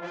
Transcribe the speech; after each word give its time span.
Hi, 0.00 0.06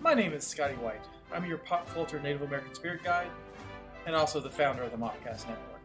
my 0.00 0.14
name 0.14 0.32
is 0.32 0.46
Scotty 0.46 0.74
White. 0.74 1.00
I'm 1.32 1.44
your 1.44 1.58
pop 1.58 1.92
culture 1.92 2.20
Native 2.20 2.42
American 2.42 2.74
spirit 2.74 3.02
guide 3.02 3.26
and 4.06 4.14
also 4.14 4.38
the 4.38 4.50
founder 4.50 4.84
of 4.84 4.92
the 4.92 4.96
Mopcast 4.96 5.48
Network. 5.48 5.80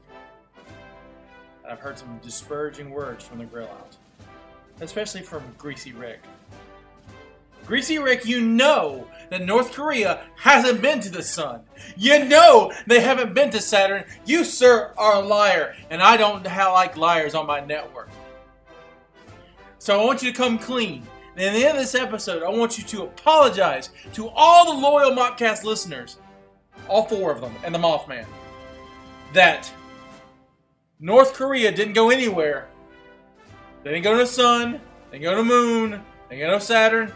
And 1.63 1.71
I've 1.71 1.79
heard 1.79 1.97
some 1.97 2.19
disparaging 2.19 2.91
words 2.91 3.23
from 3.23 3.39
the 3.39 3.45
grill 3.45 3.67
out, 3.67 3.97
especially 4.79 5.23
from 5.23 5.41
Greasy 5.57 5.91
Rick. 5.91 6.21
Greasy 7.65 7.97
Rick, 7.97 8.25
you 8.25 8.41
know 8.41 9.07
that 9.29 9.45
North 9.45 9.71
Korea 9.71 10.25
hasn't 10.35 10.81
been 10.81 10.99
to 10.99 11.09
the 11.09 11.23
sun. 11.23 11.61
You 11.97 12.25
know 12.25 12.71
they 12.87 12.99
haven't 12.99 13.33
been 13.33 13.49
to 13.51 13.61
Saturn. 13.61 14.03
You, 14.25 14.43
sir, 14.43 14.93
are 14.97 15.15
a 15.15 15.25
liar, 15.25 15.75
and 15.89 16.01
I 16.01 16.17
don't 16.17 16.43
like 16.43 16.97
liars 16.97 17.35
on 17.35 17.47
my 17.47 17.59
network. 17.59 18.09
So 19.79 19.99
I 19.99 20.05
want 20.05 20.21
you 20.21 20.31
to 20.31 20.37
come 20.37 20.59
clean. 20.59 21.07
And 21.35 21.45
at 21.45 21.53
the 21.53 21.65
end 21.65 21.77
of 21.77 21.83
this 21.83 21.95
episode, 21.95 22.43
I 22.43 22.49
want 22.49 22.77
you 22.77 22.83
to 22.83 23.03
apologize 23.03 23.89
to 24.13 24.29
all 24.29 24.71
the 24.71 24.79
loyal 24.79 25.11
Mopcast 25.11 25.63
listeners, 25.63 26.17
all 26.87 27.05
four 27.05 27.31
of 27.31 27.41
them, 27.41 27.55
and 27.63 27.73
the 27.73 27.79
Mothman, 27.79 28.25
that 29.33 29.71
North 30.99 31.33
Korea 31.33 31.71
didn't 31.71 31.93
go 31.93 32.11
anywhere. 32.11 32.67
They 33.83 33.91
didn't 33.91 34.03
go 34.03 34.13
to 34.13 34.19
the 34.19 34.27
sun. 34.27 34.79
They 35.09 35.17
didn't 35.17 35.23
go 35.23 35.31
to 35.31 35.37
the 35.37 35.43
moon. 35.43 36.03
They 36.29 36.37
didn't 36.37 36.51
go 36.51 36.59
to 36.59 36.63
Saturn. 36.63 37.11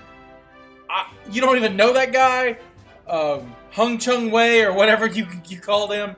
I, 0.89 1.11
you 1.31 1.41
don't 1.41 1.57
even 1.57 1.75
know 1.75 1.93
that 1.93 2.13
guy, 2.13 2.57
um, 3.07 3.55
Hung 3.71 3.97
Chung 3.97 4.31
Wei 4.31 4.63
or 4.63 4.73
whatever 4.73 5.07
you 5.07 5.27
you 5.47 5.59
called 5.59 5.91
him. 5.91 6.15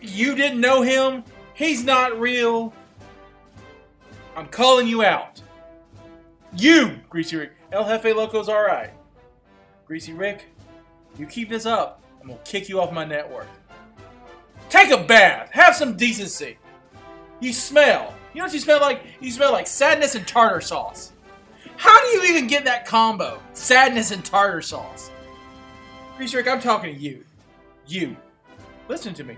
You 0.00 0.34
didn't 0.34 0.60
know 0.60 0.82
him. 0.82 1.24
He's 1.54 1.82
not 1.84 2.18
real. 2.18 2.72
I'm 4.36 4.46
calling 4.46 4.86
you 4.86 5.02
out. 5.02 5.40
You, 6.56 6.98
Greasy 7.08 7.36
Rick. 7.36 7.52
El 7.72 7.84
Jefe 7.84 8.14
Loco's 8.14 8.48
alright. 8.48 8.90
Greasy 9.86 10.12
Rick, 10.12 10.48
you 11.18 11.26
keep 11.26 11.48
this 11.48 11.64
up, 11.64 12.02
I'm 12.20 12.28
gonna 12.28 12.40
kick 12.44 12.68
you 12.68 12.80
off 12.80 12.92
my 12.92 13.04
network. 13.04 13.48
Take 14.68 14.90
a 14.90 15.02
bath. 15.02 15.50
Have 15.52 15.74
some 15.74 15.96
decency. 15.96 16.58
You 17.40 17.52
smell. 17.52 18.14
You 18.34 18.40
know 18.40 18.46
what 18.46 18.54
you 18.54 18.60
smell 18.60 18.80
like? 18.80 19.02
You 19.20 19.30
smell 19.30 19.52
like 19.52 19.66
sadness 19.66 20.14
and 20.14 20.26
tartar 20.26 20.60
sauce. 20.60 21.12
How 21.76 22.00
do 22.00 22.06
you 22.08 22.24
even 22.24 22.46
get 22.46 22.64
that 22.64 22.86
combo? 22.86 23.40
Sadness 23.52 24.10
and 24.10 24.24
tartar 24.24 24.62
sauce. 24.62 25.10
Greasy 26.16 26.36
Rick, 26.36 26.48
I'm 26.48 26.60
talking 26.60 26.94
to 26.94 27.00
you. 27.00 27.24
You. 27.86 28.16
Listen 28.88 29.14
to 29.14 29.24
me. 29.24 29.36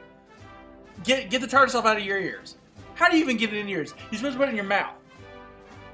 Get 1.05 1.31
get 1.31 1.41
the 1.41 1.47
tartar 1.47 1.71
sauce 1.71 1.85
out 1.85 1.97
of 1.97 2.03
your 2.05 2.21
ears. 2.21 2.57
How 2.95 3.09
do 3.09 3.17
you 3.17 3.23
even 3.23 3.37
get 3.37 3.53
it 3.53 3.59
in 3.59 3.69
your 3.69 3.81
ears? 3.81 3.95
You're 4.11 4.19
supposed 4.19 4.35
to 4.35 4.39
put 4.39 4.49
it 4.49 4.51
in 4.51 4.57
your 4.57 4.65
mouth. 4.65 4.95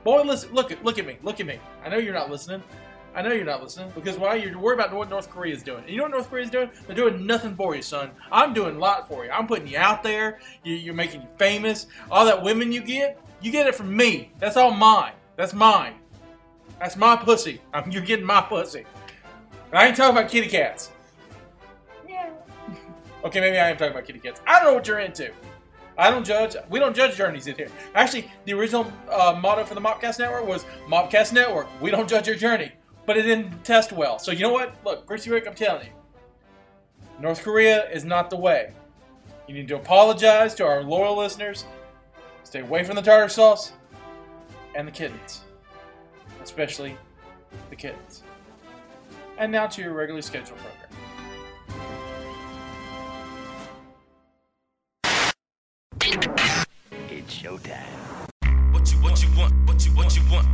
Boy, 0.05 0.23
listen, 0.23 0.53
look 0.53 0.70
at 0.70 0.84
look 0.84 0.98
at 0.98 1.06
me, 1.06 1.19
look 1.23 1.41
at 1.41 1.47
me. 1.47 1.59
I 1.84 1.89
know 1.89 1.97
you're 1.97 2.14
not 2.14 2.31
listening. 2.31 2.62
I 3.14 3.23
know 3.23 3.33
you're 3.33 3.45
not 3.45 3.62
listening 3.62 3.92
because 3.95 4.19
why 4.19 4.34
you're 4.34 4.58
worried 4.58 4.81
about 4.81 4.92
what 4.92 5.08
North 5.08 5.31
Korea 5.31 5.55
is 5.55 5.62
doing. 5.62 5.84
And 5.84 5.91
you 5.91 5.98
know 5.98 6.03
what 6.05 6.12
North 6.12 6.29
Korea 6.29 6.45
is 6.45 6.51
doing? 6.51 6.69
They're 6.86 6.97
doing 6.97 7.25
nothing 7.27 7.55
for 7.55 7.77
you, 7.77 7.83
son. 7.83 8.11
I'm 8.33 8.53
doing 8.53 8.77
a 8.77 8.79
lot 8.79 9.08
for 9.08 9.25
you. 9.25 9.31
I'm 9.31 9.47
putting 9.47 9.69
you 9.69 9.79
out 9.79 10.03
there. 10.03 10.41
You, 10.64 10.75
you're 10.75 10.95
making 10.95 11.23
you 11.23 11.29
famous. 11.39 11.86
All 12.11 12.25
that 12.25 12.42
women 12.42 12.73
you 12.73 12.83
get, 12.83 13.20
you 13.41 13.53
get 13.53 13.69
it 13.69 13.77
from 13.77 13.97
me. 13.97 14.33
That's 14.41 14.56
all 14.56 14.73
mine. 14.73 15.12
That's 15.36 15.55
mine. 15.55 15.95
That's 16.78 16.97
my 16.97 17.17
pussy. 17.17 17.61
I'm, 17.72 17.91
you're 17.91 18.03
getting 18.03 18.27
my 18.27 18.41
pussy. 18.41 18.84
And 19.70 19.78
I 19.78 19.86
ain't 19.86 19.97
talking 19.97 20.17
about 20.17 20.30
kitty 20.30 20.48
cats. 20.48 20.91
Yeah. 22.08 22.30
okay, 23.25 23.41
maybe 23.41 23.58
I 23.58 23.70
am 23.70 23.77
talking 23.77 23.92
about 23.92 24.05
kitty 24.05 24.19
cats. 24.19 24.41
I 24.47 24.58
don't 24.58 24.69
know 24.69 24.75
what 24.75 24.86
you're 24.86 25.00
into. 25.00 25.33
I 25.97 26.11
don't 26.11 26.25
judge. 26.25 26.56
We 26.70 26.80
don't 26.80 26.95
judge 26.95 27.17
journeys 27.17 27.46
in 27.46 27.55
here. 27.55 27.68
Actually, 27.95 28.30
the 28.45 28.55
original 28.55 28.92
uh, 29.11 29.39
motto 29.40 29.64
for 29.64 29.74
the 29.74 29.80
Mopcast 29.80 30.18
Network 30.18 30.46
was 30.46 30.64
Mopcast 30.89 31.33
Network. 31.33 31.68
We 31.80 31.90
don't 31.90 32.08
judge 32.08 32.27
your 32.27 32.36
journey. 32.36 32.73
But 33.07 33.17
it 33.17 33.23
didn't 33.23 33.64
test 33.64 33.92
well. 33.92 34.18
So 34.18 34.33
you 34.33 34.40
know 34.40 34.52
what? 34.52 34.77
Look, 34.84 35.07
Greasy 35.07 35.30
Rick, 35.30 35.46
I'm 35.46 35.55
telling 35.55 35.86
you. 35.86 35.92
North 37.20 37.42
Korea 37.42 37.89
is 37.90 38.05
not 38.05 38.30
the 38.30 38.36
way. 38.36 38.73
You 39.46 39.55
need 39.55 39.68
to 39.68 39.77
apologize 39.77 40.55
to 40.57 40.64
our 40.64 40.83
loyal 40.83 41.17
listeners. 41.17 41.64
Stay 42.42 42.61
away 42.61 42.83
from 42.83 42.96
the 42.96 43.02
tartar 43.02 43.29
sauce 43.29 43.73
and 44.74 44.89
the 44.89 44.92
kittens. 44.92 45.44
Especially 46.45 46.97
the 47.71 47.75
kittens. 47.75 48.23
And 49.39 49.51
now 49.51 49.67
to 49.67 49.81
your 49.81 49.95
regularly 49.95 50.21
scheduled 50.21 50.59
program. 50.59 50.91
It's 57.11 57.35
showtime. 57.35 57.81
What 58.73 58.93
you 58.93 58.99
what 58.99 59.23
you 59.23 59.31
want? 59.37 59.55
What 59.67 59.87
you 59.87 59.93
what 59.93 60.15
you 60.15 60.23
want? 60.31 60.47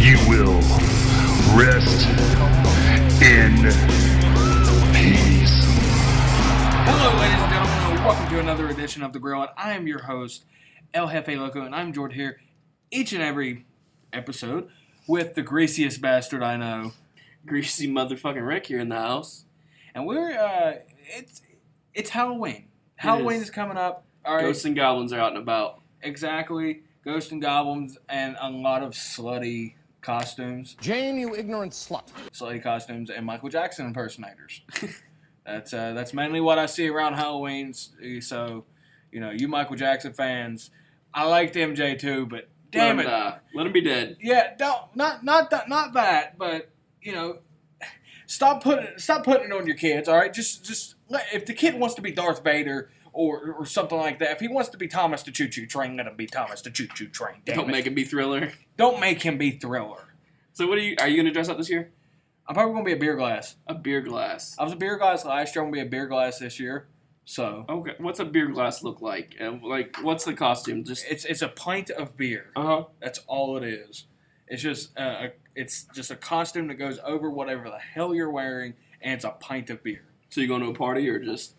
You 0.00 0.16
will 0.30 0.60
rest 1.54 2.08
in 3.20 3.54
peace. 4.94 5.60
Hello, 6.88 7.20
ladies 7.20 7.38
and 7.38 7.50
gentlemen, 7.52 7.96
and 7.96 8.04
welcome 8.06 8.28
to 8.30 8.40
another 8.40 8.68
edition 8.70 9.02
of 9.02 9.12
The 9.12 9.18
Grill. 9.18 9.42
And 9.42 9.50
I 9.58 9.74
am 9.74 9.86
your 9.86 10.02
host, 10.02 10.46
El 10.94 11.08
Jefe 11.08 11.28
Loco, 11.36 11.62
and 11.62 11.74
I'm 11.74 11.92
George 11.92 12.14
here 12.14 12.40
each 12.90 13.12
and 13.12 13.22
every 13.22 13.66
episode 14.12 14.68
with 15.06 15.34
the 15.34 15.42
greasiest 15.42 16.00
bastard 16.00 16.42
I 16.42 16.56
know. 16.56 16.92
greasy 17.46 17.88
motherfucking 17.88 18.46
Rick 18.46 18.66
here 18.66 18.80
in 18.80 18.88
the 18.88 18.96
house. 18.96 19.44
And 19.94 20.06
we're, 20.06 20.32
uh, 20.32 20.76
it's 21.16 21.42
it's 21.94 22.10
Halloween. 22.10 22.68
Halloween 22.96 23.36
is. 23.38 23.44
is. 23.44 23.50
coming 23.50 23.76
up. 23.76 24.04
All 24.24 24.36
right. 24.36 24.42
Ghosts 24.42 24.64
and 24.64 24.74
goblins 24.74 25.12
are 25.12 25.20
out 25.20 25.32
and 25.32 25.38
about. 25.38 25.80
Exactly. 26.02 26.82
Ghosts 27.04 27.32
and 27.32 27.42
goblins 27.42 27.98
and 28.08 28.36
a 28.40 28.50
lot 28.50 28.82
of 28.82 28.92
slutty 28.92 29.74
costumes. 30.00 30.76
Jane, 30.80 31.18
you 31.18 31.34
ignorant 31.34 31.72
slut. 31.72 32.08
Slutty 32.32 32.62
costumes 32.62 33.10
and 33.10 33.26
Michael 33.26 33.48
Jackson 33.48 33.86
impersonators. 33.86 34.62
that's 35.46 35.74
uh, 35.74 35.92
that's 35.92 36.14
mainly 36.14 36.40
what 36.40 36.58
I 36.58 36.66
see 36.66 36.88
around 36.88 37.14
Halloween. 37.14 37.74
So, 38.20 38.64
you 39.12 39.20
know, 39.20 39.30
you 39.30 39.48
Michael 39.48 39.76
Jackson 39.76 40.12
fans, 40.12 40.70
I 41.14 41.24
liked 41.26 41.54
MJ 41.54 41.98
too, 41.98 42.26
but 42.26 42.48
damn 42.70 42.96
Let 42.98 43.06
it. 43.06 43.08
die. 43.08 43.38
Let 43.54 43.66
him 43.66 43.72
be 43.72 43.80
dead. 43.80 44.16
Yeah, 44.20 44.54
don't 44.56 44.94
not 44.94 45.24
not 45.24 45.50
that 45.50 45.68
not 45.68 45.94
that, 45.94 46.38
but 46.38 46.70
you 47.02 47.12
know, 47.12 47.38
stop 48.26 48.62
putting 48.62 48.98
stop 48.98 49.24
putting 49.24 49.46
it 49.46 49.52
on 49.52 49.66
your 49.66 49.76
kids. 49.76 50.08
All 50.08 50.16
right, 50.16 50.32
just 50.32 50.64
just 50.64 50.94
let, 51.08 51.26
if 51.32 51.46
the 51.46 51.54
kid 51.54 51.74
wants 51.78 51.94
to 51.96 52.02
be 52.02 52.10
Darth 52.12 52.44
Vader 52.44 52.90
or 53.12 53.52
or 53.58 53.66
something 53.66 53.98
like 53.98 54.18
that, 54.20 54.32
if 54.32 54.40
he 54.40 54.48
wants 54.48 54.68
to 54.70 54.78
be 54.78 54.86
Thomas 54.88 55.22
the 55.22 55.30
Choo 55.30 55.48
Choo 55.48 55.66
Train, 55.66 55.96
let 55.96 56.06
him 56.06 56.16
be 56.16 56.26
Thomas 56.26 56.60
the 56.62 56.70
Choo 56.70 56.86
Choo 56.86 57.08
Train. 57.08 57.36
Damn 57.44 57.56
Don't 57.56 57.68
it. 57.68 57.72
make 57.72 57.86
him 57.86 57.94
be 57.94 58.04
thriller. 58.04 58.52
don't 58.76 59.00
make 59.00 59.22
him 59.22 59.38
be 59.38 59.52
Thriller. 59.52 60.04
So 60.52 60.66
what 60.66 60.78
are 60.78 60.82
you? 60.82 60.96
Are 61.00 61.08
you 61.08 61.16
gonna 61.16 61.32
dress 61.32 61.48
up 61.48 61.56
this 61.56 61.70
year? 61.70 61.90
I'm 62.46 62.54
probably 62.54 62.72
gonna 62.74 62.84
be 62.84 62.92
a 62.92 62.96
beer 62.96 63.14
glass. 63.16 63.56
A 63.66 63.74
beer 63.74 64.00
glass. 64.00 64.56
I 64.58 64.64
was 64.64 64.72
a 64.72 64.76
beer 64.76 64.96
glass 64.98 65.24
last 65.24 65.54
year. 65.54 65.64
I'm 65.64 65.70
gonna 65.70 65.82
be 65.82 65.86
a 65.86 65.90
beer 65.90 66.06
glass 66.06 66.38
this 66.38 66.58
year. 66.60 66.88
So 67.28 67.66
Okay. 67.68 67.92
What's 67.98 68.20
a 68.20 68.24
beer 68.24 68.46
glass 68.46 68.82
look 68.82 69.02
like? 69.02 69.36
Uh, 69.38 69.58
like, 69.62 69.96
what's 70.00 70.24
the 70.24 70.32
costume? 70.32 70.82
Just. 70.82 71.04
it's 71.10 71.26
it's 71.26 71.42
a 71.42 71.48
pint 71.48 71.90
of 71.90 72.16
beer. 72.16 72.46
Uh 72.56 72.62
huh. 72.62 72.84
That's 73.00 73.20
all 73.26 73.58
it 73.58 73.64
is. 73.64 74.06
It's 74.46 74.62
just 74.62 74.98
uh, 74.98 75.26
a, 75.26 75.32
it's 75.54 75.84
just 75.94 76.10
a 76.10 76.16
costume 76.16 76.68
that 76.68 76.76
goes 76.76 76.98
over 77.04 77.28
whatever 77.28 77.68
the 77.68 77.78
hell 77.78 78.14
you're 78.14 78.30
wearing, 78.30 78.72
and 79.02 79.12
it's 79.12 79.26
a 79.26 79.32
pint 79.32 79.68
of 79.68 79.82
beer. 79.82 80.04
So 80.30 80.40
you 80.40 80.48
going 80.48 80.62
to 80.62 80.70
a 80.70 80.74
party 80.74 81.06
or 81.06 81.18
just 81.18 81.54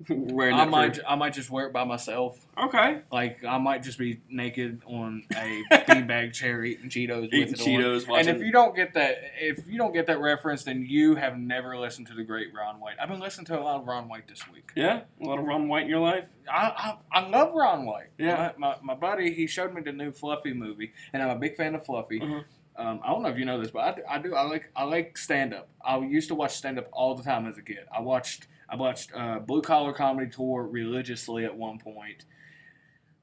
wearing 0.08 0.54
I 0.54 0.64
that? 0.64 0.70
might 0.70 0.96
for- 0.96 1.06
I 1.08 1.14
might 1.14 1.32
just 1.34 1.50
wear 1.50 1.66
it 1.66 1.72
by 1.72 1.84
myself. 1.84 2.38
Okay. 2.56 3.00
Like 3.12 3.44
I 3.44 3.58
might 3.58 3.82
just 3.82 3.98
be 3.98 4.20
naked 4.28 4.82
on 4.86 5.24
a 5.34 5.62
beanbag 5.70 6.32
chair 6.32 6.64
eating 6.64 6.88
Cheetos 6.88 7.26
Eating 7.26 7.40
with 7.50 7.60
it 7.60 7.64
Cheetos, 7.66 8.02
on. 8.04 8.08
watching. 8.12 8.28
And 8.28 8.36
if 8.40 8.44
you 8.46 8.52
don't 8.52 8.74
get 8.74 8.94
that, 8.94 9.18
if 9.40 9.66
you 9.68 9.76
don't 9.78 9.92
get 9.92 10.06
that 10.06 10.20
reference, 10.20 10.64
then 10.64 10.86
you 10.88 11.16
have 11.16 11.38
never 11.38 11.76
listened 11.78 12.06
to 12.08 12.14
the 12.14 12.24
great 12.24 12.48
Ron 12.54 12.80
White. 12.80 12.94
I've 13.00 13.08
been 13.08 13.20
listening 13.20 13.46
to 13.46 13.58
a 13.58 13.62
lot 13.62 13.80
of 13.80 13.86
Ron 13.86 14.08
White 14.08 14.26
this 14.28 14.48
week. 14.50 14.70
yeah, 14.74 15.02
a 15.20 15.24
lot 15.24 15.38
of 15.38 15.44
Ron 15.44 15.68
White 15.68 15.84
in 15.84 15.88
your 15.90 16.00
life. 16.00 16.26
I 16.50 16.96
I, 17.12 17.20
I 17.20 17.28
love 17.28 17.54
Ron 17.54 17.84
White. 17.84 18.08
Yeah. 18.18 18.52
my, 18.58 18.70
my, 18.70 18.76
my 18.82 18.94
buddy 18.94 19.32
he 19.34 19.46
showed 19.46 19.74
me 19.74 19.82
the 19.82 19.92
new 19.92 20.12
Fluffy 20.12 20.52
movie, 20.54 20.92
and 21.12 21.22
I'm 21.22 21.30
a 21.30 21.38
big 21.38 21.56
fan 21.56 21.74
of 21.74 21.84
Fluffy. 21.84 22.20
Mhm. 22.20 22.44
Um, 22.76 23.00
I 23.04 23.08
don't 23.08 23.22
know 23.22 23.28
if 23.28 23.36
you 23.36 23.44
know 23.44 23.60
this, 23.60 23.70
but 23.70 23.80
I 23.80 23.92
do, 23.94 24.02
I 24.08 24.18
do. 24.18 24.34
I 24.34 24.42
like 24.42 24.70
I 24.74 24.84
like 24.84 25.18
stand 25.18 25.52
up. 25.52 25.68
I 25.84 25.98
used 25.98 26.28
to 26.28 26.34
watch 26.34 26.54
stand 26.54 26.78
up 26.78 26.88
all 26.92 27.14
the 27.14 27.22
time 27.22 27.46
as 27.46 27.58
a 27.58 27.62
kid. 27.62 27.80
I 27.94 28.00
watched 28.00 28.46
I 28.70 28.76
watched 28.76 29.10
uh, 29.14 29.40
Blue 29.40 29.62
Collar 29.62 29.92
Comedy 29.92 30.30
Tour 30.30 30.64
religiously 30.70 31.44
at 31.44 31.56
one 31.56 31.78
point. 31.78 32.24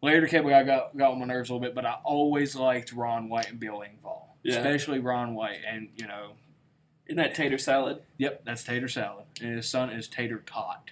Later, 0.01 0.27
came 0.27 0.45
I 0.47 0.63
got 0.63 0.95
got 0.95 1.11
on 1.11 1.19
my 1.19 1.25
nerves 1.25 1.49
a 1.49 1.53
little 1.53 1.65
bit, 1.65 1.73
but 1.73 1.85
I 1.85 1.95
always 2.03 2.55
liked 2.55 2.93
Ron 2.93 3.29
White 3.29 3.49
and 3.49 3.59
Bill 3.59 3.79
Engvall, 3.81 4.25
Yeah. 4.43 4.57
especially 4.57 4.99
Ron 4.99 5.33
White. 5.33 5.59
And 5.67 5.89
you 5.95 6.05
know, 6.05 6.33
Isn't 7.07 7.17
that 7.17 7.33
tater 7.33 7.57
salad? 7.57 8.01
yep, 8.17 8.43
that's 8.45 8.63
Tater 8.63 8.87
Salad, 8.87 9.25
and 9.41 9.55
his 9.55 9.67
son 9.67 9.89
is 9.89 10.07
Tater 10.07 10.43
Tot. 10.45 10.91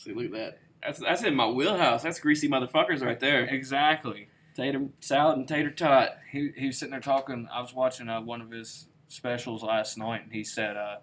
See, 0.00 0.12
look 0.12 0.26
at 0.26 0.32
that. 0.32 0.58
That's 0.82 0.98
that's 0.98 1.22
in 1.22 1.34
my 1.36 1.46
wheelhouse. 1.46 2.02
That's 2.02 2.18
greasy 2.20 2.48
motherfuckers 2.48 3.02
right 3.02 3.20
there. 3.20 3.44
Exactly. 3.44 4.28
Tater 4.54 4.88
salad 5.00 5.38
and 5.38 5.48
tater 5.48 5.70
tot. 5.70 6.18
he 6.30 6.50
he 6.56 6.66
was 6.66 6.76
sitting 6.78 6.90
there 6.90 7.00
talking. 7.00 7.48
I 7.50 7.62
was 7.62 7.72
watching 7.72 8.08
uh, 8.10 8.20
one 8.20 8.42
of 8.42 8.50
his 8.50 8.88
specials 9.08 9.62
last 9.62 9.96
night, 9.96 10.24
and 10.24 10.32
he 10.32 10.42
said, 10.44 10.76
uh, 10.76 10.96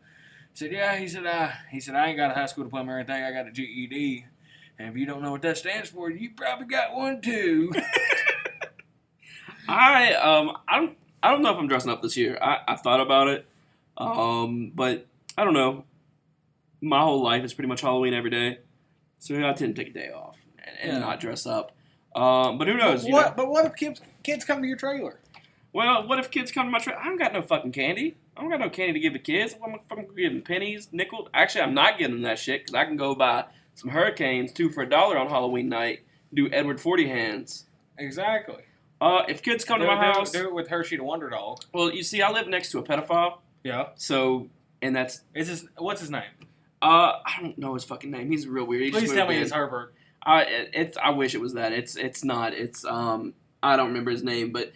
said, 0.60 0.72
yeah, 0.72 0.96
he 0.98 1.08
said, 1.08 1.26
"I." 1.26 1.54
he 1.72 1.80
said, 1.80 1.96
I 1.96 2.08
ain't 2.08 2.18
got 2.18 2.32
a 2.32 2.34
high 2.34 2.46
school 2.46 2.66
diploma 2.66 2.94
or 2.94 2.96
anything. 2.98 3.24
I 3.24 3.32
got 3.32 3.48
a 3.48 3.52
GED, 3.52 4.26
and 4.78 4.90
if 4.90 4.98
you 4.98 5.06
don't 5.06 5.22
know 5.22 5.32
what 5.32 5.42
that 5.44 5.58
stands 5.58 5.90
for, 5.90 6.10
you 6.10 6.32
probably 6.36 6.68
got 6.68 6.94
one 6.94 7.22
too. 7.22 7.72
I 9.68 10.14
um 10.16 10.58
I 10.68 10.78
don't 10.78 10.98
I 11.22 11.32
don't 11.32 11.42
know 11.42 11.52
if 11.52 11.58
I'm 11.58 11.68
dressing 11.68 11.92
up 11.92 12.02
this 12.02 12.18
year. 12.18 12.38
I, 12.42 12.60
I 12.68 12.76
thought 12.76 13.00
about 13.02 13.28
it, 13.28 13.46
um, 13.98 14.72
but 14.74 15.06
I 15.38 15.44
don't 15.44 15.54
know. 15.54 15.84
My 16.82 17.02
whole 17.02 17.22
life 17.22 17.44
is 17.44 17.54
pretty 17.54 17.68
much 17.68 17.82
Halloween 17.82 18.14
every 18.14 18.30
day, 18.30 18.60
so 19.20 19.36
I 19.36 19.54
tend 19.54 19.76
to 19.76 19.84
take 19.84 19.92
a 19.92 19.94
day 19.94 20.10
off 20.12 20.38
and, 20.58 20.78
and 20.82 20.94
Yeah. 20.94 21.00
not 21.00 21.20
dress 21.20 21.46
up. 21.46 21.74
Um, 22.16 22.58
but 22.58 22.68
who 22.68 22.76
knows? 22.78 23.06
you 23.06 23.14
what? 23.14 23.38
know? 23.38 23.44
But 23.44 23.50
what 23.52 23.66
if 23.66 23.76
kids 23.76 24.02
kids 24.24 24.46
come 24.46 24.62
to 24.62 24.68
your 24.68 24.78
trailer? 24.78 25.20
Well, 25.72 26.08
what 26.08 26.20
if 26.20 26.32
kids 26.32 26.52
come 26.52 26.66
to 26.68 26.72
my 26.72 26.80
trailer? 26.80 27.00
I 27.00 27.06
don't 27.06 27.18
got 27.18 27.34
no 27.34 27.42
fucking 27.42 27.72
candy. 27.74 28.16
I 28.40 28.42
don't 28.44 28.50
got 28.52 28.60
no 28.62 28.70
candy 28.70 28.94
to 28.94 29.00
give 29.00 29.12
the 29.14 29.20
kids. 29.20 29.54
I'm, 29.64 29.76
I'm 29.92 30.08
giving 30.16 30.42
pennies, 30.42 30.88
nickel. 30.94 31.28
Actually, 31.34 31.62
I'm 31.66 31.74
not 31.74 31.98
giving 31.98 32.14
them 32.16 32.22
that 32.24 32.40
shit 32.40 32.62
because 32.62 32.74
I 32.74 32.86
can 32.86 32.96
go 32.96 33.14
buy 33.14 33.46
some 33.76 33.92
hurricanes, 33.92 34.54
two 34.54 34.70
for 34.70 34.82
a 34.84 34.90
dollar 34.90 35.18
on 35.18 35.28
Halloween 35.28 35.68
night. 35.70 36.00
Do 36.34 36.50
Edward 36.52 36.80
Forty 36.80 37.08
Hands. 37.10 37.66
Exactly. 37.98 38.64
Uh, 39.02 39.24
if 39.28 39.42
kids 39.42 39.64
come 39.66 39.80
do, 39.80 39.86
to 39.86 39.94
my 39.94 39.96
do- 39.96 40.20
house, 40.20 40.32
do 40.32 40.44
it 40.48 40.54
with 40.54 40.68
Hershey 40.70 40.98
the 40.98 41.04
Wonder 41.04 41.30
Dog. 41.30 41.60
well, 41.74 41.92
you 41.94 42.04
see, 42.04 42.22
I 42.22 42.32
live 42.32 42.48
next 42.48 42.72
to 42.72 42.80
a 42.80 42.84
pedophile, 42.84 43.40
Yeah. 43.64 43.90
so 43.96 44.48
and 44.82 44.96
that's 44.96 45.22
Is 45.34 45.48
his 45.50 45.68
what's 45.78 46.00
his 46.02 46.10
name? 46.10 46.24
uh, 46.82 47.14
I 47.26 47.42
don't 47.42 47.58
know 47.58 47.74
his 47.74 47.84
fucking 47.84 48.10
name. 48.12 48.30
He's 48.32 48.48
real 48.48 48.66
weird. 48.66 48.84
He 48.84 48.92
Please 48.92 49.12
tell 49.12 49.28
me 49.28 49.36
in. 49.38 49.42
it's 49.44 49.52
Herbert. 49.52 49.94
I 50.24 50.44
it, 50.44 50.70
it's 50.74 50.98
I 50.98 51.10
wish 51.12 51.34
it 51.36 51.42
was 51.42 51.54
that. 51.56 51.72
It's 51.74 51.96
it's 51.96 52.24
not. 52.24 52.54
It's 52.54 52.86
um 52.86 53.34
I 53.64 53.76
don't 53.76 53.88
remember 53.88 54.12
his 54.12 54.24
name, 54.24 54.52
but 54.52 54.72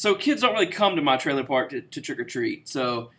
so 0.00 0.14
kids 0.14 0.40
don't 0.40 0.54
really 0.54 0.66
come 0.66 0.96
to 0.96 1.02
my 1.02 1.18
trailer 1.18 1.44
park 1.44 1.68
to, 1.68 1.82
to 1.82 2.00
trick 2.00 2.18
or 2.18 2.24
treat. 2.24 2.66
So, 2.66 3.10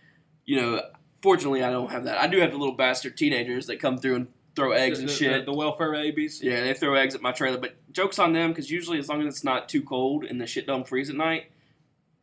you 0.46 0.60
know, 0.60 0.82
fortunately 1.22 1.64
I 1.64 1.70
don't 1.70 1.92
have 1.92 2.06
that. 2.06 2.18
I 2.18 2.26
do 2.26 2.40
have 2.40 2.50
the 2.50 2.58
little 2.58 2.74
bastard 2.74 3.16
teenagers 3.16 3.68
that 3.68 3.80
come 3.80 4.00
through 4.00 4.16
and 4.16 4.28
throw 4.56 4.72
eggs 4.72 4.98
the, 4.98 5.04
and 5.04 5.10
the- 5.10 5.14
shit. 5.14 5.46
The, 5.46 5.52
the 5.52 5.56
welfare 5.56 5.92
babies. 5.92 6.42
yeah, 6.42 6.62
they 6.62 6.74
throw 6.74 6.96
eggs 6.96 7.14
at 7.14 7.22
my 7.22 7.34
trailer, 7.34 7.60
but 7.60 7.76
jokes 7.92 8.18
on 8.18 8.34
them 8.34 8.50
because 8.50 8.72
usually 8.72 8.98
as 8.98 9.10
long 9.10 9.22
as 9.22 9.28
it's 9.28 9.44
not 9.44 9.70
too 9.70 9.84
cold 9.84 10.24
and 10.24 10.42
the 10.42 10.48
shit 10.48 10.66
don't 10.66 10.88
freeze 10.88 11.08
at 11.12 11.16
night, 11.16 11.52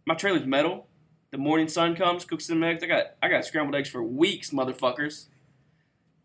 my 0.04 0.14
trailer's 0.16 0.44
metal. 0.44 0.88
The 1.30 1.38
morning 1.38 1.68
sun 1.68 1.94
comes, 1.94 2.24
cooks 2.24 2.48
them 2.48 2.64
eggs. 2.64 2.82
I 2.82 2.88
got 2.88 3.04
I 3.22 3.28
got 3.28 3.44
scrambled 3.44 3.76
eggs 3.76 3.88
for 3.88 4.02
weeks, 4.02 4.50
motherfuckers. 4.50 5.26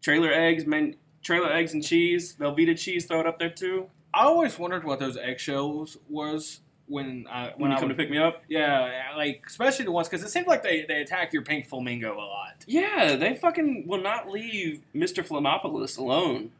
Trailer 0.01 0.33
eggs, 0.33 0.65
man. 0.65 0.95
Trailer 1.21 1.53
eggs 1.53 1.71
and 1.71 1.83
cheese, 1.83 2.35
Velveeta 2.35 2.75
cheese, 2.75 3.05
throw 3.05 3.19
it 3.19 3.27
up 3.27 3.37
there 3.37 3.51
too. 3.51 3.91
I 4.11 4.23
always 4.23 4.57
wondered 4.57 4.85
what 4.85 4.97
those 4.97 5.17
eggshells 5.17 5.97
was 6.09 6.61
when 6.87 7.25
I 7.29 7.45
when 7.45 7.53
when 7.57 7.71
you 7.71 7.77
I 7.77 7.79
come 7.79 7.89
would 7.89 7.97
to 7.97 8.03
pick 8.03 8.11
me 8.11 8.17
up. 8.17 8.43
Yeah, 8.47 9.11
like 9.15 9.43
especially 9.47 9.85
the 9.85 9.91
ones 9.91 10.09
because 10.09 10.23
it 10.23 10.29
seems 10.29 10.47
like 10.47 10.63
they, 10.63 10.85
they 10.87 11.01
attack 11.01 11.33
your 11.33 11.43
pink 11.43 11.67
flamingo 11.67 12.15
a 12.15 12.19
lot. 12.19 12.63
Yeah, 12.67 13.15
they 13.15 13.35
fucking 13.35 13.85
will 13.87 14.01
not 14.01 14.29
leave 14.29 14.83
Mr. 14.95 15.25
Flamopolis 15.25 15.97
alone. 15.97 16.51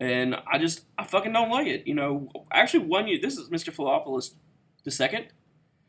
And 0.00 0.36
I 0.46 0.58
just, 0.58 0.84
I 0.96 1.04
fucking 1.04 1.32
don't 1.32 1.50
like 1.50 1.66
it. 1.66 1.86
You 1.86 1.94
know, 1.94 2.28
actually, 2.52 2.84
one 2.86 3.08
year, 3.08 3.18
this 3.20 3.36
is 3.36 3.48
Mr. 3.48 3.74
Flamopolis 3.74 4.34
the 4.84 4.90
2nd 4.90 5.26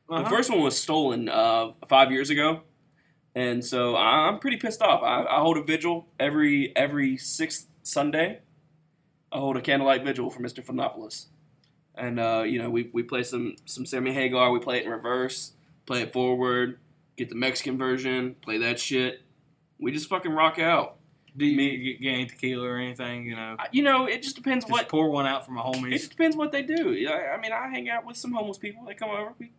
Uh-huh. 0.10 0.24
The 0.24 0.30
first 0.30 0.50
one 0.50 0.62
was 0.62 0.80
stolen 0.80 1.30
uh, 1.30 1.74
five 1.88 2.12
years 2.12 2.30
ago. 2.30 2.62
And 3.36 3.64
so 3.64 3.96
I'm 3.96 4.40
pretty 4.40 4.58
pissed 4.58 4.82
off. 4.82 5.04
I, 5.04 5.24
I 5.24 5.40
hold 5.40 5.58
a 5.58 5.64
vigil 5.64 6.08
every 6.20 6.76
every 6.76 7.16
sixth 7.16 7.68
Sunday. 7.84 8.40
I 9.32 9.38
hold 9.38 9.56
a 9.56 9.62
candlelight 9.62 10.04
vigil 10.04 10.32
for 10.32 10.42
Mr. 10.42 10.66
Flamopolis. 10.66 11.28
And, 12.00 12.20
uh, 12.20 12.44
you 12.46 12.60
know, 12.60 12.70
we, 12.70 12.90
we 12.94 13.04
play 13.04 13.24
some, 13.24 13.56
some 13.66 13.86
Sammy 13.86 14.14
Hagar. 14.14 14.52
We 14.52 14.60
play 14.60 14.78
it 14.78 14.86
in 14.86 14.92
reverse, 14.92 15.52
play 15.86 16.02
it 16.02 16.14
forward, 16.14 16.80
get 17.18 17.30
the 17.30 17.36
Mexican 17.36 17.78
version, 17.78 18.36
play 18.42 18.58
that 18.60 18.80
shit. 18.80 19.22
We 19.80 19.92
just 19.92 20.08
fucking 20.10 20.32
rock 20.32 20.60
out. 20.60 20.96
Do 21.38 21.46
you 21.46 21.56
Me- 21.58 21.78
get, 21.78 22.02
get 22.02 22.10
any 22.14 22.26
tequila 22.26 22.68
or 22.68 22.78
anything? 22.78 23.26
You 23.26 23.36
know, 23.36 23.56
I- 23.60 23.68
You 23.72 23.84
know, 23.84 24.06
it 24.08 24.24
just 24.24 24.36
depends 24.36 24.66
just 24.66 24.72
what 24.72 24.88
pour 24.90 25.10
one 25.10 25.26
out 25.28 25.46
for 25.46 25.52
my 25.52 25.62
homies. 25.62 25.94
it 25.94 25.98
just 26.00 26.12
depends 26.12 26.36
what 26.36 26.52
they 26.52 26.62
do. 26.64 27.08
I, 27.10 27.36
I 27.36 27.40
mean, 27.40 27.52
I 27.52 27.68
hang 27.68 27.90
out 27.90 28.06
with 28.06 28.18
some 28.18 28.32
homeless 28.32 28.58
people. 28.58 28.86
They 28.86 28.94
come 28.96 29.10
over. 29.10 29.34
We, 29.38 29.52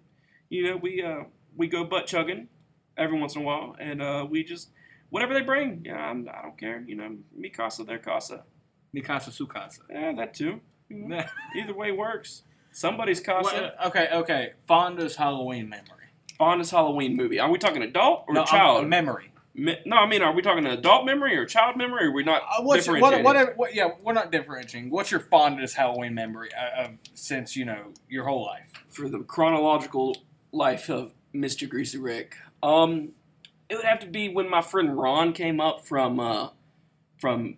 you 0.48 0.64
know, 0.64 0.76
we 0.76 1.02
uh, 1.02 1.24
we 1.56 1.68
go 1.68 1.84
butt 1.84 2.06
chugging 2.06 2.48
every 2.96 3.18
once 3.18 3.36
in 3.36 3.42
a 3.42 3.44
while, 3.44 3.76
and 3.78 4.02
uh, 4.02 4.26
we 4.28 4.42
just 4.44 4.70
whatever 5.10 5.32
they 5.32 5.42
bring. 5.42 5.82
Yeah, 5.84 5.96
I'm, 5.96 6.28
I 6.28 6.42
don't 6.42 6.58
care. 6.58 6.82
You 6.86 6.96
know, 6.96 7.16
mi 7.36 7.50
casa, 7.50 7.84
their 7.84 7.98
casa. 7.98 8.44
Mi 8.92 9.00
casa, 9.00 9.30
su 9.30 9.46
casa. 9.46 9.82
Yeah, 9.88 10.12
that 10.16 10.34
too. 10.34 10.60
You 10.90 11.22
either 11.56 11.72
way 11.74 11.92
works. 11.92 12.42
Somebody's 12.72 13.20
casa. 13.20 13.72
Well, 13.80 13.88
okay, 13.88 14.08
okay. 14.12 14.52
Fonda's 14.66 15.16
Halloween 15.16 15.68
memory. 15.68 15.86
Fondest 16.38 16.70
Halloween 16.70 17.16
movie. 17.16 17.38
Are 17.38 17.50
we 17.50 17.58
talking 17.58 17.82
adult 17.82 18.24
or 18.28 18.34
no, 18.34 18.40
I'm- 18.40 18.48
child? 18.48 18.86
memory. 18.88 19.26
Me- 19.52 19.78
no, 19.84 19.96
I 19.96 20.06
mean, 20.06 20.22
are 20.22 20.32
we 20.32 20.42
talking 20.42 20.64
adult 20.64 21.04
memory 21.04 21.36
or 21.36 21.44
child 21.44 21.76
memory? 21.76 22.04
Or 22.06 22.10
are 22.10 22.12
we 22.12 22.22
not 22.22 22.42
Uh, 22.42 22.62
what's 22.62 22.86
your, 22.86 23.00
what, 23.00 23.10
differentiating? 23.10 23.46
what, 23.48 23.56
what, 23.58 23.74
yeah, 23.74 23.88
we're 24.02 24.12
not 24.12 24.30
differentiating. 24.30 24.90
What's 24.90 25.10
your 25.10 25.20
fondest 25.20 25.74
Halloween 25.76 26.14
memory 26.14 26.50
uh, 26.54 26.84
of 26.84 26.90
since 27.14 27.56
you 27.56 27.64
know 27.64 27.92
your 28.08 28.24
whole 28.24 28.44
life? 28.44 28.72
for 28.88 29.08
the 29.08 29.18
chronological 29.20 30.16
life 30.52 30.88
of 30.88 31.12
Mr. 31.34 31.68
Greasy 31.68 31.98
Rick. 31.98 32.36
Um, 32.62 33.10
it 33.68 33.74
would 33.76 33.84
have 33.84 33.98
to 34.00 34.06
be 34.06 34.28
when 34.28 34.48
my 34.48 34.62
friend 34.62 34.96
Ron 34.96 35.32
came 35.32 35.60
up 35.60 35.84
from 35.86 36.18
uh, 36.20 36.50
from 37.18 37.56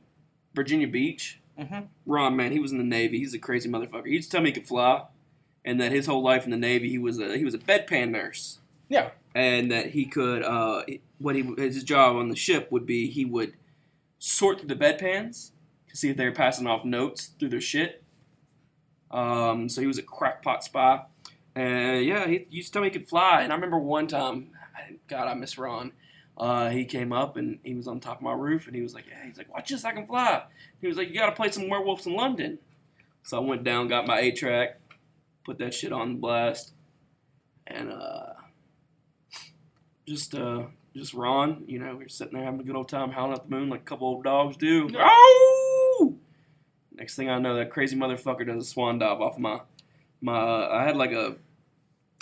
Virginia 0.55 0.89
Beach. 0.89 1.41
Mhm. 1.63 1.89
Ron, 2.07 2.37
man, 2.37 2.53
he 2.53 2.59
was 2.59 2.73
in 2.73 2.79
the 2.79 2.85
Navy. 2.85 3.19
He's 3.19 3.35
a 3.35 3.39
crazy 3.39 3.69
motherfucker. 3.69 4.07
He 4.07 4.13
used 4.15 4.31
to 4.31 4.37
tell 4.37 4.43
me 4.43 4.51
he 4.51 4.55
could 4.55 4.67
fly, 4.67 5.05
and 5.65 5.81
that 5.81 5.93
his 5.93 6.07
whole 6.07 6.23
life 6.23 6.45
in 6.45 6.51
the 6.51 6.57
Navy, 6.57 6.89
he 6.89 6.99
was 6.99 7.19
a 7.21 7.37
he 7.37 7.45
was 7.45 7.55
a 7.55 7.59
bedpan 7.59 8.11
nurse. 8.11 8.59
Yeah. 8.89 9.11
and 9.35 9.71
that 9.73 9.87
he 9.93 10.05
could 10.05 10.43
uh, 10.43 10.83
what 11.19 11.35
he 11.35 11.43
his 11.57 11.83
job 11.83 12.17
on 12.17 12.29
the 12.29 12.37
ship 12.37 12.71
would 12.71 12.85
be 12.85 13.09
he 13.11 13.25
would 13.25 13.55
sort 14.19 14.59
through 14.59 14.69
the 14.69 14.77
bedpans 14.77 15.53
to 15.89 15.97
see 15.97 16.11
if 16.11 16.17
they 16.19 16.27
were 16.27 16.33
passing 16.33 16.67
off 16.67 16.85
notes 16.85 17.31
through 17.39 17.49
their 17.49 17.61
shit. 17.61 18.03
Um, 19.11 19.69
so 19.71 19.81
he 19.81 19.87
was 19.87 19.97
a 19.99 20.03
crackpot 20.03 20.65
spy. 20.65 21.03
And 21.55 22.05
yeah, 22.05 22.27
he 22.27 22.47
used 22.51 22.69
to 22.69 22.73
tell 22.75 22.83
me 22.83 22.89
he 22.89 22.99
could 22.99 23.09
fly. 23.09 23.43
And 23.43 23.53
I 23.53 23.55
remember 23.55 23.79
one 23.79 24.07
time, 24.07 24.51
God, 25.09 25.29
I 25.29 25.35
miss 25.35 25.57
Ron. 25.59 25.93
Uh, 26.43 26.71
he 26.71 26.85
came 26.85 27.13
up 27.13 27.37
and 27.37 27.61
he 27.63 27.73
was 27.73 27.87
on 27.87 28.01
top 28.01 28.17
of 28.17 28.23
my 28.23 28.33
roof 28.33 28.67
and 28.67 28.75
he 28.75 28.83
was 28.83 28.95
like, 28.95 29.05
"Yeah," 29.09 29.25
he's 29.25 29.39
like, 29.39 29.55
"Watch 29.55 29.69
this, 29.69 29.85
I 29.85 29.93
can 29.93 30.09
fly." 30.09 30.43
He 30.81 30.89
was 30.89 30.97
like, 30.97 31.09
"You 31.09 31.15
got 31.15 31.27
to 31.27 31.37
play 31.37 31.49
some 31.53 31.69
Werewolves 31.69 32.05
in 32.05 32.15
London." 32.15 32.59
So 33.23 33.37
I 33.37 33.41
went 33.41 33.63
down, 33.63 33.87
got 33.87 34.09
my 34.09 34.19
eight 34.19 34.35
track, 34.35 34.81
put 35.45 35.59
that 35.59 35.73
shit 35.73 35.93
on 35.93 36.17
blast, 36.17 36.73
and 37.69 37.93
uh, 37.93 38.33
just 40.05 40.35
uh, 40.35 40.65
just 40.97 41.15
Ron, 41.15 41.63
you 41.69 41.79
know, 41.79 41.95
we 41.95 42.07
were 42.07 42.09
sitting 42.09 42.35
there 42.35 42.43
having 42.43 42.59
a 42.59 42.65
good 42.65 42.75
old 42.75 42.89
time, 42.89 43.13
howling 43.13 43.35
at 43.35 43.45
the 43.45 43.49
moon 43.49 43.69
like 43.69 43.83
a 43.83 43.85
couple 43.85 44.09
old 44.09 44.25
dogs 44.25 44.57
do. 44.57 44.91
Oh! 44.99 46.17
Next 46.93 47.15
thing 47.15 47.31
I 47.31 47.39
know, 47.39 47.55
that 47.55 47.71
crazy 47.71 47.97
motherfucker 47.97 48.45
does 48.45 48.67
a 48.67 48.69
swan 48.69 48.99
dive 48.99 49.21
off 49.21 49.39
my 49.39 49.61
my. 50.21 50.37
Uh, 50.37 50.69
I 50.73 50.83
had 50.83 50.97
like 50.97 51.13
a 51.13 51.37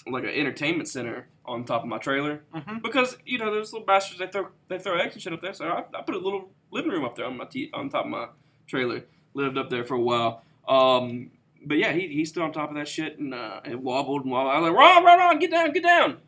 like 0.07 0.25
an 0.25 0.31
entertainment 0.31 0.91
center 0.91 1.27
on 1.47 1.65
top 1.65 1.83
of 1.83 1.89
my 1.89 1.99
trailer 1.99 2.43
Mhm. 2.55 2.83
because 2.83 3.17
you 3.25 3.39
know 3.39 3.53
those 3.53 3.73
little 3.73 3.87
bastards 3.87 4.19
they 4.19 4.27
throw 4.29 4.49
they 4.69 4.79
throw 4.79 4.99
eggs 4.99 5.15
and 5.15 5.23
shit 5.23 5.33
up 5.33 5.41
there. 5.41 5.53
So 5.53 5.67
I, 5.67 5.85
I 5.99 6.03
put 6.03 6.15
a 6.15 6.19
little 6.19 6.51
living 6.71 6.91
room 6.91 7.05
up 7.05 7.17
there 7.17 7.27
on 7.27 7.37
my 7.37 7.45
t- 7.47 7.71
on 7.73 7.89
top 7.89 8.05
of 8.05 8.11
my 8.11 8.29
trailer. 8.67 9.05
Lived 9.35 9.57
up 9.59 9.71
there 9.71 9.85
for 9.85 9.95
a 9.95 10.01
while. 10.01 10.43
Um, 10.69 11.31
but 11.65 11.77
yeah, 11.79 11.93
he, 11.93 12.09
he 12.09 12.25
stood 12.25 12.43
on 12.43 12.53
top 12.53 12.71
of 12.71 12.77
that 12.77 12.89
shit 12.89 13.19
and 13.19 13.33
uh, 13.35 13.61
it 13.65 13.81
wobbled 13.81 14.23
and 14.23 14.31
wobbled. 14.33 14.53
I 14.55 14.59
was 14.61 14.69
like, 14.71 14.79
Ron, 14.79 15.05
Ron, 15.05 15.19
Ron, 15.19 15.39
get 15.39 15.51
down, 15.51 15.73
get 15.73 15.83
down. 15.85 16.19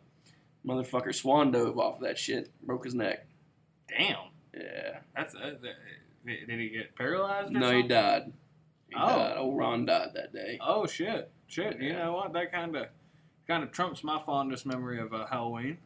Motherfucker 0.67 1.15
swan 1.15 1.51
dove 1.51 1.79
off 1.79 1.97
of 1.97 2.03
that 2.03 2.19
shit, 2.19 2.51
broke 2.63 2.85
his 2.85 2.95
neck. 2.95 3.27
Damn, 3.89 4.17
Yeah. 4.55 4.99
that's 5.17 5.35
uh, 5.35 5.55
that- 5.63 5.77
did 6.47 6.61
he 6.61 6.69
get 6.69 6.95
paralyzed? 6.95 7.55
Or 7.55 7.59
No, 7.59 7.73
he 7.77 7.83
died. 7.83 8.33
He 8.89 8.95
Oh. 8.97 9.07
died. 9.09 9.37
Old 9.37 9.59
Ron 9.59 9.87
died 9.87 10.11
that 10.15 10.33
day. 10.33 10.59
Oh 10.61 10.87
shit, 10.87 11.31
shit. 11.49 11.81
You 11.81 11.93
know 11.95 12.13
what? 12.13 12.33
That 12.33 12.53
kind 12.53 12.77
of 12.77 12.87
kind 13.47 13.63
of 13.63 13.73
trumps 13.73 14.03
my 14.05 14.21
fondest 14.25 14.67
memory 14.67 14.99
of 15.01 15.13
uh, 15.13 15.27
Halloween. 15.27 15.79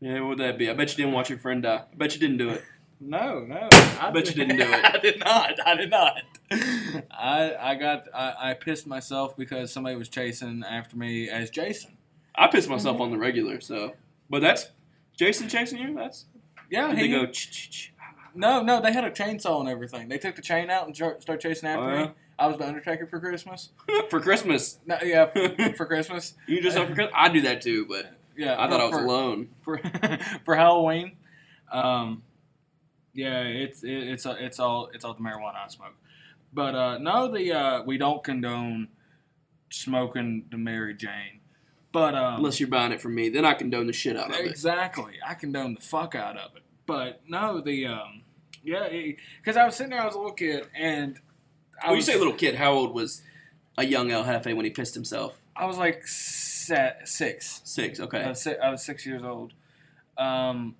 Yeah, 0.00 0.20
what 0.20 0.30
would 0.30 0.38
that 0.38 0.58
be? 0.58 0.68
I 0.68 0.74
bet 0.74 0.90
you 0.90 0.96
didn't 0.96 1.12
watch 1.14 1.30
your 1.30 1.38
friend 1.38 1.62
die. 1.62 1.82
I 1.92 1.96
bet 1.96 2.14
you 2.14 2.20
didn't 2.20 2.38
do 2.38 2.50
it. 2.50 2.62
No, 3.04 3.40
no. 3.40 3.68
I 4.00 4.10
Bet 4.12 4.28
you 4.28 4.34
didn't 4.34 4.58
do 4.58 4.62
it. 4.64 4.84
I 4.94 4.98
did 4.98 5.18
not. 5.18 5.66
I 5.66 5.74
did 5.74 5.90
not. 5.90 6.22
I 7.10 7.54
I 7.60 7.74
got 7.74 8.04
I, 8.14 8.50
I 8.50 8.54
pissed 8.54 8.86
myself 8.86 9.36
because 9.36 9.72
somebody 9.72 9.96
was 9.96 10.08
chasing 10.08 10.62
after 10.62 10.96
me 10.96 11.28
as 11.28 11.50
Jason. 11.50 11.96
I 12.34 12.46
pissed 12.46 12.68
myself 12.68 13.00
on 13.00 13.10
the 13.10 13.18
regular, 13.18 13.60
so. 13.60 13.94
But 14.30 14.40
that's 14.40 14.68
Jason 15.16 15.48
chasing 15.48 15.78
you. 15.78 15.94
That's 15.94 16.26
Yeah, 16.70 16.94
he, 16.94 17.02
they 17.02 17.08
go. 17.08 17.26
Ch- 17.26 17.50
ch- 17.50 17.70
ch- 17.70 17.92
no, 18.34 18.62
no. 18.62 18.80
They 18.80 18.92
had 18.92 19.04
a 19.04 19.10
chainsaw 19.10 19.60
and 19.60 19.68
everything. 19.68 20.08
They 20.08 20.18
took 20.18 20.36
the 20.36 20.42
chain 20.42 20.70
out 20.70 20.86
and 20.86 20.94
jar- 20.94 21.20
started 21.20 21.42
chasing 21.42 21.68
after 21.68 21.90
Oh, 21.90 21.94
yeah? 21.94 22.04
me. 22.06 22.10
I 22.42 22.46
was 22.48 22.58
the 22.58 22.66
Undertaker 22.66 23.06
for 23.06 23.20
Christmas. 23.20 23.70
for 24.10 24.20
Christmas. 24.20 24.78
No, 24.86 24.98
yeah, 25.02 25.26
for, 25.26 25.72
for 25.76 25.86
Christmas. 25.86 26.34
You 26.46 26.60
just 26.60 26.76
for 26.76 26.86
Christmas. 26.86 27.12
I 27.14 27.28
do 27.28 27.42
that 27.42 27.62
too, 27.62 27.86
but 27.86 28.12
Yeah, 28.36 28.56
I 28.58 28.68
thought 28.68 28.80
I 28.80 28.84
was 28.84 28.94
for- 28.94 29.04
alone. 29.04 29.48
for 29.62 29.78
for 30.44 30.54
Halloween. 30.56 31.16
Um, 31.70 32.22
yeah, 33.14 33.42
it's 33.42 33.82
it, 33.84 33.90
it's 33.92 34.26
uh, 34.26 34.36
it's 34.38 34.58
all 34.58 34.88
it's 34.92 35.04
all 35.04 35.14
the 35.14 35.22
marijuana 35.22 35.64
I 35.64 35.68
smoke. 35.68 35.94
But 36.52 36.74
uh, 36.74 36.98
no, 36.98 37.28
the 37.30 37.52
uh, 37.52 37.82
we 37.84 37.96
don't 37.98 38.22
condone 38.24 38.88
smoking 39.70 40.44
the 40.50 40.58
Mary 40.58 40.94
Jane. 40.94 41.40
But 41.92 42.14
um, 42.14 42.36
Unless 42.36 42.58
you're 42.58 42.68
buying 42.70 42.92
it 42.92 43.00
from 43.02 43.14
me, 43.14 43.28
then 43.28 43.44
I 43.44 43.52
condone 43.54 43.86
the 43.86 43.92
shit 43.92 44.16
out 44.16 44.30
of 44.30 44.36
it. 44.36 44.46
Exactly. 44.50 45.14
I 45.26 45.34
condone 45.34 45.74
the 45.74 45.80
fuck 45.80 46.14
out 46.14 46.38
of 46.38 46.56
it. 46.56 46.62
But 46.86 47.20
no, 47.28 47.60
the 47.60 47.86
um, 47.86 48.22
yeah, 48.64 48.88
because 48.88 49.56
I 49.56 49.64
was 49.66 49.76
sitting 49.76 49.90
there, 49.90 50.00
I 50.00 50.06
was 50.06 50.14
a 50.14 50.18
little 50.18 50.32
kid, 50.32 50.64
and 50.74 51.20
I 51.82 51.86
When 51.88 51.92
you 51.94 51.96
was, 51.96 52.06
say 52.06 52.16
little 52.18 52.32
kid, 52.34 52.54
how 52.56 52.72
old 52.72 52.94
was 52.94 53.22
a 53.78 53.84
young 53.84 54.10
El 54.10 54.24
Jefe 54.24 54.46
when 54.54 54.64
he 54.64 54.70
pissed 54.70 54.94
himself? 54.94 55.38
I 55.56 55.66
was 55.66 55.78
like 55.78 56.06
set, 56.06 57.08
six. 57.08 57.60
Six. 57.64 58.00
I 58.00 58.04
Okay. 58.04 58.28
was, 58.28 58.40
si- 58.42 58.56
I 58.56 58.70
was 58.70 58.82
six 58.84 59.04
years 59.04 59.22
old. 59.22 59.52
Um, 60.16 60.76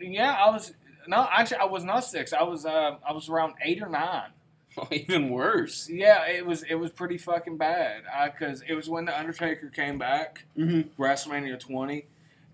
yeah, 0.00 0.32
I 0.34 0.50
was 0.50 0.72
no, 1.06 1.26
actually, 1.30 1.56
I 1.58 1.64
was 1.64 1.84
not 1.84 2.00
six. 2.04 2.32
I 2.32 2.42
was 2.42 2.64
uh, 2.64 2.96
I 3.06 3.12
was 3.12 3.28
around 3.28 3.54
eight 3.62 3.82
or 3.82 3.88
nine. 3.88 4.30
Even 4.90 5.28
worse. 5.30 5.88
Yeah, 5.90 6.26
it 6.26 6.46
was 6.46 6.62
it 6.62 6.76
was 6.76 6.90
pretty 6.90 7.18
fucking 7.18 7.58
bad. 7.58 8.02
Because 8.32 8.62
it 8.66 8.74
was 8.74 8.88
when 8.88 9.04
the 9.04 9.18
Undertaker 9.18 9.68
came 9.68 9.98
back. 9.98 10.44
Mm-hmm. 10.56 11.00
WrestleMania 11.02 11.58
20, 11.60 12.06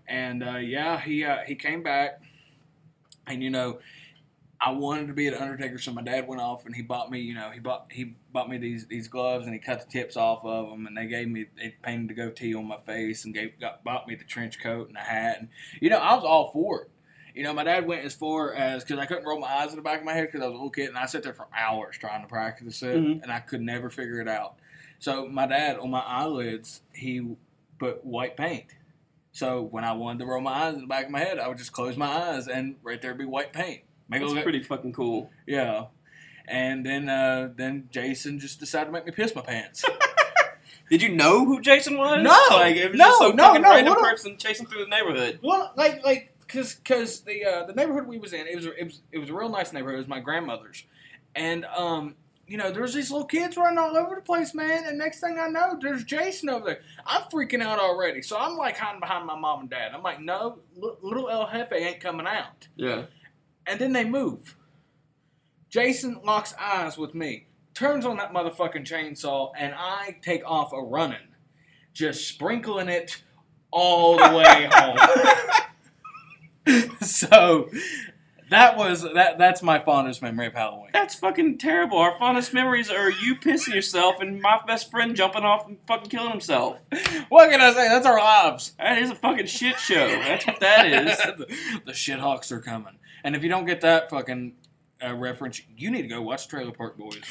and 0.07 0.43
uh, 0.43 0.57
yeah, 0.57 0.99
he 0.99 1.23
uh, 1.23 1.37
he 1.47 1.55
came 1.55 1.81
back, 1.83 2.21
and 3.27 3.41
you 3.43 3.49
know, 3.49 3.79
I 4.61 4.71
wanted 4.71 5.07
to 5.07 5.13
be 5.13 5.27
an 5.27 5.35
Undertaker, 5.35 5.77
so 5.79 5.93
my 5.93 6.01
dad 6.01 6.27
went 6.27 6.41
off 6.41 6.65
and 6.65 6.75
he 6.75 6.81
bought 6.81 7.09
me, 7.09 7.19
you 7.21 7.33
know, 7.33 7.49
he 7.49 7.61
bought 7.61 7.87
he 7.91 8.15
bought 8.33 8.49
me 8.49 8.57
these 8.57 8.87
these 8.87 9.07
gloves 9.07 9.45
and 9.45 9.53
he 9.53 9.59
cut 9.59 9.79
the 9.79 9.89
tips 9.89 10.17
off 10.17 10.43
of 10.43 10.69
them, 10.69 10.85
and 10.85 10.97
they 10.97 11.05
gave 11.07 11.29
me 11.29 11.45
they 11.55 11.75
painted 11.81 12.09
the 12.09 12.13
goatee 12.13 12.53
on 12.53 12.67
my 12.67 12.77
face 12.77 13.23
and 13.23 13.33
gave 13.33 13.57
got 13.59 13.83
bought 13.85 14.05
me 14.05 14.15
the 14.15 14.25
trench 14.25 14.59
coat 14.59 14.87
and 14.87 14.95
the 14.97 15.01
hat, 15.01 15.37
and 15.39 15.47
you 15.81 15.89
know, 15.89 15.97
I 15.99 16.13
was 16.15 16.25
all 16.25 16.51
for 16.51 16.81
it. 16.81 16.89
You 17.35 17.43
know, 17.43 17.53
my 17.53 17.63
dad 17.63 17.87
went 17.87 18.03
as 18.03 18.15
far 18.15 18.53
as 18.53 18.83
because 18.83 18.99
I 18.99 19.05
couldn't 19.05 19.23
roll 19.23 19.39
my 19.39 19.47
eyes 19.47 19.69
in 19.69 19.77
the 19.77 19.81
back 19.81 19.99
of 19.99 20.05
my 20.05 20.13
head 20.13 20.25
because 20.27 20.41
I 20.41 20.47
was 20.47 20.53
a 20.53 20.57
little 20.57 20.69
kid, 20.71 20.89
and 20.89 20.97
I 20.97 21.05
sat 21.05 21.23
there 21.23 21.33
for 21.33 21.47
hours 21.57 21.97
trying 21.97 22.21
to 22.23 22.27
practice 22.27 22.83
it, 22.83 22.97
Mhm. 22.97 23.23
and 23.23 23.31
I 23.31 23.39
could 23.39 23.61
never 23.61 23.89
figure 23.89 24.19
it 24.19 24.27
out. 24.27 24.55
So 24.97 25.25
my 25.25 25.45
dad 25.47 25.77
on 25.77 25.89
my 25.89 26.01
eyelids, 26.01 26.81
he 26.93 27.37
put 27.77 28.03
white 28.03 28.35
paint. 28.35 28.65
So 29.31 29.61
when 29.61 29.85
I 29.85 29.93
wanted 29.93 30.19
to 30.19 30.25
roll 30.25 30.41
my 30.41 30.51
eyes 30.51 30.73
in 30.73 30.81
the 30.81 30.87
back 30.87 31.05
of 31.05 31.11
my 31.11 31.19
head, 31.19 31.39
I 31.39 31.47
would 31.47 31.57
just 31.57 31.71
close 31.71 31.95
my 31.95 32.07
eyes, 32.07 32.49
and 32.49 32.75
right 32.83 33.01
there 33.01 33.11
would 33.11 33.19
be 33.19 33.25
white 33.25 33.53
paint. 33.53 33.83
Make 34.09 34.21
it 34.21 34.25
That's 34.25 34.33
look 34.33 34.43
pretty 34.43 34.63
fucking 34.63 34.93
cool. 34.93 35.29
yeah. 35.47 35.85
And 36.47 36.83
then 36.85 37.07
uh, 37.09 37.49
then 37.55 37.87
Jason 37.91 38.39
just 38.39 38.59
decided 38.59 38.85
to 38.87 38.91
make 38.91 39.05
me 39.05 39.11
piss 39.11 39.35
my 39.35 39.41
pants. 39.41 39.85
Did 40.89 41.03
you 41.03 41.09
know 41.09 41.45
who 41.45 41.61
Jason 41.61 41.95
was? 41.97 42.23
No! 42.23 42.55
like 42.57 42.75
it 42.75 42.89
was 42.91 42.97
No, 42.97 43.05
just 43.05 43.19
some 43.19 43.35
no, 43.35 43.43
fucking 43.49 43.61
no, 43.61 43.69
random 43.69 43.93
what 43.93 43.99
a- 43.99 44.09
person 44.09 44.37
chasing 44.37 44.65
through 44.65 44.85
the 44.85 44.89
neighborhood. 44.89 45.39
Well, 45.43 45.71
like 45.77 46.03
like 46.03 46.33
because 46.39 46.73
because 46.75 47.21
the 47.21 47.45
uh, 47.45 47.65
the 47.67 47.73
neighborhood 47.73 48.07
we 48.07 48.17
was 48.17 48.33
in 48.33 48.47
it 48.47 48.55
was 48.55 48.65
it 48.65 48.83
was 48.83 49.01
it 49.11 49.19
was 49.19 49.29
a 49.29 49.33
real 49.33 49.49
nice 49.49 49.71
neighborhood. 49.71 49.95
It 49.95 49.99
was 49.99 50.07
my 50.07 50.19
grandmother's, 50.19 50.83
and 51.35 51.65
um 51.65 52.15
you 52.47 52.57
know 52.57 52.71
there 52.71 52.81
was 52.81 52.95
these 52.95 53.11
little 53.11 53.27
kids 53.27 53.55
running 53.55 53.77
all 53.77 53.95
over 53.95 54.15
the 54.15 54.21
place, 54.23 54.55
man. 54.55 54.85
And 54.87 54.97
next 54.97 55.19
thing 55.19 55.37
I 55.39 55.47
know, 55.49 55.77
there's 55.79 56.03
Jason 56.03 56.49
over 56.49 56.65
there. 56.65 56.79
I'm 57.05 57.21
freaking 57.31 57.61
out 57.61 57.77
already. 57.77 58.23
So 58.23 58.39
I'm 58.39 58.57
like 58.57 58.75
hiding 58.75 58.99
behind 59.01 59.27
my 59.27 59.37
mom 59.37 59.59
and 59.59 59.69
dad. 59.69 59.91
I'm 59.93 60.01
like, 60.01 60.19
no, 60.19 60.57
little 60.75 61.29
El 61.29 61.47
Jefe 61.51 61.73
ain't 61.73 61.99
coming 61.99 62.25
out. 62.25 62.67
Yeah. 62.75 63.03
And 63.65 63.79
then 63.79 63.93
they 63.93 64.05
move. 64.05 64.55
Jason 65.69 66.19
locks 66.23 66.53
eyes 66.59 66.97
with 66.97 67.13
me, 67.13 67.47
turns 67.73 68.05
on 68.05 68.17
that 68.17 68.33
motherfucking 68.33 68.85
chainsaw, 68.85 69.51
and 69.57 69.73
I 69.77 70.17
take 70.21 70.41
off 70.45 70.73
a 70.73 70.81
running, 70.81 71.35
just 71.93 72.27
sprinkling 72.27 72.89
it 72.89 73.21
all 73.71 74.17
the 74.17 74.35
way 74.35 74.69
home. 74.73 74.97
so 77.01 77.69
that 78.49 78.77
was 78.77 79.03
that. 79.03 79.37
That's 79.37 79.61
my 79.61 79.79
fondest 79.79 80.21
memory 80.21 80.47
of 80.47 80.53
Halloween. 80.53 80.89
That's 80.91 81.15
fucking 81.15 81.59
terrible. 81.59 81.97
Our 81.99 82.17
fondest 82.17 82.53
memories 82.53 82.89
are 82.89 83.11
you 83.11 83.35
pissing 83.35 83.75
yourself 83.75 84.15
and 84.21 84.41
my 84.41 84.59
best 84.65 84.89
friend 84.89 85.15
jumping 85.15 85.43
off 85.43 85.67
and 85.67 85.77
fucking 85.87 86.09
killing 86.09 86.31
himself. 86.31 86.79
What 87.29 87.51
can 87.51 87.61
I 87.61 87.71
say? 87.73 87.87
That's 87.87 88.07
our 88.07 88.19
lives. 88.19 88.73
That 88.79 88.97
is 88.97 89.11
a 89.11 89.15
fucking 89.15 89.45
shit 89.45 89.79
show. 89.79 90.07
That's 90.07 90.47
what 90.47 90.59
that 90.61 90.87
is. 90.87 91.17
the, 91.17 91.81
the 91.85 91.91
shithawks 91.91 92.51
are 92.51 92.59
coming. 92.59 92.97
And 93.23 93.35
if 93.35 93.43
you 93.43 93.49
don't 93.49 93.65
get 93.65 93.81
that 93.81 94.09
fucking 94.09 94.53
uh, 95.03 95.13
reference, 95.15 95.61
you 95.77 95.91
need 95.91 96.03
to 96.03 96.07
go 96.07 96.21
watch 96.21 96.47
Trailer 96.47 96.71
Park 96.71 96.97
Boys. 96.97 97.21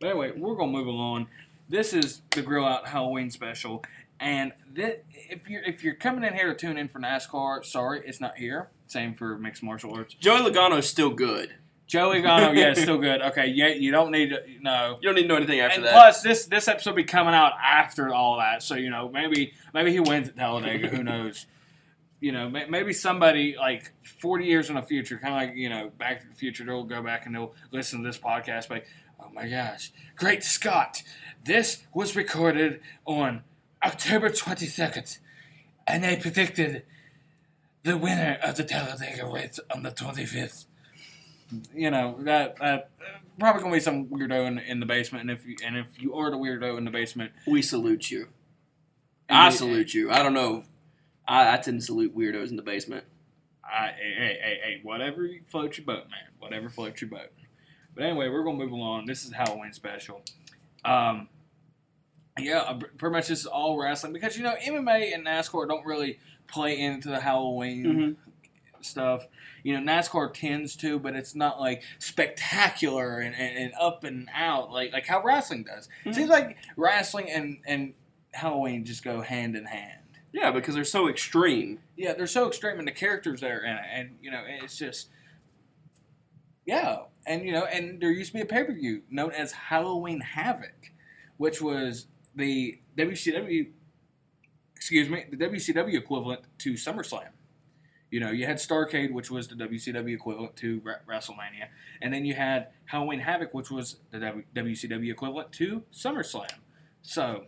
But 0.00 0.10
anyway, 0.10 0.32
we're 0.36 0.54
gonna 0.56 0.72
move 0.72 0.86
along. 0.86 1.28
This 1.68 1.92
is 1.92 2.22
the 2.30 2.42
Grill 2.42 2.64
Out 2.66 2.86
Halloween 2.88 3.30
special, 3.30 3.82
and 4.20 4.52
thi- 4.74 4.96
if 5.14 5.48
you're 5.48 5.62
if 5.62 5.82
you're 5.82 5.94
coming 5.94 6.24
in 6.24 6.34
here 6.34 6.48
to 6.52 6.54
tune 6.54 6.76
in 6.76 6.88
for 6.88 6.98
NASCAR, 7.00 7.64
sorry, 7.64 8.02
it's 8.04 8.20
not 8.20 8.36
here. 8.36 8.68
Same 8.86 9.14
for 9.14 9.38
mixed 9.38 9.62
martial 9.62 9.94
arts. 9.94 10.14
Joey 10.14 10.40
Logano 10.50 10.78
is 10.78 10.88
still 10.88 11.10
good. 11.10 11.54
Joey 11.86 12.22
Gano, 12.22 12.52
yeah, 12.52 12.72
still 12.74 12.96
good. 13.08 13.20
Okay, 13.22 13.46
yeah, 13.48 13.68
you 13.68 13.90
don't 13.90 14.10
need 14.10 14.30
to 14.30 14.42
no. 14.60 14.98
You 15.00 15.08
don't 15.08 15.14
need 15.16 15.22
to 15.22 15.28
know 15.28 15.36
anything 15.36 15.60
after 15.60 15.76
And 15.76 15.84
that. 15.86 15.92
plus, 15.92 16.22
this 16.22 16.46
this 16.46 16.66
episode 16.68 16.90
will 16.90 16.96
be 16.96 17.04
coming 17.04 17.34
out 17.34 17.52
after 17.62 18.12
all 18.12 18.38
that, 18.38 18.62
so 18.62 18.74
you 18.74 18.90
know 18.90 19.08
maybe 19.08 19.52
maybe 19.72 19.90
he 19.92 20.00
wins 20.00 20.28
at 20.28 20.36
Talladega. 20.36 20.88
who 20.88 21.02
knows? 21.02 21.46
You 22.24 22.32
know, 22.32 22.48
may, 22.48 22.64
maybe 22.64 22.94
somebody 22.94 23.54
like 23.54 23.92
forty 24.02 24.46
years 24.46 24.70
in 24.70 24.76
the 24.76 24.82
future, 24.82 25.18
kind 25.18 25.34
of 25.34 25.40
like 25.42 25.58
you 25.58 25.68
know, 25.68 25.90
Back 25.98 26.22
to 26.22 26.26
the 26.26 26.34
Future, 26.34 26.64
they'll 26.64 26.82
go 26.82 27.02
back 27.02 27.26
and 27.26 27.34
they'll 27.34 27.52
listen 27.70 28.02
to 28.02 28.08
this 28.08 28.16
podcast. 28.16 28.70
Like, 28.70 28.86
oh 29.20 29.28
my 29.34 29.46
gosh, 29.46 29.92
great 30.16 30.42
Scott! 30.42 31.02
This 31.44 31.82
was 31.92 32.16
recorded 32.16 32.80
on 33.04 33.42
October 33.84 34.30
twenty 34.30 34.64
second, 34.64 35.18
and 35.86 36.02
they 36.02 36.16
predicted 36.16 36.84
the 37.82 37.98
winner 37.98 38.38
of 38.42 38.56
the 38.56 38.64
Talladega 38.64 39.26
race 39.26 39.60
on 39.70 39.82
the 39.82 39.90
twenty 39.90 40.24
fifth. 40.24 40.64
You 41.74 41.90
know 41.90 42.16
that 42.20 42.56
that 42.56 42.88
probably 43.38 43.60
gonna 43.60 43.74
be 43.74 43.80
some 43.80 44.06
weirdo 44.06 44.46
in, 44.46 44.58
in 44.60 44.80
the 44.80 44.86
basement, 44.86 45.28
and 45.28 45.30
if 45.30 45.44
you 45.44 45.56
and 45.62 45.76
if 45.76 45.88
you 46.00 46.14
are 46.14 46.30
the 46.30 46.38
weirdo 46.38 46.78
in 46.78 46.86
the 46.86 46.90
basement, 46.90 47.32
we 47.46 47.60
salute 47.60 48.10
you. 48.10 48.28
And 49.28 49.38
I 49.38 49.50
salute 49.50 49.92
you. 49.92 50.10
I 50.10 50.22
don't 50.22 50.32
know. 50.32 50.64
I, 51.26 51.54
I 51.54 51.56
tend 51.58 51.80
to 51.80 51.86
salute 51.86 52.16
weirdos 52.16 52.50
in 52.50 52.56
the 52.56 52.62
basement. 52.62 53.04
I, 53.64 53.88
hey, 53.98 54.14
hey, 54.16 54.38
hey, 54.42 54.58
hey, 54.62 54.80
whatever 54.82 55.28
floats 55.48 55.78
your 55.78 55.86
boat, 55.86 56.04
man. 56.10 56.28
Whatever 56.38 56.68
floats 56.68 57.00
your 57.00 57.10
boat. 57.10 57.30
But 57.94 58.04
anyway, 58.04 58.28
we're 58.28 58.44
gonna 58.44 58.58
move 58.58 58.72
along. 58.72 59.06
This 59.06 59.24
is 59.24 59.32
Halloween 59.32 59.72
special. 59.72 60.22
Um, 60.84 61.28
yeah, 62.38 62.58
uh, 62.58 62.78
pretty 62.98 63.12
much 63.14 63.28
this 63.28 63.40
is 63.40 63.46
all 63.46 63.78
wrestling 63.78 64.12
because 64.12 64.36
you 64.36 64.42
know 64.42 64.54
MMA 64.66 65.14
and 65.14 65.24
NASCAR 65.26 65.68
don't 65.68 65.86
really 65.86 66.18
play 66.48 66.78
into 66.78 67.08
the 67.08 67.20
Halloween 67.20 67.84
Mhm. 67.86 68.16
stuff. 68.84 69.28
You 69.62 69.80
know, 69.80 69.92
NASCAR 69.92 70.34
tends 70.34 70.76
to, 70.76 70.98
but 70.98 71.14
it's 71.14 71.34
not 71.34 71.58
like 71.60 71.82
spectacular 71.98 73.20
and, 73.20 73.34
and, 73.34 73.56
and 73.56 73.72
up 73.80 74.04
and 74.04 74.28
out 74.34 74.70
like 74.72 74.92
like 74.92 75.06
how 75.06 75.22
wrestling 75.22 75.64
does. 75.64 75.88
Mhm. 76.04 76.14
Seems 76.14 76.28
like 76.28 76.56
wrestling 76.76 77.30
and 77.30 77.58
and 77.66 77.94
Halloween 78.32 78.84
just 78.84 79.04
go 79.04 79.20
hand 79.20 79.56
in 79.56 79.64
hand. 79.66 80.00
Yeah, 80.34 80.50
because 80.50 80.74
they're 80.74 80.82
so 80.82 81.08
extreme. 81.08 81.78
Yeah, 81.96 82.14
they're 82.14 82.26
so 82.26 82.48
extreme, 82.48 82.80
and 82.80 82.88
the 82.88 82.92
characters 82.92 83.40
there 83.40 83.64
in 83.64 83.76
it, 83.76 83.84
and 83.92 84.10
you 84.20 84.32
know, 84.32 84.42
it's 84.44 84.76
just, 84.76 85.06
yeah, 86.66 87.02
and 87.24 87.44
you 87.44 87.52
know, 87.52 87.66
and 87.66 88.00
there 88.02 88.10
used 88.10 88.32
to 88.32 88.38
be 88.38 88.40
a 88.40 88.44
pay 88.44 88.64
per 88.64 88.72
view 88.72 89.02
known 89.08 89.30
as 89.30 89.52
Halloween 89.52 90.18
Havoc, 90.18 90.90
which 91.36 91.62
was 91.62 92.08
the 92.34 92.80
WCW, 92.98 93.68
excuse 94.74 95.08
me, 95.08 95.24
the 95.30 95.36
WCW 95.36 95.96
equivalent 95.96 96.40
to 96.58 96.72
SummerSlam. 96.72 97.28
You 98.10 98.18
know, 98.18 98.32
you 98.32 98.46
had 98.46 98.56
Starcade, 98.56 99.12
which 99.12 99.30
was 99.30 99.46
the 99.46 99.54
WCW 99.54 100.14
equivalent 100.14 100.56
to 100.56 100.80
WrestleMania, 101.08 101.68
and 102.02 102.12
then 102.12 102.24
you 102.24 102.34
had 102.34 102.70
Halloween 102.86 103.20
Havoc, 103.20 103.54
which 103.54 103.70
was 103.70 103.98
the 104.10 104.42
WCW 104.56 105.12
equivalent 105.12 105.52
to 105.52 105.84
SummerSlam. 105.92 106.58
So, 107.02 107.44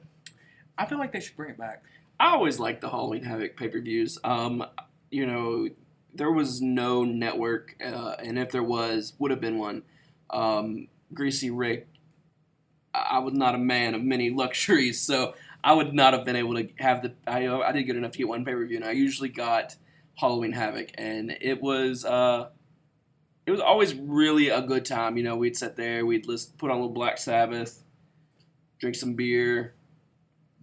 I 0.79 0.87
feel 0.87 0.99
like 0.99 1.11
they 1.11 1.21
should 1.21 1.37
bring 1.37 1.51
it 1.51 1.59
back. 1.59 1.83
I 2.19 2.33
always 2.33 2.59
liked 2.59 2.81
the 2.81 2.91
Halloween 2.91 3.25
Havoc 3.25 3.57
pay 3.57 3.69
per 3.69 3.81
views. 3.81 4.19
Um, 4.25 4.65
you 5.11 5.27
know, 5.27 5.69
there 6.15 6.31
was 6.31 6.63
no 6.63 7.05
network, 7.05 7.77
uh, 7.85 8.17
and 8.19 8.39
if 8.39 8.51
there 8.51 8.63
was, 8.63 9.13
would 9.19 9.31
have 9.31 9.41
been 9.41 9.59
one. 9.59 9.83
Um, 10.31 10.89
Greasy 11.13 11.51
Rick. 11.51 11.89
I 12.95 13.19
was 13.19 13.35
not 13.35 13.55
a 13.55 13.59
man 13.59 13.95
of 13.95 14.03
many 14.03 14.31
luxuries, 14.35 15.01
so 15.01 15.35
I 15.63 15.75
would 15.75 15.93
not 15.93 16.15
have 16.15 16.25
been 16.25 16.37
able 16.37 16.55
to 16.55 16.69
have 16.79 17.03
the. 17.03 17.13
I, 17.27 17.49
I 17.49 17.73
did 17.73 17.85
good 17.85 17.97
enough 17.97 18.13
to 18.13 18.19
get 18.19 18.29
one 18.29 18.45
pay 18.45 18.53
per 18.53 18.67
view, 18.67 18.77
and 18.77 18.85
I 18.85 18.93
usually 18.93 19.29
got 19.29 19.77
Halloween 20.15 20.53
Havoc, 20.53 20.91
and 20.95 21.37
it 21.41 21.61
was. 21.61 22.05
Uh, 22.05 22.49
it 23.45 23.53
was 23.53 23.61
always 23.61 23.95
really 23.95 24.49
a 24.49 24.61
good 24.61 24.85
time. 24.85 25.17
You 25.17 25.23
know, 25.23 25.37
we'd 25.37 25.57
sit 25.57 25.77
there, 25.77 26.05
we'd 26.05 26.27
list, 26.27 26.59
put 26.59 26.71
on 26.71 26.79
a 26.79 26.81
little 26.81 26.93
Black 26.93 27.17
Sabbath, 27.17 27.85
drink 28.81 28.97
some 28.97 29.15
beer, 29.15 29.76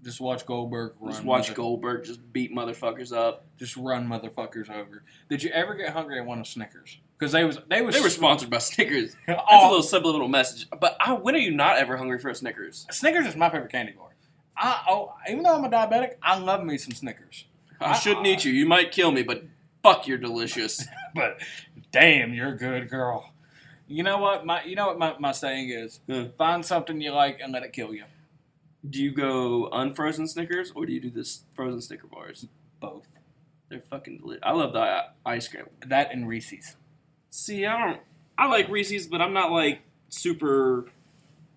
Just 0.03 0.19
watch 0.19 0.45
Goldberg 0.45 0.93
run. 0.99 1.11
just 1.11 1.23
watch 1.23 1.47
mother- 1.47 1.55
Goldberg 1.55 2.03
just 2.03 2.33
beat 2.33 2.53
motherfuckers 2.53 3.15
up. 3.15 3.45
Just 3.57 3.77
run 3.77 4.07
motherfuckers 4.07 4.69
over. 4.69 5.03
Did 5.29 5.41
you 5.43 5.49
ever 5.51 5.75
get 5.75 5.93
hungry 5.93 6.17
and 6.17 6.27
want 6.27 6.41
a 6.41 6.45
Snickers? 6.45 6.97
Because 7.17 7.31
they 7.31 7.45
was 7.45 7.57
they 7.69 7.81
was 7.81 7.95
They 7.95 8.01
were 8.01 8.09
sponsored 8.09 8.49
by 8.49 8.57
Snickers. 8.57 9.15
That's 9.27 9.41
a 9.49 9.67
little 9.67 9.81
subliminal 9.81 10.27
message. 10.27 10.67
But 10.69 10.97
I, 10.99 11.13
when 11.13 11.35
are 11.35 11.39
you 11.39 11.51
not 11.51 11.77
ever 11.77 11.95
hungry 11.95 12.19
for 12.19 12.29
a 12.29 12.35
Snickers? 12.35 12.85
Snickers 12.91 13.25
is 13.27 13.35
my 13.35 13.49
favorite 13.49 13.71
candy 13.71 13.93
bar. 13.93 14.09
I 14.57 14.83
oh, 14.89 15.13
even 15.29 15.43
though 15.43 15.55
I'm 15.55 15.63
a 15.63 15.69
diabetic, 15.69 16.15
I 16.21 16.37
love 16.37 16.63
me 16.63 16.77
some 16.77 16.93
Snickers. 16.93 17.45
I 17.79 17.93
shouldn't 17.97 18.27
eat 18.27 18.45
you. 18.45 18.51
You 18.51 18.65
might 18.65 18.91
kill 18.91 19.11
me, 19.11 19.23
but 19.23 19.43
fuck, 19.81 20.07
you're 20.07 20.17
delicious. 20.17 20.85
But 21.15 21.41
damn, 21.91 22.33
you're 22.33 22.53
a 22.53 22.57
good 22.57 22.89
girl. 22.89 23.33
You 23.87 24.01
know 24.01 24.17
what 24.17 24.47
my 24.47 24.63
you 24.63 24.75
know 24.75 24.87
what 24.87 24.97
my, 24.97 25.15
my 25.19 25.31
saying 25.31 25.69
is? 25.69 25.99
Find 26.39 26.65
something 26.65 26.99
you 26.99 27.11
like 27.11 27.39
and 27.39 27.53
let 27.53 27.61
it 27.61 27.71
kill 27.71 27.93
you. 27.93 28.05
Do 28.89 29.01
you 29.01 29.11
go 29.11 29.69
unfrozen 29.71 30.27
Snickers 30.27 30.71
or 30.75 30.85
do 30.85 30.91
you 30.93 30.99
do 30.99 31.09
this 31.09 31.43
frozen 31.55 31.81
Snicker 31.81 32.07
bars? 32.07 32.47
Both. 32.79 33.07
They're 33.69 33.79
fucking 33.81 34.21
lit. 34.23 34.39
I 34.43 34.51
love 34.51 34.73
the 34.73 34.79
i- 34.79 35.07
ice 35.25 35.47
cream. 35.47 35.65
That 35.85 36.11
and 36.11 36.27
Reese's. 36.27 36.75
See, 37.29 37.65
I 37.65 37.77
don't. 37.87 38.01
I 38.37 38.47
like 38.47 38.67
Reese's, 38.69 39.07
but 39.07 39.21
I'm 39.21 39.33
not 39.33 39.51
like 39.51 39.81
super 40.09 40.85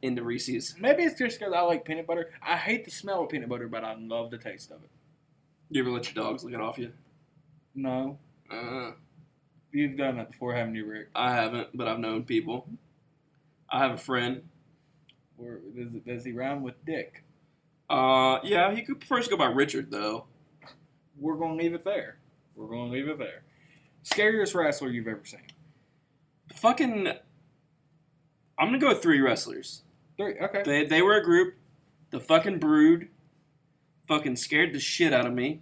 into 0.02 0.22
Reese's. 0.22 0.76
Maybe 0.78 1.02
it's 1.02 1.18
just 1.18 1.38
because 1.38 1.52
I 1.52 1.60
like 1.62 1.84
peanut 1.84 2.06
butter. 2.06 2.30
I 2.42 2.56
hate 2.56 2.84
the 2.84 2.90
smell 2.90 3.24
of 3.24 3.28
peanut 3.30 3.48
butter, 3.48 3.66
but 3.68 3.82
I 3.84 3.94
love 3.94 4.30
the 4.30 4.38
taste 4.38 4.70
of 4.70 4.82
it. 4.84 4.90
You 5.68 5.82
ever 5.82 5.90
let 5.90 6.04
your 6.14 6.22
dogs 6.24 6.44
lick 6.44 6.54
it 6.54 6.60
off 6.60 6.78
you? 6.78 6.92
No, 7.74 8.18
Uh, 8.50 8.92
you've 9.72 9.96
done 9.96 10.16
that 10.18 10.30
before, 10.30 10.54
haven't 10.54 10.76
you, 10.76 10.86
Rick? 10.86 11.08
I 11.14 11.34
haven't, 11.34 11.76
but 11.76 11.88
I've 11.88 11.98
known 11.98 12.22
people. 12.24 12.68
I 13.68 13.80
have 13.80 13.90
a 13.92 13.98
friend. 13.98 14.48
Or 15.38 15.60
does, 15.76 15.92
does 16.06 16.24
he 16.24 16.32
rhyme 16.32 16.62
with 16.62 16.82
dick? 16.84 17.22
Uh, 17.88 18.38
yeah, 18.42 18.74
he 18.74 18.82
could 18.82 19.04
first 19.04 19.30
go 19.30 19.36
by 19.36 19.46
Richard 19.46 19.90
though. 19.90 20.24
We're 21.18 21.36
gonna 21.36 21.54
leave 21.54 21.74
it 21.74 21.84
there. 21.84 22.16
We're 22.54 22.68
gonna 22.68 22.90
leave 22.90 23.08
it 23.08 23.18
there. 23.18 23.42
Scariest 24.02 24.54
wrestler 24.54 24.88
you've 24.88 25.08
ever 25.08 25.24
seen? 25.24 25.40
Fucking. 26.54 27.08
I'm 28.58 28.68
gonna 28.68 28.78
go 28.78 28.88
with 28.88 29.02
three 29.02 29.20
wrestlers. 29.20 29.82
Three. 30.16 30.38
Okay. 30.40 30.62
They 30.64 30.84
they 30.86 31.02
were 31.02 31.16
a 31.16 31.22
group. 31.24 31.54
The 32.10 32.20
fucking 32.20 32.58
Brood. 32.58 33.08
Fucking 34.08 34.36
scared 34.36 34.72
the 34.72 34.78
shit 34.80 35.12
out 35.12 35.26
of 35.26 35.32
me. 35.32 35.60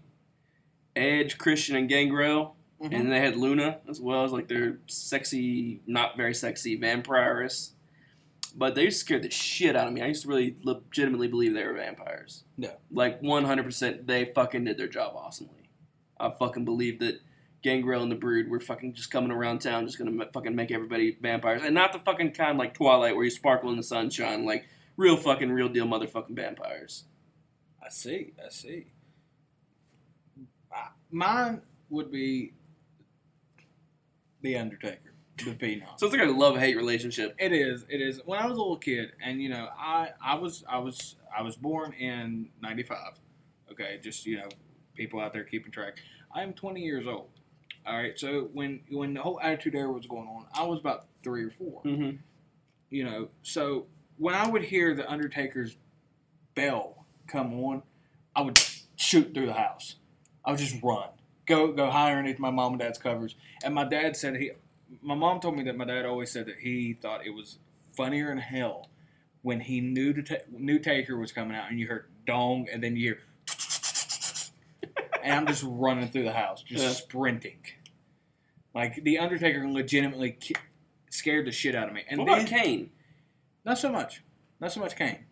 Edge, 0.94 1.38
Christian, 1.38 1.76
and 1.76 1.88
Gangrel. 1.88 2.56
Mhm. 2.82 2.92
And 2.94 3.12
they 3.12 3.20
had 3.20 3.36
Luna 3.36 3.80
as 3.88 4.00
well 4.00 4.24
as 4.24 4.32
like 4.32 4.48
their 4.48 4.78
sexy, 4.86 5.80
not 5.86 6.16
very 6.16 6.34
sexy 6.34 6.78
vampiress. 6.78 7.70
But 8.56 8.76
they 8.76 8.88
scared 8.90 9.22
the 9.22 9.30
shit 9.30 9.74
out 9.74 9.88
of 9.88 9.92
me. 9.92 10.00
I 10.00 10.06
used 10.06 10.22
to 10.22 10.28
really 10.28 10.56
legitimately 10.62 11.26
believe 11.26 11.54
they 11.54 11.64
were 11.64 11.74
vampires. 11.74 12.44
Yeah. 12.56 12.74
Like 12.90 13.20
100%, 13.20 14.06
they 14.06 14.26
fucking 14.26 14.64
did 14.64 14.78
their 14.78 14.86
job 14.86 15.14
awesomely. 15.16 15.70
I 16.20 16.30
fucking 16.30 16.64
believed 16.64 17.00
that 17.00 17.20
Gangrel 17.62 18.02
and 18.02 18.12
the 18.12 18.16
Brood 18.16 18.48
were 18.48 18.60
fucking 18.60 18.92
just 18.92 19.10
coming 19.10 19.32
around 19.32 19.60
town, 19.60 19.86
just 19.86 19.98
gonna 19.98 20.26
fucking 20.32 20.54
make 20.54 20.70
everybody 20.70 21.16
vampires. 21.20 21.62
And 21.64 21.74
not 21.74 21.92
the 21.92 21.98
fucking 21.98 22.32
kind 22.32 22.58
like 22.58 22.74
Twilight 22.74 23.16
where 23.16 23.24
you 23.24 23.30
sparkle 23.30 23.70
in 23.70 23.76
the 23.76 23.82
sunshine. 23.82 24.44
Like 24.44 24.68
real 24.96 25.16
fucking, 25.16 25.50
real 25.50 25.68
deal 25.68 25.86
motherfucking 25.86 26.36
vampires. 26.36 27.04
I 27.84 27.88
see. 27.88 28.34
I 28.38 28.50
see. 28.50 28.86
Mine 31.10 31.62
would 31.90 32.12
be 32.12 32.52
the 34.42 34.58
Undertaker, 34.58 35.13
the 35.38 35.52
Phenom. 35.52 35.86
So 35.96 36.06
it's 36.06 36.14
like 36.14 36.26
a 36.26 36.30
love 36.30 36.56
hate 36.56 36.76
relationship. 36.76 37.34
It 37.38 37.52
is. 37.52 37.84
It 37.88 38.00
is. 38.00 38.20
When 38.24 38.38
I 38.38 38.46
was 38.46 38.56
a 38.56 38.60
little 38.60 38.76
kid, 38.76 39.12
and 39.22 39.42
you 39.42 39.48
know, 39.48 39.68
I 39.76 40.10
I 40.22 40.36
was 40.36 40.64
I 40.68 40.78
was 40.78 41.16
I 41.36 41.42
was 41.42 41.56
born 41.56 41.92
in 41.92 42.48
'95. 42.62 42.98
Okay, 43.72 43.98
just 44.02 44.26
you 44.26 44.36
know, 44.38 44.48
people 44.94 45.20
out 45.20 45.32
there 45.32 45.44
keeping 45.44 45.72
track. 45.72 45.98
I 46.32 46.42
am 46.42 46.52
20 46.52 46.80
years 46.80 47.06
old. 47.06 47.28
All 47.86 47.96
right, 47.96 48.18
so 48.18 48.48
when 48.52 48.80
when 48.90 49.14
the 49.14 49.22
whole 49.22 49.40
Attitude 49.40 49.74
Era 49.74 49.92
was 49.92 50.06
going 50.06 50.26
on, 50.28 50.46
I 50.54 50.64
was 50.64 50.80
about 50.80 51.06
three 51.22 51.44
or 51.44 51.50
4 51.50 51.82
Mm-hmm. 51.84 52.16
You 52.90 53.04
know, 53.04 53.28
so 53.42 53.86
when 54.18 54.34
I 54.34 54.48
would 54.48 54.62
hear 54.62 54.94
the 54.94 55.10
Undertaker's 55.10 55.76
bell 56.54 57.06
come 57.26 57.52
on, 57.64 57.82
I 58.36 58.42
would 58.42 58.62
shoot 58.96 59.34
through 59.34 59.46
the 59.46 59.54
house. 59.54 59.96
I 60.44 60.50
would 60.50 60.60
just 60.60 60.82
run, 60.82 61.08
go 61.46 61.72
go 61.72 61.90
hide 61.90 62.10
underneath 62.10 62.38
my 62.38 62.50
mom 62.50 62.72
and 62.72 62.80
dad's 62.80 62.98
covers. 62.98 63.34
And 63.64 63.74
my 63.74 63.84
dad 63.84 64.16
said 64.16 64.36
he, 64.36 64.52
my 65.02 65.14
mom 65.14 65.40
told 65.40 65.56
me 65.56 65.62
that 65.64 65.76
my 65.76 65.84
dad 65.84 66.04
always 66.06 66.30
said 66.30 66.46
that 66.46 66.58
he 66.60 66.92
thought 66.94 67.26
it 67.26 67.30
was 67.30 67.58
funnier 67.92 68.30
in 68.32 68.38
hell 68.38 68.88
when 69.42 69.60
he 69.60 69.80
knew 69.80 70.12
the 70.12 70.22
ta- 70.22 70.44
new 70.50 70.78
Taker 70.78 71.16
was 71.18 71.32
coming 71.32 71.56
out 71.56 71.70
and 71.70 71.78
you 71.78 71.86
heard 71.86 72.06
dong 72.26 72.66
and 72.72 72.82
then 72.82 72.96
you 72.96 73.02
hear, 73.14 73.18
and 75.22 75.32
I'm 75.34 75.46
just 75.46 75.64
running 75.66 76.08
through 76.08 76.24
the 76.24 76.32
house, 76.32 76.62
just 76.62 76.82
Yeah. 76.82 76.90
sprinting. 76.92 77.58
Like 78.74 79.02
the 79.04 79.18
Undertaker 79.18 79.68
legitimately 79.68 80.32
ki- 80.32 80.56
scared 81.10 81.46
the 81.46 81.52
shit 81.52 81.74
out 81.74 81.88
of 81.88 81.94
me. 81.94 82.02
And 82.08 82.20
what 82.20 82.28
about 82.28 82.48
then- 82.48 82.60
Kane? 82.62 82.90
not 83.64 83.78
so 83.78 83.90
much. 83.90 84.22
Not 84.60 84.72
so 84.72 84.80
much 84.80 84.96
Kane. 84.96 85.24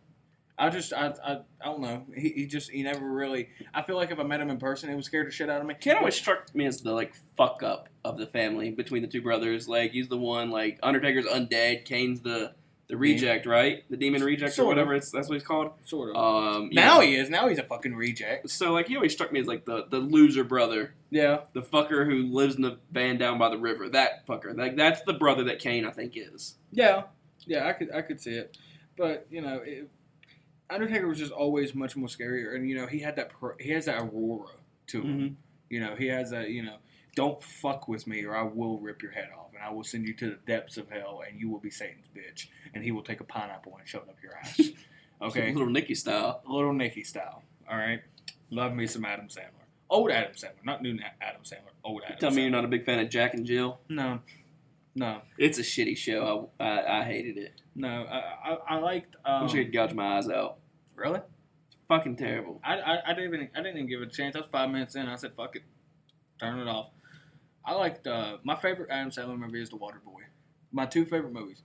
I 0.59 0.69
just 0.71 0.93
I 0.93 1.15
I, 1.25 1.33
I 1.61 1.65
don't 1.65 1.81
know. 1.81 2.05
He, 2.15 2.29
he 2.31 2.47
just 2.47 2.71
he 2.71 2.83
never 2.83 3.05
really. 3.11 3.49
I 3.75 3.83
feel 3.83 3.97
like 3.97 4.11
if 4.11 4.19
I 4.19 4.23
met 4.23 4.41
him 4.41 4.51
in 4.51 4.59
person, 4.59 4.89
he 4.89 4.95
would 4.95 5.05
scare 5.05 5.25
the 5.25 5.31
shit 5.31 5.49
out 5.51 5.61
of 5.61 5.67
me. 5.67 5.75
Kane 5.81 5.97
always 5.97 6.15
struck 6.15 6.55
me 6.55 6.67
as 6.67 6.83
the 6.83 6.93
like 6.93 7.15
fuck 7.37 7.63
up 7.63 7.89
of 8.05 8.19
the 8.19 8.27
family 8.27 8.71
between 8.71 9.03
the 9.03 9.09
two 9.09 9.23
brothers. 9.23 9.69
Like 9.69 9.93
he's 9.93 10.09
the 10.09 10.19
one 10.19 10.51
like 10.51 10.79
Undertaker's 10.83 11.27
undead, 11.27 11.85
Kane's 11.85 12.21
the 12.21 12.53
the 12.89 12.97
reject, 12.99 13.47
right? 13.47 13.85
The 13.89 13.97
demon 13.97 14.23
reject 14.23 14.53
Sort 14.53 14.67
or 14.67 14.71
of. 14.73 14.77
whatever 14.77 14.95
it's 14.95 15.11
that's 15.11 15.29
what 15.29 15.35
he's 15.35 15.47
called. 15.47 15.71
Sort 15.85 16.15
of. 16.15 16.17
Um, 16.17 16.69
now 16.73 17.01
yeah. 17.01 17.07
he 17.07 17.17
is. 17.17 17.31
Now 17.31 17.49
he's 17.49 17.59
a 17.59 17.63
fucking 17.63 17.95
reject. 17.95 18.51
So 18.51 18.73
like 18.73 18.87
he 18.89 18.97
always 18.97 19.13
struck 19.13 19.33
me 19.33 19.41
as 19.41 19.47
like 19.47 19.65
the 19.65 19.87
the 19.89 19.99
loser 19.99 20.45
brother, 20.45 20.93
Yeah. 21.11 21.41
the 21.55 21.63
fucker 21.63 22.05
who 22.05 22.25
lives 22.25 22.57
in 22.57 22.63
the 22.63 22.79
van 22.91 23.17
down 23.17 23.39
by 23.39 23.49
the 23.49 23.57
river. 23.59 23.89
That 23.89 24.27
fucker. 24.27 24.55
Like 24.57 24.77
that's 24.77 25.01
the 25.03 25.15
brother 25.15 25.45
that 25.45 25.59
Kane 25.59 25.87
I 25.87 25.91
think 25.91 26.13
is. 26.17 26.57
Yeah. 26.71 27.05
Yeah. 27.47 27.67
I 27.67 27.73
could 27.73 27.91
I 27.95 28.03
could 28.03 28.21
see 28.21 28.33
it, 28.35 28.59
but 28.99 29.27
you 29.31 29.41
know, 29.41 29.63
it, 29.65 29.89
Undertaker 30.75 31.07
was 31.07 31.19
just 31.19 31.33
always 31.33 31.75
much 31.75 31.97
more 31.97 32.09
scarier, 32.09 32.55
and 32.55 32.69
you 32.69 32.75
know 32.77 32.87
he 32.87 33.01
had 33.01 33.17
that 33.17 33.29
per, 33.31 33.57
he 33.61 33.71
has 33.71 33.85
that 33.87 34.01
aurora 34.01 34.49
to 34.89 35.01
him. 35.03 35.07
Mm-hmm. 35.19 35.35
You 35.71 35.81
know 35.81 35.95
he 35.97 36.07
has 36.09 36.31
that 36.31 36.51
you 36.51 36.63
know. 36.63 36.77
Don't 37.15 37.43
fuck 37.43 37.89
with 37.89 38.07
me, 38.07 38.25
or 38.25 38.35
I 38.35 38.43
will 38.43 38.79
rip 38.79 39.03
your 39.03 39.13
head 39.13 39.29
off, 39.39 39.49
and 39.55 39.63
I 39.63 39.71
will 39.71 39.85
send 39.85 40.09
you 40.09 40.15
to 40.15 40.31
the 40.31 40.39
depths 40.47 40.79
of 40.79 40.89
hell, 40.89 41.23
and 41.29 41.39
you 41.39 41.51
will 41.51 41.59
be 41.59 41.69
Satan's 41.71 42.07
bitch, 42.17 42.47
and 42.73 42.83
he 42.83 42.91
will 42.91 43.03
take 43.03 43.21
a 43.21 43.25
pineapple 43.25 43.77
and 43.79 43.87
shove 43.87 44.05
it 44.05 44.09
up 44.11 44.17
your 44.23 44.35
ass. 44.37 44.61
Okay, 45.21 45.53
Little 45.53 45.69
Nicky 45.71 45.95
style. 45.95 46.41
little 46.49 46.73
Nicky 46.73 47.05
style. 47.05 47.43
All 47.71 47.77
right, 47.77 48.01
love 48.51 48.75
me 48.75 48.89
some 48.89 49.05
Adam 49.05 49.29
Sandler, 49.29 49.67
old 49.89 50.11
Adam 50.11 50.33
Sandler, 50.33 50.65
not 50.65 50.83
new 50.83 50.99
Adam 51.21 51.43
Sandler, 51.45 51.71
old 51.85 52.03
Adam. 52.05 52.17
Tell 52.19 52.31
me 52.33 52.39
Sandler. 52.39 52.41
you're 52.43 52.51
not 52.51 52.65
a 52.65 52.69
big 52.69 52.85
fan 52.85 52.99
of 52.99 53.09
Jack 53.09 53.35
and 53.35 53.47
Jill. 53.47 53.79
No, 53.89 54.19
no, 54.97 55.21
It's 55.39 55.59
a 55.59 55.63
shitty 55.63 55.97
show. 55.97 56.51
I 56.59 56.65
I, 56.65 57.01
I 57.01 57.05
hated 57.05 57.37
it. 57.39 57.61
no. 57.77 58.05
I 58.11 58.51
I, 58.53 58.55
I 58.69 58.79
liked. 58.79 59.15
I 59.25 59.37
Um, 59.37 59.43
wish 59.45 59.53
I 59.53 59.59
could 59.65 59.73
gouge 59.73 59.93
my 59.95 60.17
eyes 60.17 60.29
out. 60.29 60.57
Really? 61.03 61.21
Fucking 61.89 62.17
terrible. 62.17 62.61
I, 62.65 62.79
I, 62.79 63.11
I 63.11 63.15
didn't 63.15 63.35
even 63.35 63.51
I 63.55 63.59
didn't 63.59 63.77
even 63.77 63.89
give 63.89 64.03
it 64.03 64.09
a 64.09 64.11
chance. 64.11 64.37
I 64.37 64.41
was 64.41 64.49
five 64.51 64.71
minutes 64.71 64.95
in. 64.95 65.09
I 65.09 65.17
said, 65.17 65.35
"Fuck 65.35 65.57
it, 65.57 65.63
turn 66.41 66.59
it 66.59 66.69
off." 66.69 66.91
I 67.65 67.75
liked 67.75 68.07
uh, 68.07 68.39
my 68.45 68.57
favorite 68.57 68.91
Adam 68.91 69.11
Sandler 69.11 69.39
movie 69.39 69.61
is 69.61 69.71
The 69.71 69.77
Waterboy. 69.77 70.23
My 70.73 70.87
two 70.87 71.05
favorite 71.05 71.33
movies, 71.33 71.63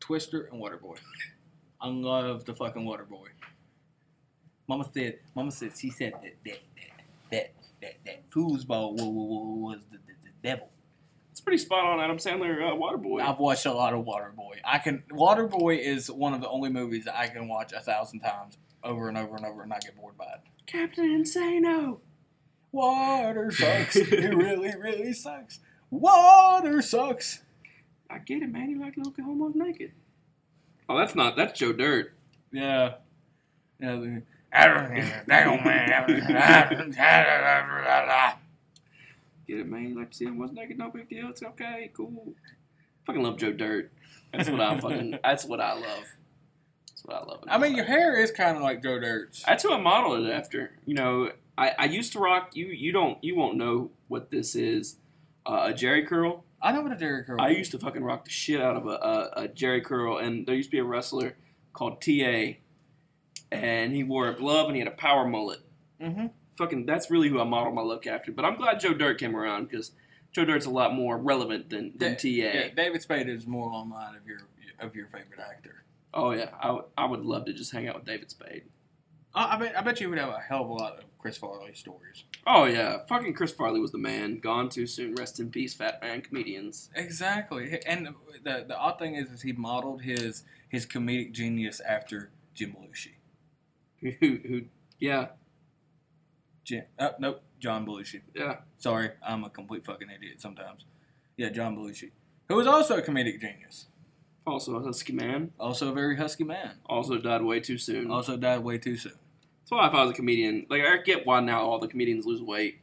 Twister 0.00 0.48
and 0.52 0.62
Waterboy. 0.62 0.98
I 1.80 1.88
love 1.88 2.44
the 2.44 2.54
fucking 2.54 2.84
Waterboy. 2.84 3.28
Mama 4.66 4.88
said, 4.94 5.18
Mama 5.34 5.50
said, 5.50 5.72
she 5.76 5.90
said 5.90 6.12
that 6.22 6.34
that 6.44 6.58
that 6.76 6.90
that 7.30 7.52
that, 7.82 7.94
that 8.06 8.30
foosball 8.30 8.92
was, 8.92 9.02
was 9.02 9.78
the, 9.90 9.98
the, 9.98 10.14
the 10.22 10.30
devil. 10.42 10.68
It's 11.32 11.40
pretty 11.40 11.58
spot 11.58 11.84
on. 11.84 12.00
Adam 12.00 12.18
Sandler, 12.18 12.62
uh, 12.62 12.76
Waterboy. 12.76 13.20
I've 13.20 13.38
watched 13.38 13.66
a 13.66 13.72
lot 13.72 13.92
of 13.92 14.04
Waterboy. 14.04 14.60
I 14.64 14.78
can 14.78 15.02
Waterboy 15.10 15.80
is 15.80 16.10
one 16.10 16.32
of 16.32 16.40
the 16.40 16.48
only 16.48 16.70
movies 16.70 17.06
that 17.06 17.18
I 17.18 17.26
can 17.26 17.48
watch 17.48 17.72
a 17.72 17.80
thousand 17.80 18.20
times 18.20 18.56
over 18.84 19.08
and 19.08 19.16
over 19.18 19.36
and 19.36 19.44
over 19.46 19.62
and 19.62 19.70
not 19.70 19.82
get 19.82 19.96
bored 19.96 20.16
by 20.16 20.24
it. 20.26 20.40
Captain 20.66 21.04
Insano. 21.24 21.98
Water 22.72 23.50
sucks. 23.52 23.96
it 23.96 24.34
really, 24.34 24.74
really 24.76 25.12
sucks. 25.12 25.60
Water 25.90 26.82
sucks. 26.82 27.42
I 28.10 28.18
get 28.18 28.42
it, 28.42 28.50
man. 28.50 28.70
You 28.70 28.80
like 28.80 28.94
to 28.94 29.00
look 29.00 29.18
at 29.18 29.24
homos 29.24 29.54
naked. 29.54 29.92
Oh, 30.88 30.98
that's 30.98 31.14
not. 31.14 31.36
That's 31.36 31.58
Joe 31.58 31.72
Dirt. 31.72 32.12
Yeah. 32.52 32.94
Yeah. 33.80 33.96
the- 33.96 34.22
Get 39.46 39.58
it, 39.60 39.66
man. 39.68 39.88
You 39.90 39.98
like 39.98 40.10
to 40.10 40.16
see 40.16 40.24
homos 40.26 40.52
naked? 40.52 40.78
No 40.78 40.90
big 40.90 41.08
deal. 41.08 41.28
It's 41.28 41.42
okay. 41.42 41.90
Cool. 41.96 42.34
Fucking 43.06 43.22
love 43.22 43.36
Joe 43.36 43.52
Dirt. 43.52 43.92
That's 44.32 44.48
what 44.48 44.60
I 44.60 44.78
fucking. 44.80 45.18
That's 45.22 45.44
what 45.44 45.60
I 45.60 45.74
love. 45.74 46.04
That's 47.06 47.20
what 47.20 47.22
I 47.22 47.30
love. 47.30 47.44
I 47.48 47.58
mean, 47.58 47.76
your 47.76 47.84
hair 47.84 48.18
is 48.18 48.30
kind 48.30 48.56
of 48.56 48.62
like 48.62 48.82
Joe 48.82 48.98
Dirt's. 48.98 49.42
That's 49.42 49.62
who 49.62 49.72
I 49.72 49.80
modeled 49.80 50.26
it 50.26 50.30
after. 50.30 50.72
You 50.86 50.94
know, 50.94 51.30
I, 51.56 51.72
I 51.78 51.84
used 51.86 52.12
to 52.12 52.18
rock. 52.18 52.50
You 52.54 52.66
you 52.66 52.92
don't 52.92 53.22
you 53.22 53.36
won't 53.36 53.56
know 53.56 53.90
what 54.08 54.30
this 54.30 54.54
is. 54.54 54.96
Uh, 55.46 55.70
a 55.70 55.72
Jheri 55.74 56.06
curl. 56.06 56.44
I 56.62 56.72
know 56.72 56.80
what 56.80 56.92
a 56.92 56.96
Jheri 56.96 57.26
curl. 57.26 57.40
I 57.40 57.50
used 57.50 57.70
to 57.72 57.78
fucking 57.78 58.02
rock 58.02 58.24
the 58.24 58.30
shit 58.30 58.60
out 58.62 58.76
of 58.76 58.86
a, 58.86 58.92
a, 58.92 59.44
a 59.44 59.48
Jheri 59.48 59.84
curl, 59.84 60.16
and 60.16 60.46
there 60.46 60.54
used 60.54 60.70
to 60.70 60.76
be 60.76 60.78
a 60.78 60.84
wrestler 60.84 61.36
called 61.74 62.00
TA, 62.00 62.54
and 63.52 63.92
he 63.92 64.02
wore 64.02 64.28
a 64.28 64.34
glove 64.34 64.66
and 64.66 64.76
he 64.76 64.80
had 64.80 64.88
a 64.88 64.96
power 64.96 65.26
mullet. 65.26 65.60
Mm-hmm. 66.00 66.28
Fucking, 66.56 66.86
that's 66.86 67.10
really 67.10 67.28
who 67.28 67.40
I 67.40 67.44
modeled 67.44 67.74
my 67.74 67.82
look 67.82 68.06
after. 68.06 68.32
But 68.32 68.44
I'm 68.44 68.56
glad 68.56 68.80
Joe 68.80 68.94
Dirt 68.94 69.18
came 69.18 69.36
around 69.36 69.68
because 69.68 69.92
Joe 70.32 70.44
Dirt's 70.44 70.66
a 70.66 70.70
lot 70.70 70.94
more 70.94 71.18
relevant 71.18 71.68
than, 71.68 71.92
than 71.96 72.16
TA. 72.16 72.28
Yeah, 72.28 72.68
David 72.74 73.02
Spade 73.02 73.28
is 73.28 73.46
more 73.46 73.70
online 73.70 74.14
of 74.16 74.26
your 74.26 74.38
of 74.80 74.94
your 74.96 75.06
favorite 75.06 75.40
actor. 75.40 75.83
Oh 76.16 76.30
yeah, 76.30 76.50
I, 76.60 76.70
would- 76.70 76.84
I 76.96 77.04
would 77.06 77.24
love 77.24 77.44
to 77.46 77.52
just 77.52 77.72
hang 77.72 77.88
out 77.88 77.96
with 77.96 78.04
David 78.04 78.30
Spade. 78.30 78.62
I, 79.34 79.56
I 79.56 79.58
bet 79.58 79.76
I 79.78 79.82
bet 79.82 80.00
you 80.00 80.08
would 80.08 80.18
have 80.18 80.28
a 80.30 80.38
hell 80.38 80.62
of 80.62 80.68
a 80.68 80.72
lot 80.72 80.98
of 80.98 81.04
Chris 81.18 81.36
Farley 81.36 81.74
stories. 81.74 82.22
Oh 82.46 82.64
yeah, 82.66 82.98
fucking 83.08 83.34
Chris 83.34 83.50
Farley 83.52 83.80
was 83.80 83.90
the 83.92 83.98
man. 83.98 84.38
Gone 84.38 84.68
too 84.68 84.86
soon. 84.86 85.14
Rest 85.16 85.40
in 85.40 85.50
peace, 85.50 85.74
fat 85.74 86.00
man 86.00 86.20
comedians. 86.20 86.88
Exactly, 86.94 87.80
and 87.86 88.08
the 88.44 88.64
the 88.68 88.78
odd 88.78 88.98
thing 89.00 89.16
is, 89.16 89.28
is 89.30 89.42
he 89.42 89.52
modeled 89.52 90.02
his 90.02 90.44
his 90.68 90.86
comedic 90.86 91.32
genius 91.32 91.80
after 91.80 92.30
Jim 92.54 92.76
Belushi. 92.78 93.14
Who, 94.20 94.38
who, 94.46 94.62
yeah, 95.00 95.28
Jan- 96.64 96.84
uh, 96.98 97.10
nope, 97.18 97.40
John 97.58 97.86
Belushi. 97.86 98.20
yeah. 98.34 98.56
Sorry, 98.76 99.10
I'm 99.26 99.44
a 99.44 99.50
complete 99.50 99.84
fucking 99.84 100.08
idiot 100.14 100.40
sometimes. 100.40 100.84
Yeah, 101.36 101.48
John 101.48 101.76
Belushi, 101.76 102.10
who 102.48 102.54
was 102.56 102.66
also 102.66 102.98
a 102.98 103.02
comedic 103.02 103.40
genius, 103.40 103.86
Also 104.46 104.76
a 104.76 104.82
husky 104.82 105.12
man. 105.12 105.52
also 105.58 105.90
a 105.90 105.92
very 105.94 106.16
husky 106.16 106.44
man. 106.44 106.72
Also 106.86 107.16
died 107.18 107.42
way 107.42 107.60
too 107.60 107.78
soon. 107.78 108.10
Also 108.10 108.36
died 108.36 108.60
way 108.62 108.76
too 108.78 108.96
soon. 108.96 109.12
That's 109.62 109.70
why 109.70 109.86
if 109.88 109.94
I 109.94 110.02
was 110.02 110.10
a 110.10 110.14
comedian, 110.14 110.66
like 110.68 110.82
I 110.82 110.98
get 110.98 111.26
why 111.26 111.40
now 111.40 111.62
all 111.62 111.78
the 111.78 111.88
comedians 111.88 112.26
lose 112.26 112.42
weight. 112.42 112.80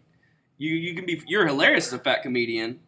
You 0.58 0.74
you 0.74 0.96
can 0.96 1.06
be 1.06 1.22
you're 1.28 1.46
hilarious 1.48 1.88
as 1.88 1.94
a 1.94 2.00
fat 2.00 2.24
comedian. 2.24 2.80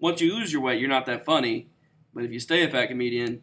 Once 0.00 0.20
you 0.20 0.34
lose 0.34 0.52
your 0.52 0.62
weight, 0.62 0.80
you're 0.80 0.88
not 0.88 1.06
that 1.06 1.24
funny. 1.24 1.68
But 2.14 2.24
if 2.24 2.32
you 2.32 2.40
stay 2.40 2.64
a 2.64 2.68
fat 2.70 2.86
comedian, 2.86 3.42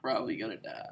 probably 0.00 0.36
gonna 0.36 0.56
die. 0.56 0.90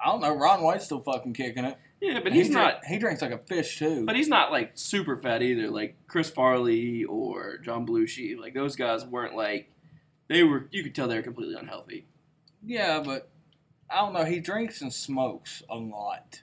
I 0.00 0.06
don't 0.10 0.20
know. 0.20 0.34
Ron 0.34 0.62
White's 0.62 0.84
still 0.86 1.00
fucking 1.00 1.32
kicking 1.34 1.64
it. 1.64 1.76
Yeah, 2.00 2.20
but 2.22 2.32
He 2.32 2.38
he's 2.38 2.48
drink- 2.50 2.58
not. 2.62 2.84
He 2.84 2.98
drinks 2.98 3.20
like 3.22 3.32
a 3.32 3.38
fish 3.38 3.78
too. 3.78 4.04
But 4.04 4.16
he's 4.16 4.28
not 4.28 4.52
like 4.52 4.72
super 4.74 5.16
fat 5.16 5.42
either. 5.42 5.70
Like 5.70 5.96
Chris 6.06 6.30
Farley 6.30 7.04
or 7.04 7.58
John 7.58 7.86
Belushi, 7.86 8.38
like 8.38 8.54
those 8.54 8.76
guys 8.76 9.04
weren't 9.04 9.34
like 9.34 9.70
they 10.28 10.42
were. 10.42 10.68
You 10.70 10.82
could 10.82 10.94
tell 10.94 11.08
they 11.08 11.16
were 11.16 11.22
completely 11.22 11.54
unhealthy. 11.54 12.06
yeah, 12.64 13.00
but 13.04 13.28
I 13.90 13.96
don't 14.00 14.12
know. 14.12 14.24
He 14.24 14.40
drinks 14.40 14.80
and 14.82 14.92
smokes 14.92 15.62
a 15.68 15.76
lot. 15.76 16.42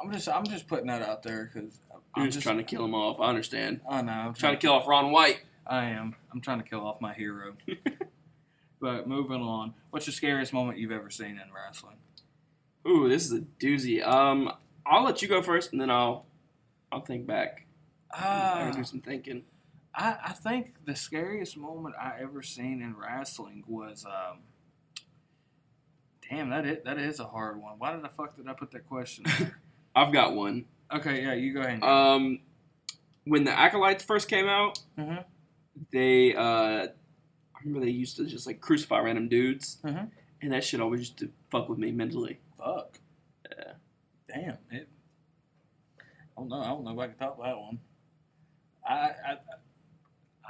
I'm 0.00 0.12
just 0.12 0.28
I'm 0.28 0.44
just 0.44 0.68
putting 0.68 0.86
that 0.86 1.02
out 1.02 1.22
there 1.22 1.50
because 1.52 1.80
I'm 2.14 2.30
just 2.30 2.42
trying 2.42 2.58
to 2.58 2.62
kill 2.64 2.84
him 2.84 2.94
off. 2.94 3.18
I 3.20 3.24
understand. 3.28 3.80
I 3.88 4.02
know. 4.02 4.12
I'm 4.12 4.34
Trying 4.34 4.54
to 4.54 4.60
kill 4.60 4.72
off 4.72 4.86
Ron 4.86 5.10
White. 5.10 5.40
I 5.66 5.86
am. 5.86 6.14
I'm 6.32 6.40
trying 6.40 6.62
to 6.62 6.68
kill 6.68 6.80
off 6.86 7.00
my 7.00 7.12
hero. 7.14 7.54
but 8.80 9.08
moving 9.08 9.40
on, 9.42 9.74
what's 9.90 10.06
the 10.06 10.12
scariest 10.12 10.52
moment 10.52 10.78
you've 10.78 10.92
ever 10.92 11.10
seen 11.10 11.30
in 11.30 11.52
wrestling? 11.54 11.96
Ooh, 12.86 13.08
this 13.08 13.24
is 13.26 13.32
a 13.32 13.40
doozy. 13.60 14.06
Um, 14.06 14.52
I'll 14.86 15.02
let 15.04 15.20
you 15.20 15.28
go 15.28 15.42
first, 15.42 15.72
and 15.72 15.80
then 15.80 15.90
I'll 15.90 16.26
I'll 16.92 17.00
think 17.02 17.26
back. 17.26 17.66
I'll 18.10 18.68
Uh, 18.68 18.72
do 18.72 18.84
some 18.84 19.00
thinking. 19.00 19.42
I, 19.98 20.16
I 20.26 20.32
think 20.32 20.74
the 20.84 20.94
scariest 20.94 21.56
moment 21.56 21.96
I 22.00 22.12
ever 22.20 22.40
seen 22.42 22.80
in 22.82 22.94
wrestling 22.96 23.64
was 23.66 24.04
um. 24.06 24.38
Damn, 26.30 26.50
that 26.50 26.66
is, 26.66 26.78
that 26.84 26.98
is 26.98 27.20
a 27.20 27.24
hard 27.26 27.60
one. 27.60 27.74
Why 27.78 27.92
did 27.92 28.02
the 28.04 28.08
fuck 28.10 28.36
did 28.36 28.46
I 28.48 28.52
put 28.52 28.70
that 28.72 28.86
question? 28.86 29.24
I've 29.96 30.12
got 30.12 30.34
one. 30.34 30.66
okay, 30.94 31.22
yeah, 31.22 31.32
you 31.34 31.54
go 31.54 31.60
ahead. 31.60 31.74
And 31.74 31.84
Um, 31.84 32.38
when 33.24 33.44
the 33.44 33.58
acolytes 33.58 34.04
first 34.04 34.28
came 34.28 34.46
out, 34.46 34.78
Mhm. 34.98 35.24
they 35.90 36.34
uh, 36.34 36.86
I 36.88 37.60
remember 37.64 37.84
they 37.86 37.90
used 37.92 38.16
to 38.18 38.26
just 38.26 38.46
like 38.46 38.60
crucify 38.60 39.00
random 39.00 39.28
dudes, 39.28 39.78
Mhm. 39.82 40.10
and 40.42 40.52
that 40.52 40.64
shit 40.64 40.80
always 40.80 41.00
used 41.00 41.18
to 41.18 41.30
fuck 41.50 41.68
with 41.68 41.78
me 41.78 41.90
mentally. 41.92 42.38
Fuck. 42.58 43.00
Yeah. 43.50 43.72
Damn. 44.28 44.58
It, 44.70 44.88
I 45.98 46.40
don't 46.40 46.48
know. 46.50 46.60
I 46.60 46.68
don't 46.68 46.84
know 46.84 46.92
if 46.92 46.98
I 46.98 47.06
can 47.08 47.16
top 47.16 47.38
that 47.42 47.58
one. 47.58 47.80
I, 48.86 48.94
I 48.94 49.38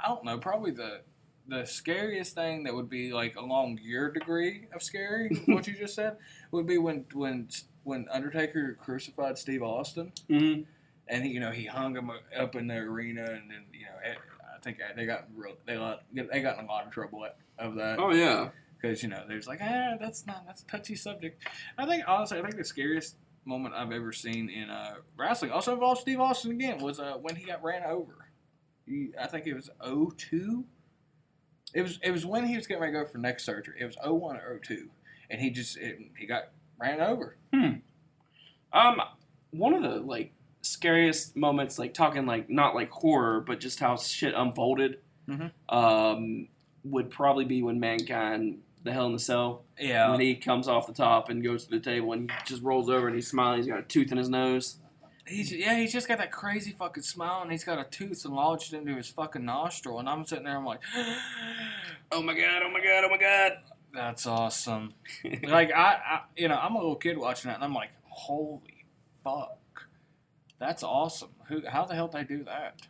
I 0.03 0.07
don't 0.07 0.23
know. 0.23 0.37
Probably 0.37 0.71
the 0.71 1.01
the 1.47 1.65
scariest 1.65 2.35
thing 2.35 2.63
that 2.63 2.75
would 2.75 2.89
be 2.89 3.11
like 3.11 3.35
along 3.35 3.79
your 3.81 4.11
degree 4.11 4.67
of 4.73 4.83
scary, 4.83 5.29
what 5.47 5.65
you 5.67 5.73
just 5.73 5.95
said, 5.95 6.17
would 6.51 6.67
be 6.67 6.77
when 6.77 7.05
when 7.13 7.47
when 7.83 8.07
Undertaker 8.11 8.75
crucified 8.79 9.37
Steve 9.37 9.63
Austin, 9.63 10.11
Mm-hmm. 10.29 10.61
and 11.07 11.23
he 11.25 11.31
you 11.31 11.39
know 11.39 11.51
he 11.51 11.65
hung 11.65 11.95
him 11.95 12.11
up 12.37 12.55
in 12.55 12.67
the 12.67 12.75
arena, 12.75 13.23
and 13.23 13.49
then 13.49 13.65
you 13.73 13.85
know 13.85 13.91
I 14.03 14.59
think 14.61 14.77
they 14.95 15.05
got 15.05 15.25
in 15.29 15.37
real 15.41 15.55
they 15.65 15.75
got 15.75 16.03
they 16.13 16.41
got 16.41 16.59
in 16.59 16.65
a 16.65 16.67
lot 16.67 16.85
of 16.85 16.91
trouble 16.91 17.25
of 17.57 17.75
that 17.75 17.97
Oh 17.99 18.11
yeah. 18.11 18.49
because 18.79 19.01
you 19.01 19.09
know 19.09 19.23
there's 19.27 19.47
like 19.47 19.59
ah 19.61 19.95
that's 19.99 20.25
not 20.27 20.45
that's 20.45 20.61
a 20.61 20.65
touchy 20.65 20.95
subject. 20.95 21.41
I 21.77 21.85
think 21.85 22.03
honestly 22.07 22.37
I 22.37 22.41
think 22.41 22.57
the 22.57 22.63
scariest 22.65 23.15
moment 23.45 23.73
I've 23.73 23.91
ever 23.91 24.11
seen 24.11 24.49
in 24.49 24.69
uh, 24.69 24.95
wrestling 25.17 25.51
also 25.51 25.73
involves 25.73 26.01
Steve 26.01 26.19
Austin 26.19 26.51
again 26.51 26.77
was 26.83 26.99
uh, 26.99 27.13
when 27.21 27.35
he 27.37 27.45
got 27.45 27.63
ran 27.63 27.83
over. 27.83 28.13
I 29.19 29.27
think 29.27 29.45
it 29.47 29.53
was 29.53 29.69
02. 30.17 30.65
It 31.73 31.81
was 31.83 31.99
it 32.03 32.11
was 32.11 32.25
when 32.25 32.45
he 32.47 32.55
was 32.55 32.65
getting 32.67 32.81
ready 32.81 32.93
to 32.93 33.03
go 33.03 33.05
for 33.07 33.17
neck 33.19 33.39
surgery. 33.39 33.75
It 33.79 33.85
was 33.85 33.95
01 34.03 34.37
or 34.37 34.59
02, 34.63 34.89
and 35.29 35.39
he 35.39 35.49
just 35.51 35.77
it, 35.77 35.99
he 36.17 36.25
got 36.25 36.49
ran 36.79 36.99
over. 37.01 37.37
Hmm. 37.53 37.73
Um, 38.73 39.01
one 39.51 39.73
of 39.73 39.83
the 39.83 39.99
like 39.99 40.33
scariest 40.61 41.35
moments, 41.35 41.77
like 41.79 41.93
talking 41.93 42.25
like 42.25 42.49
not 42.49 42.75
like 42.75 42.89
horror, 42.89 43.39
but 43.41 43.59
just 43.59 43.79
how 43.79 43.95
shit 43.97 44.33
unfolded, 44.35 44.99
Mhm. 45.27 45.51
um, 45.69 46.47
would 46.83 47.09
probably 47.11 47.45
be 47.45 47.61
when 47.61 47.79
mankind, 47.79 48.61
the 48.83 48.91
Hell 48.91 49.05
in 49.07 49.13
the 49.13 49.19
Cell, 49.19 49.63
Yeah, 49.79 50.09
when 50.11 50.19
he 50.21 50.35
comes 50.35 50.67
off 50.67 50.87
the 50.87 50.93
top 50.93 51.29
and 51.29 51.43
goes 51.43 51.65
to 51.65 51.71
the 51.71 51.79
table 51.79 52.13
and 52.13 52.31
he 52.31 52.37
just 52.45 52.63
rolls 52.63 52.89
over 52.89 53.07
and 53.07 53.15
he's 53.15 53.27
smiling. 53.27 53.57
He's 53.59 53.67
got 53.67 53.79
a 53.79 53.83
tooth 53.83 54.11
in 54.11 54.17
his 54.17 54.29
nose. 54.29 54.79
He's 55.29 55.51
yeah, 55.51 55.75
he's 55.77 55.93
just 55.93 56.07
got 56.07 56.17
that 56.17 56.31
crazy 56.31 56.71
fucking 56.71 57.03
smile, 57.03 57.43
and 57.43 57.51
he's 57.51 57.63
got 57.63 57.79
a 57.79 57.83
tooth 57.89 58.25
lodged 58.25 58.73
into 58.73 58.95
his 58.95 59.07
fucking 59.09 59.45
nostril, 59.45 59.99
and 59.99 60.09
I'm 60.09 60.25
sitting 60.25 60.45
there, 60.45 60.57
I'm 60.57 60.65
like, 60.65 60.81
Oh 62.11 62.21
my 62.23 62.33
god! 62.33 62.63
Oh 62.63 62.71
my 62.71 62.81
god! 62.81 63.03
Oh 63.05 63.09
my 63.09 63.17
god! 63.17 63.51
that's 63.93 64.25
awesome. 64.25 64.93
like 65.43 65.71
I, 65.71 65.93
I, 65.93 66.21
you 66.35 66.47
know, 66.47 66.57
I'm 66.57 66.75
a 66.75 66.77
little 66.77 66.95
kid 66.95 67.17
watching 67.17 67.49
that, 67.49 67.55
and 67.55 67.63
I'm 67.63 67.73
like, 67.73 67.91
holy 68.07 68.85
fuck, 69.23 69.87
that's 70.59 70.83
awesome. 70.83 71.29
Who, 71.47 71.61
how 71.67 71.85
the 71.85 71.95
hell 71.95 72.07
did 72.07 72.27
they 72.27 72.35
do 72.35 72.43
that? 72.45 72.81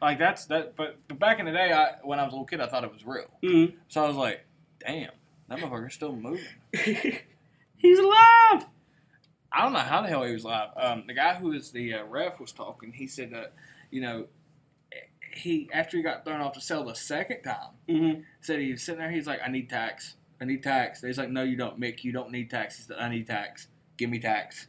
Like 0.00 0.18
that's 0.18 0.46
that, 0.46 0.76
but, 0.76 0.98
but 1.08 1.18
back 1.18 1.40
in 1.40 1.46
the 1.46 1.52
day, 1.52 1.72
I 1.72 1.94
when 2.04 2.20
I 2.20 2.24
was 2.24 2.32
a 2.32 2.36
little 2.36 2.46
kid, 2.46 2.60
I 2.60 2.66
thought 2.66 2.84
it 2.84 2.92
was 2.92 3.04
real. 3.04 3.30
Mhm. 3.42 3.74
So 3.88 4.04
I 4.04 4.08
was 4.08 4.16
like, 4.16 4.44
damn, 4.78 5.10
that 5.48 5.58
motherfucker's 5.58 5.94
still 5.94 6.14
moving. 6.14 6.44
he's 7.76 7.98
alive. 7.98 8.66
I 9.56 9.62
don't 9.62 9.72
know 9.72 9.78
how 9.78 10.02
the 10.02 10.08
hell 10.08 10.22
he 10.24 10.32
was 10.32 10.44
alive. 10.44 10.68
Um, 10.76 11.04
the 11.06 11.14
guy 11.14 11.34
who 11.34 11.48
was 11.48 11.70
the 11.70 11.94
uh, 11.94 12.04
ref 12.04 12.38
was 12.38 12.52
talking. 12.52 12.92
He 12.92 13.06
said 13.06 13.30
that, 13.32 13.54
you 13.90 14.00
know, 14.02 14.26
he 15.32 15.68
after 15.72 15.96
he 15.96 16.02
got 16.02 16.24
thrown 16.24 16.40
off 16.40 16.54
the 16.54 16.60
cell 16.60 16.84
the 16.84 16.94
second 16.94 17.42
time, 17.42 17.70
Mm-hmm. 17.88 18.20
said 18.40 18.60
he 18.60 18.72
was 18.72 18.82
sitting 18.82 19.00
there. 19.00 19.10
He's 19.10 19.26
like, 19.26 19.40
I 19.44 19.48
need 19.48 19.68
tacks. 19.70 20.14
I 20.40 20.44
need 20.44 20.62
tacks. 20.62 21.00
He's 21.02 21.18
like, 21.18 21.30
No, 21.30 21.42
you 21.42 21.56
don't, 21.56 21.80
Mick. 21.80 22.04
You 22.04 22.12
don't 22.12 22.30
need 22.30 22.50
tacks. 22.50 22.76
He 22.76 22.82
said, 22.82 22.96
I 22.98 23.08
need 23.08 23.26
tacks. 23.26 23.68
Give 23.96 24.10
me 24.10 24.18
tacks. 24.18 24.66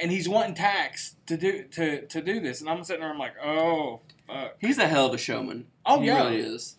And 0.00 0.10
he's 0.10 0.28
wanting 0.28 0.54
tacks 0.54 1.16
to 1.26 1.36
do 1.36 1.64
to 1.72 2.06
to 2.06 2.20
do 2.22 2.40
this. 2.40 2.60
And 2.60 2.68
I'm 2.70 2.82
sitting 2.84 3.00
there. 3.02 3.10
I'm 3.10 3.18
like, 3.18 3.34
Oh 3.44 4.00
fuck. 4.26 4.56
He's 4.60 4.78
a 4.78 4.86
hell 4.88 5.06
of 5.06 5.14
a 5.14 5.18
showman. 5.18 5.66
Oh 5.86 6.00
he 6.00 6.06
yeah. 6.06 6.24
really 6.24 6.38
is. 6.40 6.76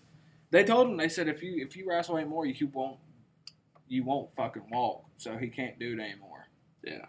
They 0.52 0.64
told 0.64 0.88
him. 0.90 0.98
They 0.98 1.10
said 1.10 1.28
if 1.28 1.42
you 1.44 1.62
if 1.66 1.76
you 1.76 1.88
wrestle 1.88 2.18
anymore, 2.18 2.46
you 2.46 2.68
won't 2.68 2.98
you 3.88 4.04
won't 4.04 4.34
fucking 4.36 4.70
walk. 4.72 5.06
So 5.18 5.38
he 5.38 5.48
can't 5.48 5.78
do 5.80 5.94
it 5.94 6.00
anymore. 6.02 6.48
Yeah. 6.84 7.06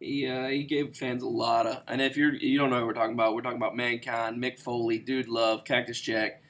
He, 0.00 0.26
uh, 0.26 0.48
he 0.48 0.64
gave 0.64 0.96
fans 0.96 1.22
a 1.22 1.28
lot 1.28 1.66
of, 1.66 1.82
and 1.88 2.00
if 2.02 2.16
you're 2.16 2.34
you 2.34 2.58
don't 2.58 2.70
know 2.70 2.76
what 2.76 2.86
we're 2.86 2.92
talking 2.94 3.14
about, 3.14 3.34
we're 3.34 3.42
talking 3.42 3.58
about 3.58 3.76
Mankind, 3.76 4.42
Mick 4.42 4.58
Foley, 4.58 4.98
Dude 4.98 5.28
Love, 5.28 5.64
Cactus 5.64 6.00
Jack, 6.00 6.42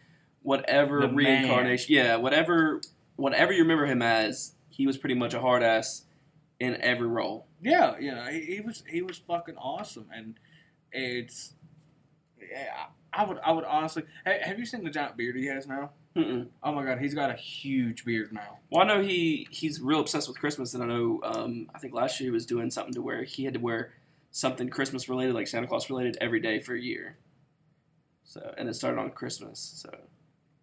whatever 0.42 1.00
The 1.00 1.08
man. 1.08 1.16
reincarnation, 1.16 1.94
yeah, 1.94 2.16
whatever 2.16 2.80
whatever 3.16 3.52
you 3.52 3.62
remember 3.62 3.86
him 3.86 4.02
as, 4.02 4.54
he 4.70 4.86
was 4.86 4.98
pretty 4.98 5.14
much 5.14 5.34
a 5.34 5.40
hard 5.40 5.62
ass 5.62 6.02
in 6.58 6.80
every 6.80 7.06
role. 7.06 7.46
Yeah, 7.62 7.94
yeah, 8.00 8.30
he, 8.30 8.40
he 8.40 8.60
was 8.60 8.82
he 8.90 9.02
was 9.02 9.18
fucking 9.18 9.56
awesome, 9.56 10.06
and 10.12 10.34
it's 10.90 11.54
yeah. 12.40 12.86
I 13.14 13.24
would 13.24 13.38
I 13.44 13.52
would 13.52 13.64
honestly. 13.64 14.04
Hey, 14.24 14.40
have 14.42 14.58
you 14.58 14.66
seen 14.66 14.84
the 14.84 14.90
giant 14.90 15.16
beard 15.16 15.36
he 15.36 15.46
has 15.46 15.66
now? 15.66 15.90
Mm-mm. 16.16 16.48
Oh 16.62 16.72
my 16.72 16.84
god, 16.84 16.98
he's 17.00 17.14
got 17.14 17.30
a 17.30 17.34
huge 17.34 18.04
beard 18.04 18.32
now. 18.32 18.58
Well, 18.70 18.82
I 18.82 18.86
know 18.86 19.02
he 19.02 19.46
he's 19.50 19.80
real 19.80 20.00
obsessed 20.00 20.28
with 20.28 20.38
Christmas, 20.38 20.74
and 20.74 20.82
I 20.82 20.86
know 20.86 21.20
um, 21.24 21.70
I 21.74 21.78
think 21.78 21.94
last 21.94 22.20
year 22.20 22.28
he 22.28 22.30
was 22.32 22.46
doing 22.46 22.70
something 22.70 22.94
to 22.94 23.02
where 23.02 23.24
he 23.24 23.44
had 23.44 23.54
to 23.54 23.60
wear 23.60 23.92
something 24.30 24.68
Christmas 24.68 25.08
related, 25.08 25.34
like 25.34 25.46
Santa 25.46 25.66
Claus 25.66 25.88
related, 25.88 26.18
every 26.20 26.40
day 26.40 26.60
for 26.60 26.74
a 26.74 26.80
year. 26.80 27.16
So, 28.24 28.54
and 28.56 28.68
it 28.68 28.74
started 28.74 29.00
on 29.00 29.10
Christmas. 29.10 29.60
So, 29.76 29.96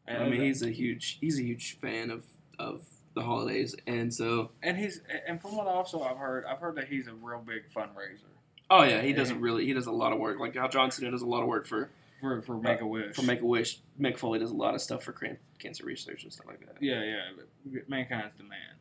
I 0.08 0.28
mean, 0.28 0.42
he's 0.42 0.62
a 0.62 0.72
huge 0.72 1.18
he's 1.22 1.40
a 1.40 1.44
huge 1.44 1.80
fan 1.80 2.12
of 2.12 2.26
of 2.60 2.84
the 3.14 3.22
holidays, 3.22 3.76
and 3.88 4.14
so 4.14 4.52
and 4.62 4.78
he's 4.78 5.02
and 5.28 5.42
from 5.42 5.56
what 5.56 5.68
also 5.68 6.02
I've 6.02 6.18
heard, 6.18 6.46
I've 6.46 6.60
heard 6.60 6.76
that 6.76 6.88
he's 6.88 7.08
a 7.08 7.14
real 7.14 7.40
big 7.40 7.64
fundraiser 7.74 8.32
oh 8.72 8.84
yeah, 8.84 9.02
he 9.02 9.14
doesn't 9.14 9.40
really 9.40 9.66
he 9.66 9.74
does 9.74 9.86
a 9.86 9.92
lot 9.92 10.14
of 10.14 10.20
work. 10.20 10.40
Like 10.40 10.56
how 10.56 10.68
John 10.68 10.90
Cena 10.90 11.12
does 11.12 11.22
a 11.22 11.28
lot 11.28 11.42
of 11.42 11.48
work 11.48 11.68
for 11.68 11.90
for 12.22 12.42
for 12.42 12.58
Make 12.58 12.80
a 12.82 12.86
Wish. 12.88 13.16
for 13.16 13.24
Make 13.24 13.42
a 13.42 13.46
Wish. 13.46 13.80
Mick 14.00 14.18
Foley 14.18 14.40
does 14.40 14.52
a 14.52 14.56
lot 14.56 14.76
of 14.76 14.82
stuff 14.82 15.04
for 15.04 15.12
can- 15.12 15.38
cancer 15.60 15.86
research 15.86 16.24
and 16.24 16.32
stuff 16.32 16.48
like 16.48 16.60
that. 16.62 16.78
yeah, 16.82 17.04
yeah. 17.04 17.20
But 17.36 17.90
mankind's 17.90 18.36
the 18.38 18.44
man. 18.44 18.76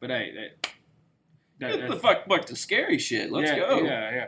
But 0.00 0.10
hey, 0.10 0.32
that. 0.34 0.62
that 1.60 1.70
Get 1.70 1.72
the 1.72 1.78
that's- 1.94 2.00
fuck 2.00 2.28
back 2.28 2.44
to 2.46 2.56
scary 2.56 2.98
shit. 2.98 3.30
Let's 3.30 3.50
yeah, 3.50 3.58
go. 3.58 3.78
Yeah, 3.82 4.14
yeah. 4.14 4.26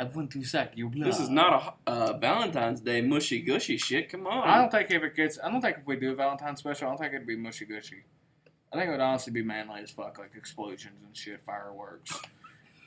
I 0.00 0.04
want 0.04 0.30
to 0.30 0.42
suck 0.44 0.76
your 0.78 0.88
blood. 0.88 1.08
This 1.08 1.20
is 1.20 1.28
not 1.28 1.78
a 1.86 1.90
uh, 1.90 2.16
Valentine's 2.18 2.80
Day 2.80 3.02
mushy 3.02 3.40
gushy 3.42 3.76
shit. 3.76 4.08
Come 4.08 4.26
on. 4.26 4.48
I 4.48 4.56
don't 4.56 4.70
think 4.72 4.90
if 4.90 5.02
it 5.02 5.14
gets. 5.14 5.38
I 5.44 5.50
don't 5.50 5.60
think 5.60 5.78
if 5.80 5.86
we 5.86 5.96
do 5.96 6.12
a 6.12 6.14
Valentine's 6.14 6.60
special, 6.60 6.86
I 6.86 6.90
don't 6.92 6.98
think 6.98 7.12
it'd 7.12 7.26
be 7.26 7.36
mushy 7.36 7.66
gushy. 7.66 8.04
I 8.72 8.76
think 8.76 8.88
it 8.88 8.92
would 8.92 9.00
honestly 9.00 9.32
be 9.32 9.42
manly 9.42 9.82
as 9.82 9.90
fuck, 9.90 10.18
like 10.18 10.32
explosions 10.36 10.96
and 11.04 11.14
shit, 11.16 11.42
fireworks, 11.44 12.18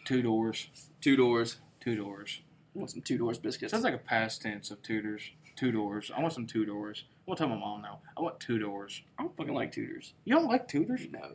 two 0.05 0.21
doors, 0.23 0.67
Two 1.01 1.15
doors. 1.15 1.57
two 1.79 1.95
doors. 1.95 2.41
I 2.75 2.79
want 2.79 2.91
some 2.91 3.01
two 3.01 3.17
doors 3.17 3.37
biscuits. 3.37 3.71
Sounds 3.71 3.83
like 3.83 3.93
a 3.93 3.97
past 3.97 4.41
tense 4.41 4.71
of 4.71 4.81
tutors. 4.81 5.21
Two 5.57 5.71
doors. 5.71 6.09
I 6.15 6.21
want 6.21 6.33
some 6.33 6.47
two 6.47 6.65
doors. 6.65 7.03
I'm 7.27 7.31
gonna 7.35 7.37
tell 7.37 7.49
my 7.49 7.57
mom 7.57 7.81
now. 7.81 7.99
I 8.17 8.21
want 8.21 8.39
two 8.39 8.57
doors. 8.57 9.01
I 9.19 9.23
don't 9.23 9.35
fucking 9.35 9.53
like 9.53 9.71
tutors. 9.73 10.13
You 10.23 10.33
don't 10.35 10.47
like 10.47 10.67
tutors? 10.67 11.01
No. 11.11 11.31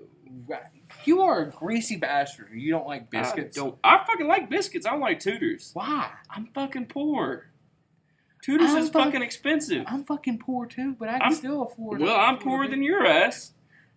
You 1.04 1.20
are 1.20 1.42
a 1.42 1.50
greasy 1.50 1.96
bastard. 1.96 2.48
You 2.54 2.70
don't 2.72 2.86
like 2.86 3.10
biscuits. 3.10 3.56
I 3.58 3.60
don't. 3.60 3.78
I 3.84 4.04
fucking 4.06 4.26
like 4.26 4.48
biscuits. 4.50 4.86
I 4.86 4.90
don't 4.90 5.00
like 5.00 5.20
Tudors. 5.20 5.70
Why? 5.74 6.10
I'm 6.30 6.46
fucking 6.54 6.86
poor. 6.86 7.50
Tudors 8.42 8.70
I'm 8.70 8.78
is 8.78 8.90
fuck- 8.90 9.04
fucking 9.04 9.22
expensive. 9.22 9.84
I'm 9.86 10.04
fucking 10.04 10.38
poor 10.38 10.66
too, 10.66 10.94
but 10.98 11.08
I 11.08 11.12
can 11.14 11.22
I'm- 11.22 11.34
still 11.34 11.62
afford. 11.62 12.00
It. 12.00 12.04
Well, 12.04 12.16
I'm 12.16 12.38
poorer 12.38 12.66
than 12.68 12.82
your 12.82 13.06
ass. 13.06 13.52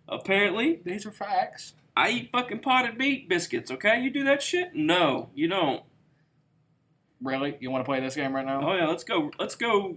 Apparently, 0.08 0.80
These 0.84 1.06
are 1.06 1.12
facts. 1.12 1.74
I 1.96 2.10
eat 2.10 2.30
fucking 2.32 2.60
potted 2.60 2.96
meat 2.98 3.28
biscuits. 3.28 3.70
Okay, 3.70 4.00
you 4.00 4.10
do 4.10 4.24
that 4.24 4.42
shit? 4.42 4.74
No, 4.74 5.30
you 5.34 5.48
don't. 5.48 5.82
Really? 7.22 7.56
You 7.60 7.70
want 7.70 7.84
to 7.84 7.86
play 7.86 8.00
this 8.00 8.14
game 8.14 8.34
right 8.34 8.46
now? 8.46 8.62
Oh 8.68 8.74
yeah, 8.74 8.86
let's 8.86 9.04
go. 9.04 9.30
Let's 9.38 9.54
go. 9.54 9.96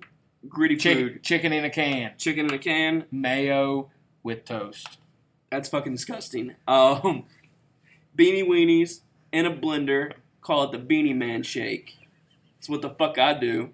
Gritty 0.49 0.75
Chicken, 0.75 1.07
food. 1.09 1.23
chicken 1.23 1.53
in 1.53 1.63
a 1.63 1.69
can, 1.69 2.12
Chicken 2.17 2.47
in 2.47 2.53
a 2.53 2.57
can. 2.57 3.05
mayo 3.12 3.89
with 4.23 4.43
toast. 4.43 4.97
That's 5.49 5.69
fucking 5.69 5.93
disgusting. 5.93 6.55
Um, 6.67 7.23
beanie 8.17 8.45
weenies 8.45 9.01
in 9.31 9.45
a 9.45 9.51
blender. 9.55 10.13
Call 10.41 10.63
it 10.65 10.71
the 10.73 10.79
Beanie 10.79 11.15
Man 11.15 11.43
shake. 11.43 11.97
That's 12.57 12.67
what 12.67 12.81
the 12.81 12.89
fuck 12.89 13.17
I 13.17 13.33
do. 13.33 13.69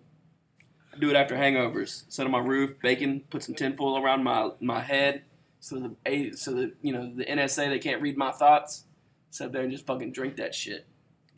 I 0.94 1.00
do 1.00 1.10
it 1.10 1.16
after 1.16 1.36
hangovers. 1.36 2.04
Sit 2.10 2.26
on 2.26 2.32
my 2.32 2.38
roof, 2.40 2.76
bacon, 2.84 3.24
put 3.32 3.42
some 3.44 3.56
tinfoil 3.56 3.98
around 3.98 4.24
my 4.24 4.52
my 4.60 4.82
head, 4.82 5.24
so 5.60 5.96
the 6.04 6.32
so 6.36 6.54
the 6.54 6.74
you 6.84 6.94
know 6.94 7.12
the 7.12 7.26
NSA 7.26 7.70
they 7.70 7.80
can't 7.80 8.02
read 8.02 8.16
my 8.18 8.32
thoughts. 8.32 8.84
Sit 9.32 9.52
there 9.52 9.64
and 9.64 9.72
just 9.72 9.88
fucking 9.88 10.12
drink 10.12 10.36
that 10.36 10.54
shit. 10.54 10.86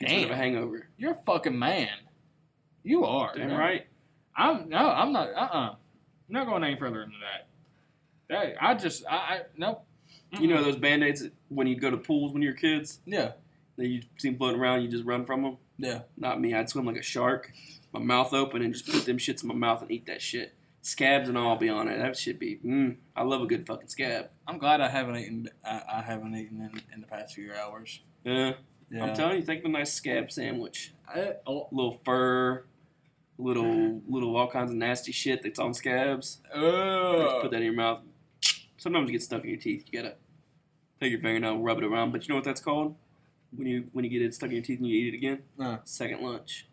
Gets 0.02 0.12
rid 0.12 0.24
of 0.24 0.30
a 0.30 0.36
hangover. 0.36 0.88
You're 0.98 1.12
a 1.12 1.22
fucking 1.26 1.58
man. 1.58 1.88
You 2.84 3.04
are. 3.04 3.32
Damn 3.34 3.48
man. 3.48 3.58
right. 3.58 3.86
I'm 4.36 4.68
no. 4.68 4.90
I'm 4.90 5.12
not. 5.12 5.28
Uh. 5.34 5.48
uh 5.52 5.74
I'm 5.74 5.76
not 6.28 6.46
going 6.46 6.64
any 6.64 6.76
further 6.76 7.02
into 7.02 7.16
that. 7.18 7.48
That 8.28 8.56
I 8.64 8.74
just. 8.74 9.04
I. 9.08 9.16
I 9.16 9.40
nope. 9.56 9.84
You 10.38 10.48
know 10.48 10.62
those 10.64 10.76
band 10.76 11.04
aids 11.04 11.24
when 11.48 11.66
you 11.66 11.76
go 11.76 11.90
to 11.90 11.96
pools 11.98 12.32
when 12.32 12.40
you're 12.42 12.54
kids 12.54 13.00
Yeah. 13.04 13.32
that 13.76 13.86
you 13.86 14.00
see 14.16 14.30
them 14.30 14.38
floating 14.38 14.58
around, 14.60 14.80
you 14.82 14.88
just 14.88 15.04
run 15.04 15.26
from 15.26 15.42
them. 15.42 15.56
Yeah. 15.78 16.00
Not 16.16 16.40
me. 16.40 16.54
I'd 16.54 16.70
swim 16.70 16.86
like 16.86 16.96
a 16.96 17.02
shark, 17.02 17.52
my 17.92 18.00
mouth 18.00 18.32
open, 18.32 18.62
and 18.62 18.72
just 18.72 18.86
put 18.86 19.04
them 19.04 19.18
shits 19.18 19.42
in 19.42 19.48
my 19.48 19.54
mouth 19.54 19.82
and 19.82 19.90
eat 19.90 20.06
that 20.06 20.22
shit. 20.22 20.54
Scabs 20.80 21.28
and 21.28 21.36
all 21.36 21.56
be 21.56 21.68
on 21.68 21.86
it. 21.88 21.98
That 21.98 22.16
should 22.16 22.38
be. 22.38 22.58
Mm, 22.64 22.96
I 23.14 23.22
love 23.24 23.42
a 23.42 23.46
good 23.46 23.66
fucking 23.66 23.88
scab. 23.88 24.30
I'm 24.48 24.56
glad 24.58 24.80
I 24.80 24.88
haven't 24.88 25.16
eaten. 25.16 25.48
I, 25.64 25.82
I 25.96 26.00
haven't 26.00 26.34
eaten 26.34 26.60
in, 26.60 26.80
in 26.94 27.00
the 27.02 27.06
past 27.06 27.34
few 27.34 27.52
hours. 27.52 28.00
Yeah. 28.24 28.54
Yeah. 28.92 29.04
I'm 29.04 29.14
telling 29.14 29.36
you, 29.36 29.42
think 29.42 29.60
of 29.60 29.66
a 29.66 29.68
nice 29.70 29.92
scab 29.92 30.30
sandwich. 30.30 30.92
I, 31.08 31.34
oh, 31.46 31.68
little 31.72 31.98
fur, 32.04 32.64
little 33.38 34.02
little 34.06 34.36
all 34.36 34.48
kinds 34.48 34.70
of 34.70 34.76
nasty 34.76 35.12
shit 35.12 35.42
that's 35.42 35.58
on 35.58 35.72
scabs. 35.72 36.40
Oh. 36.54 37.38
put 37.40 37.50
that 37.52 37.58
in 37.58 37.64
your 37.64 37.72
mouth. 37.72 38.02
Sometimes 38.76 39.08
it 39.08 39.12
gets 39.12 39.24
stuck 39.24 39.44
in 39.44 39.50
your 39.50 39.58
teeth. 39.58 39.86
You 39.90 40.02
gotta 40.02 40.16
take 41.00 41.10
your 41.10 41.20
fingernail, 41.20 41.54
and 41.54 41.64
rub 41.64 41.78
it 41.78 41.84
around. 41.84 42.12
But 42.12 42.28
you 42.28 42.32
know 42.32 42.36
what 42.36 42.44
that's 42.44 42.60
called? 42.60 42.94
When 43.56 43.66
you 43.66 43.88
when 43.92 44.04
you 44.04 44.10
get 44.10 44.20
it 44.20 44.34
stuck 44.34 44.50
in 44.50 44.56
your 44.56 44.64
teeth 44.64 44.78
and 44.78 44.86
you 44.86 44.94
eat 44.94 45.14
it 45.14 45.16
again? 45.16 45.42
Uh. 45.58 45.78
Second 45.84 46.20
lunch. 46.20 46.66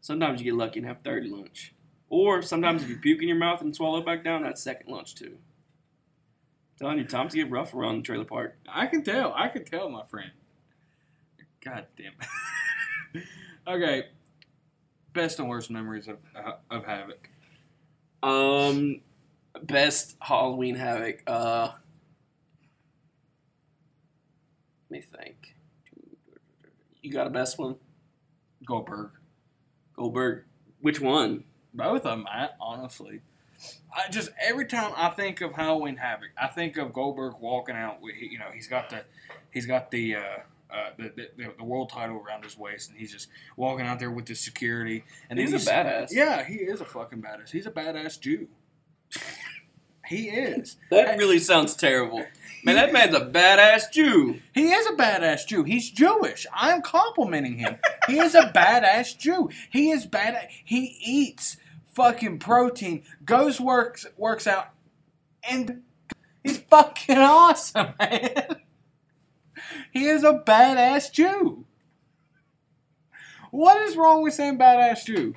Sometimes 0.00 0.40
you 0.40 0.44
get 0.44 0.54
lucky 0.54 0.80
and 0.80 0.88
have 0.88 1.02
third 1.04 1.26
lunch. 1.26 1.74
Or 2.08 2.42
sometimes 2.42 2.82
if 2.82 2.88
you 2.88 2.96
puke 2.96 3.22
in 3.22 3.28
your 3.28 3.38
mouth 3.38 3.60
and 3.60 3.74
swallow 3.74 3.98
it 3.98 4.06
back 4.06 4.24
down, 4.24 4.42
that's 4.42 4.62
second 4.62 4.90
lunch 4.90 5.14
too. 5.14 5.38
telling 6.78 6.98
you, 6.98 7.04
times 7.04 7.34
get 7.34 7.50
rough 7.50 7.72
around 7.74 7.98
the 7.98 8.02
trailer 8.02 8.24
park. 8.24 8.56
I 8.68 8.86
can 8.86 9.02
tell. 9.02 9.32
I 9.34 9.48
can 9.48 9.64
tell, 9.64 9.88
my 9.88 10.04
friend. 10.04 10.30
God 11.64 11.86
damn 11.96 12.12
it. 13.14 13.24
okay. 13.68 14.06
Best 15.12 15.38
and 15.38 15.48
worst 15.48 15.70
memories 15.70 16.08
of 16.08 16.18
uh, 16.34 16.52
of 16.70 16.84
Havoc. 16.84 17.28
Um, 18.22 19.00
best 19.62 20.16
Halloween 20.20 20.74
Havoc. 20.74 21.22
Uh, 21.26 21.72
let 24.90 25.00
me 25.00 25.04
think. 25.18 25.54
You 27.02 27.12
got 27.12 27.26
a 27.26 27.30
best 27.30 27.58
one? 27.58 27.76
Goldberg. 28.64 29.10
Goldberg. 29.96 30.44
Which 30.80 31.00
one? 31.00 31.44
Both 31.74 31.98
of 31.98 32.02
them, 32.02 32.24
Matt, 32.24 32.56
honestly. 32.60 33.20
I 33.94 34.10
just 34.10 34.30
every 34.40 34.66
time 34.66 34.92
I 34.96 35.10
think 35.10 35.40
of 35.40 35.52
Halloween 35.52 35.96
Havoc, 35.96 36.30
I 36.40 36.48
think 36.48 36.76
of 36.76 36.92
Goldberg 36.92 37.34
walking 37.40 37.76
out 37.76 38.00
with 38.00 38.16
you 38.16 38.38
know 38.38 38.50
he's 38.52 38.66
got 38.66 38.90
the 38.90 39.04
he's 39.52 39.66
got 39.66 39.90
the 39.90 40.16
uh, 40.16 40.38
uh, 40.72 40.90
the, 40.96 41.12
the 41.36 41.52
the 41.58 41.64
world 41.64 41.90
title 41.90 42.16
around 42.16 42.44
his 42.44 42.56
waist 42.56 42.90
and 42.90 42.98
he's 42.98 43.12
just 43.12 43.28
walking 43.56 43.86
out 43.86 43.98
there 43.98 44.10
with 44.10 44.26
the 44.26 44.34
security 44.34 45.04
and 45.28 45.38
then 45.38 45.46
He's 45.46 45.66
a 45.66 45.70
badass. 45.70 46.08
Yeah, 46.10 46.44
he 46.44 46.54
is 46.54 46.80
a 46.80 46.84
fucking 46.84 47.20
badass. 47.20 47.50
He's 47.50 47.66
a 47.66 47.70
badass 47.70 48.20
Jew. 48.20 48.48
he 50.06 50.28
is. 50.28 50.76
That 50.90 51.18
really 51.18 51.38
sounds 51.38 51.74
terrible. 51.74 52.24
Man, 52.64 52.76
that 52.76 52.92
man's 52.92 53.14
a 53.14 53.26
badass 53.26 53.90
Jew. 53.92 54.40
He 54.54 54.70
is 54.70 54.86
a 54.86 54.92
badass 54.92 55.46
Jew. 55.46 55.64
He's 55.64 55.90
Jewish. 55.90 56.46
I'm 56.54 56.80
complimenting 56.80 57.58
him. 57.58 57.76
he 58.06 58.18
is 58.18 58.34
a 58.34 58.52
badass 58.54 59.18
Jew. 59.18 59.50
He 59.70 59.90
is 59.90 60.06
bad. 60.06 60.48
He 60.64 60.96
eats 61.04 61.56
fucking 61.86 62.38
protein, 62.38 63.02
goes 63.24 63.60
works 63.60 64.06
works 64.16 64.46
out, 64.46 64.68
and 65.48 65.82
he's 66.42 66.58
fucking 66.58 67.18
awesome, 67.18 67.94
man. 67.98 68.56
He 69.90 70.06
is 70.06 70.24
a 70.24 70.42
badass 70.46 71.12
Jew. 71.12 71.64
What 73.50 73.80
is 73.82 73.96
wrong 73.96 74.22
with 74.22 74.34
saying 74.34 74.58
badass 74.58 75.04
Jew? 75.04 75.34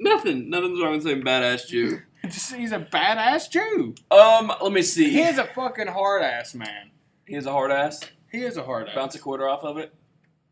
Nothing. 0.00 0.48
Nothing's 0.48 0.80
wrong 0.80 0.92
with 0.92 1.02
saying 1.02 1.22
badass 1.22 1.66
Jew. 1.66 2.02
He's 2.22 2.72
a 2.72 2.78
badass 2.80 3.50
Jew. 3.50 3.94
Um, 4.10 4.52
let 4.62 4.72
me 4.72 4.82
see. 4.82 5.10
He 5.10 5.22
is 5.22 5.38
a 5.38 5.44
fucking 5.44 5.88
hard 5.88 6.22
ass 6.22 6.54
man. 6.54 6.90
He 7.26 7.34
is 7.34 7.46
a 7.46 7.52
hard 7.52 7.70
ass. 7.70 8.00
He 8.30 8.42
is 8.42 8.56
a 8.56 8.62
hard 8.62 8.88
ass. 8.88 8.94
Bounce 8.94 9.14
a 9.14 9.18
quarter 9.18 9.48
off 9.48 9.64
of 9.64 9.78
it. 9.78 9.94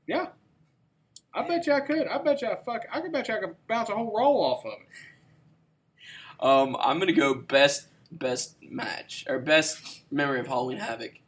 Yeah. 0.07 0.29
I 1.35 1.47
bet 1.47 1.67
you 1.67 1.75
I 1.75 1.81
could. 1.81 2.07
I 2.07 2.19
bet 2.19 2.41
you 2.41 2.49
I 2.49 2.57
fuck. 2.57 2.87
I 2.91 3.01
could 3.01 3.13
bet 3.13 3.29
you 3.29 3.35
I 3.35 3.41
could 3.41 3.57
bounce 3.69 3.91
a 3.91 3.95
whole 3.95 4.13
roll 4.17 4.43
off 4.43 4.65
of 4.65 4.73
it. 4.73 4.89
Um, 6.41 6.77
I'm 6.81 6.99
gonna 6.99 7.13
go 7.13 7.35
best 7.35 7.89
best 8.11 8.57
match 8.63 9.25
or 9.29 9.39
best 9.39 10.03
memory 10.11 10.41
of 10.41 10.47
Halloween 10.47 10.79
Havoc. 10.79 11.21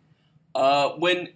Uh, 0.59 0.91
when 0.99 1.29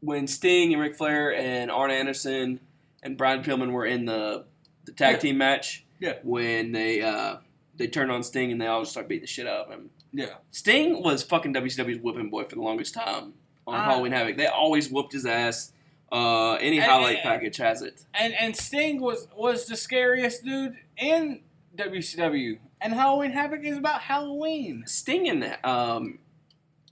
when 0.00 0.26
Sting 0.26 0.72
and 0.72 0.80
Ric 0.82 0.94
Flair 0.96 1.34
and 1.34 1.70
Arn 1.70 1.90
Anderson 1.90 2.60
and 3.02 3.16
Brian 3.16 3.42
Pillman 3.42 3.72
were 3.72 3.86
in 3.86 4.04
the 4.04 4.44
the 4.84 4.92
tag 4.92 5.14
Yeah. 5.16 5.20
team 5.20 5.38
match. 5.38 5.84
Yeah. 6.00 6.14
When 6.22 6.72
they 6.72 7.00
uh 7.02 7.36
they 7.76 7.86
turned 7.88 8.10
on 8.12 8.22
Sting 8.22 8.52
and 8.52 8.60
they 8.60 8.66
all 8.66 8.80
just 8.82 8.92
started 8.92 9.08
beating 9.08 9.22
the 9.22 9.26
shit 9.28 9.46
out 9.46 9.66
of 9.66 9.70
him. 9.72 9.90
Yeah. 10.12 10.34
Sting 10.50 11.02
was 11.02 11.22
fucking 11.22 11.52
WCW's 11.54 12.00
whipping 12.00 12.30
boy 12.30 12.44
for 12.44 12.54
the 12.56 12.60
longest 12.62 12.94
time 12.94 13.34
on 13.66 13.74
Ah. 13.80 13.84
Halloween 13.84 14.12
Havoc. 14.12 14.36
They 14.36 14.46
always 14.46 14.90
whooped 14.90 15.12
his 15.12 15.26
ass. 15.26 15.72
Uh, 16.10 16.54
any 16.54 16.78
And- 16.78 16.86
highlight 16.90 17.16
and- 17.16 17.22
package 17.24 17.56
has 17.58 17.82
it. 17.82 18.04
And 18.14 18.34
and 18.34 18.56
Sting 18.56 19.00
was 19.00 19.26
was 19.36 19.66
the 19.66 19.76
scariest 19.76 20.44
dude 20.44 20.76
in 20.96 21.40
WCW. 21.76 22.58
And 22.80 22.92
Halloween 22.94 23.32
Havoc 23.32 23.64
is 23.64 23.76
about 23.76 24.02
Halloween. 24.02 24.84
Sting 24.86 25.28
and 25.28 25.56
um, 25.64 26.18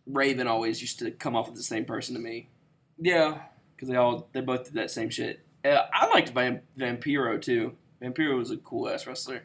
Raven 0.07 0.47
always 0.47 0.81
used 0.81 0.99
to 1.01 1.11
come 1.11 1.35
off 1.37 1.49
as 1.49 1.55
the 1.57 1.63
same 1.63 1.85
person 1.85 2.15
to 2.15 2.21
me. 2.21 2.49
Yeah. 2.99 3.39
because 3.75 3.89
they 3.89 3.97
all 3.97 4.29
they 4.33 4.41
both 4.41 4.65
did 4.65 4.75
that 4.75 4.91
same 4.91 5.11
shit. 5.11 5.41
Uh, 5.65 5.83
I 5.93 6.07
liked 6.09 6.33
Vam- 6.35 6.61
Vampiro 6.79 7.41
too. 7.41 7.75
Vampiro 8.03 8.37
was 8.39 8.51
a 8.51 8.57
cool 8.59 8.89
ass 8.89 9.07
wrestler. 9.07 9.43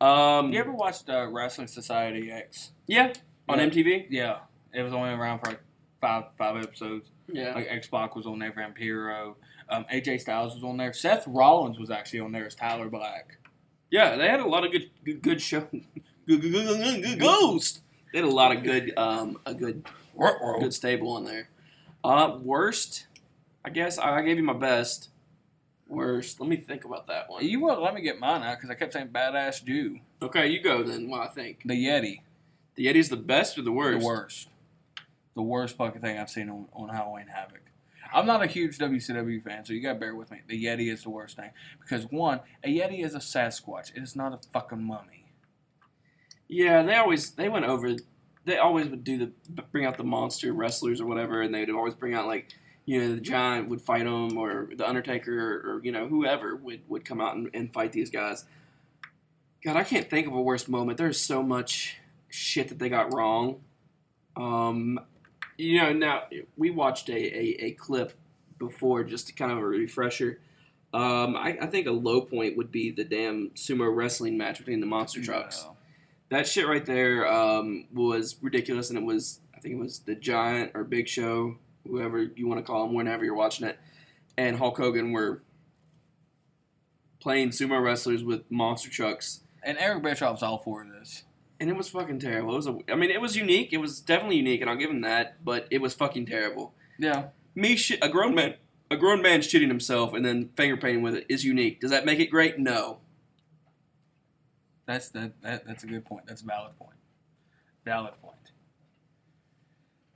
Um, 0.00 0.52
You 0.52 0.58
ever 0.60 0.72
watched 0.72 1.08
uh, 1.08 1.26
Wrestling 1.30 1.68
Society 1.68 2.30
X? 2.30 2.72
yeah, 2.86 3.12
on 3.48 3.58
Yeah. 3.58 3.66
MTV. 3.66 4.06
Yeah. 4.10 4.38
It 4.72 4.82
was 4.82 4.92
only 4.92 5.10
around 5.10 5.38
for 5.38 5.46
like 5.46 5.60
five 6.00 6.24
five 6.36 6.62
episodes. 6.62 7.10
Yeah, 7.32 7.54
Like 7.54 7.66
X 7.70 7.86
Pac 7.86 8.14
was 8.16 8.26
on 8.26 8.38
there, 8.38 8.52
Vampiro. 8.52 9.34
Um, 9.70 9.86
AJ 9.90 10.20
Styles 10.20 10.54
was 10.54 10.62
on 10.64 10.76
there. 10.76 10.92
Seth 10.92 11.24
Rollins 11.26 11.78
was 11.78 11.90
actually 11.90 12.20
on 12.20 12.32
there 12.32 12.44
as 12.46 12.54
Tyler 12.54 12.90
Black. 12.90 13.38
yeah, 13.90 14.16
they 14.16 14.28
had 14.28 14.40
a 14.40 14.46
lot 14.46 14.64
of 14.64 14.72
good 14.72 14.90
good, 15.04 15.22
good 15.22 15.40
show. 15.40 15.66
Good, 16.26 16.40
good, 16.40 16.52
good, 16.52 16.78
good, 16.78 17.04
good 17.04 17.20
ghost. 17.20 17.82
They 18.14 18.20
had 18.20 18.28
a 18.28 18.30
lot 18.30 18.56
of 18.56 18.62
good 18.62 18.92
um 18.96 19.40
a 19.44 19.52
good 19.52 19.84
good 20.60 20.72
stable 20.72 21.10
on 21.14 21.24
there. 21.24 21.48
Uh, 22.04 22.38
worst, 22.40 23.08
I 23.64 23.70
guess 23.70 23.98
I, 23.98 24.18
I 24.18 24.22
gave 24.22 24.36
you 24.36 24.44
my 24.44 24.52
best. 24.52 25.08
Worst, 25.88 26.38
let 26.38 26.48
me 26.48 26.56
think 26.56 26.84
about 26.84 27.08
that 27.08 27.28
one. 27.28 27.44
You 27.44 27.58
won't 27.58 27.82
let 27.82 27.92
me 27.92 28.02
get 28.02 28.20
mine 28.20 28.44
out 28.44 28.58
because 28.58 28.70
I 28.70 28.74
kept 28.74 28.92
saying 28.92 29.08
badass 29.08 29.64
Jew. 29.64 29.98
Okay, 30.22 30.46
you 30.46 30.62
go 30.62 30.84
then. 30.84 31.10
What 31.10 31.22
I 31.22 31.26
think 31.26 31.62
The 31.64 31.74
Yeti. 31.74 32.20
the 32.76 32.86
Yeti's 32.86 33.08
the 33.08 33.16
best 33.16 33.58
or 33.58 33.62
the 33.62 33.72
worst? 33.72 33.98
The 33.98 34.06
worst. 34.06 34.48
The 35.34 35.42
worst 35.42 35.76
fucking 35.76 36.00
thing 36.00 36.16
I've 36.16 36.30
seen 36.30 36.48
on, 36.48 36.66
on 36.72 36.90
Halloween 36.90 37.26
Havoc. 37.26 37.62
I'm 38.12 38.26
not 38.26 38.44
a 38.44 38.46
huge 38.46 38.78
WCW 38.78 39.42
fan, 39.42 39.64
so 39.64 39.72
you 39.72 39.80
gotta 39.80 39.98
bear 39.98 40.14
with 40.14 40.30
me. 40.30 40.42
The 40.46 40.64
Yeti 40.64 40.92
is 40.92 41.02
the 41.02 41.10
worst 41.10 41.34
thing. 41.36 41.50
Because 41.80 42.08
one, 42.12 42.38
a 42.62 42.68
Yeti 42.68 43.04
is 43.04 43.16
a 43.16 43.18
Sasquatch. 43.18 43.90
It 43.96 44.04
is 44.04 44.14
not 44.14 44.32
a 44.32 44.38
fucking 44.52 44.84
mummy. 44.84 45.23
Yeah, 46.48 46.82
they 46.82 46.94
always 46.96 47.30
they 47.32 47.48
went 47.48 47.64
over. 47.64 47.96
They 48.44 48.58
always 48.58 48.88
would 48.88 49.04
do 49.04 49.18
the 49.18 49.62
bring 49.72 49.86
out 49.86 49.96
the 49.96 50.04
monster 50.04 50.52
wrestlers 50.52 51.00
or 51.00 51.06
whatever, 51.06 51.40
and 51.42 51.54
they'd 51.54 51.70
always 51.70 51.94
bring 51.94 52.14
out 52.14 52.26
like 52.26 52.48
you 52.84 53.00
know 53.00 53.14
the 53.14 53.20
giant 53.20 53.68
would 53.68 53.80
fight 53.80 54.04
them 54.04 54.36
or 54.36 54.68
the 54.76 54.86
Undertaker 54.86 55.32
or, 55.32 55.80
you 55.82 55.90
know 55.92 56.06
whoever 56.06 56.54
would 56.54 56.82
would 56.88 57.04
come 57.04 57.20
out 57.20 57.36
and, 57.36 57.48
and 57.54 57.72
fight 57.72 57.92
these 57.92 58.10
guys. 58.10 58.44
God, 59.64 59.76
I 59.76 59.84
can't 59.84 60.10
think 60.10 60.26
of 60.26 60.34
a 60.34 60.42
worse 60.42 60.68
moment. 60.68 60.98
There's 60.98 61.18
so 61.18 61.42
much 61.42 61.96
shit 62.28 62.68
that 62.68 62.78
they 62.78 62.90
got 62.90 63.14
wrong. 63.14 63.60
Um, 64.36 65.00
You 65.56 65.80
know, 65.80 65.92
now 65.92 66.24
we 66.56 66.70
watched 66.70 67.08
a, 67.08 67.14
a, 67.14 67.64
a 67.66 67.70
clip 67.72 68.12
before 68.58 69.04
just 69.04 69.28
to 69.28 69.32
kind 69.32 69.52
of 69.52 69.58
a 69.58 69.64
refresher. 69.64 70.40
Um, 70.92 71.36
I, 71.36 71.56
I 71.62 71.66
think 71.66 71.86
a 71.86 71.92
low 71.92 72.20
point 72.20 72.56
would 72.56 72.70
be 72.70 72.90
the 72.90 73.04
damn 73.04 73.50
sumo 73.50 73.94
wrestling 73.94 74.36
match 74.36 74.58
between 74.58 74.80
the 74.80 74.86
monster 74.86 75.22
trucks. 75.22 75.64
No. 75.64 75.73
That 76.34 76.48
shit 76.48 76.66
right 76.66 76.84
there 76.84 77.30
um, 77.32 77.86
was 77.94 78.36
ridiculous, 78.42 78.90
and 78.90 78.98
it 78.98 79.04
was 79.04 79.38
I 79.54 79.60
think 79.60 79.76
it 79.76 79.78
was 79.78 80.00
the 80.00 80.16
Giant 80.16 80.72
or 80.74 80.82
Big 80.82 81.06
Show, 81.06 81.58
whoever 81.86 82.20
you 82.22 82.48
want 82.48 82.58
to 82.58 82.64
call 82.64 82.84
him, 82.86 82.92
whenever 82.92 83.24
you're 83.24 83.36
watching 83.36 83.68
it, 83.68 83.78
and 84.36 84.56
Hulk 84.58 84.76
Hogan 84.76 85.12
were 85.12 85.42
playing 87.20 87.50
sumo 87.50 87.80
wrestlers 87.80 88.24
with 88.24 88.42
monster 88.50 88.90
trucks, 88.90 89.42
And 89.62 89.78
Eric 89.78 90.02
Bischoff's 90.02 90.42
all 90.42 90.58
for 90.58 90.84
this. 90.84 91.22
and 91.60 91.70
it 91.70 91.76
was 91.76 91.88
fucking 91.88 92.18
terrible. 92.18 92.54
It 92.54 92.56
was 92.56 92.66
a, 92.66 92.78
I 92.90 92.96
mean, 92.96 93.10
it 93.12 93.20
was 93.20 93.36
unique. 93.36 93.72
It 93.72 93.78
was 93.78 94.00
definitely 94.00 94.38
unique, 94.38 94.60
and 94.60 94.68
I'll 94.68 94.76
give 94.76 94.90
him 94.90 95.02
that. 95.02 95.44
But 95.44 95.68
it 95.70 95.80
was 95.80 95.94
fucking 95.94 96.26
terrible. 96.26 96.74
Yeah. 96.98 97.26
Me, 97.54 97.76
shit, 97.76 98.00
a 98.02 98.08
grown 98.08 98.34
man, 98.34 98.54
a 98.90 98.96
grown 98.96 99.22
man 99.22 99.38
shitting 99.38 99.68
himself 99.68 100.12
and 100.12 100.24
then 100.24 100.50
finger 100.56 100.76
painting 100.76 101.02
with 101.02 101.14
it 101.14 101.26
is 101.28 101.44
unique. 101.44 101.80
Does 101.80 101.92
that 101.92 102.04
make 102.04 102.18
it 102.18 102.26
great? 102.26 102.58
No. 102.58 102.98
That's 104.86 105.08
that, 105.10 105.40
that 105.42 105.66
that's 105.66 105.84
a 105.84 105.86
good 105.86 106.04
point. 106.04 106.26
That's 106.26 106.42
a 106.42 106.44
valid 106.44 106.78
point. 106.78 106.98
Valid 107.84 108.14
point. 108.20 108.34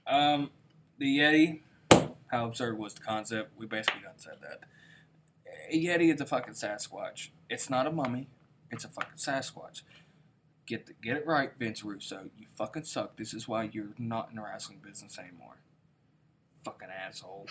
Um, 0.07 0.51
the 0.99 1.19
Yeti, 1.19 1.61
how 2.31 2.47
absurd 2.47 2.79
was 2.79 2.95
the 2.95 3.01
concept? 3.01 3.53
We 3.59 3.67
basically 3.67 4.03
done 4.03 4.19
said 4.19 4.39
that. 4.43 4.61
A 5.71 5.85
Yeti 5.85 6.13
is 6.13 6.21
a 6.21 6.27
fucking 6.27 6.55
Sasquatch. 6.55 7.29
It's 7.49 7.69
not 7.69 7.87
a 7.87 7.91
mummy. 7.91 8.29
It's 8.71 8.85
a 8.85 8.89
fucking 8.89 9.17
Sasquatch. 9.17 9.83
Get 10.67 10.87
the, 10.87 10.93
get 11.03 11.17
it 11.17 11.27
right, 11.27 11.51
Vince 11.59 11.83
Russo. 11.83 12.31
You 12.39 12.47
fucking 12.57 12.85
suck. 12.85 13.17
This 13.17 13.33
is 13.33 13.49
why 13.49 13.71
you're 13.73 13.95
not 13.99 14.31
in 14.31 14.37
the 14.37 14.43
wrestling 14.43 14.81
business 14.85 15.19
anymore. 15.19 15.57
Fucking 16.65 16.89
asshole. 16.91 17.47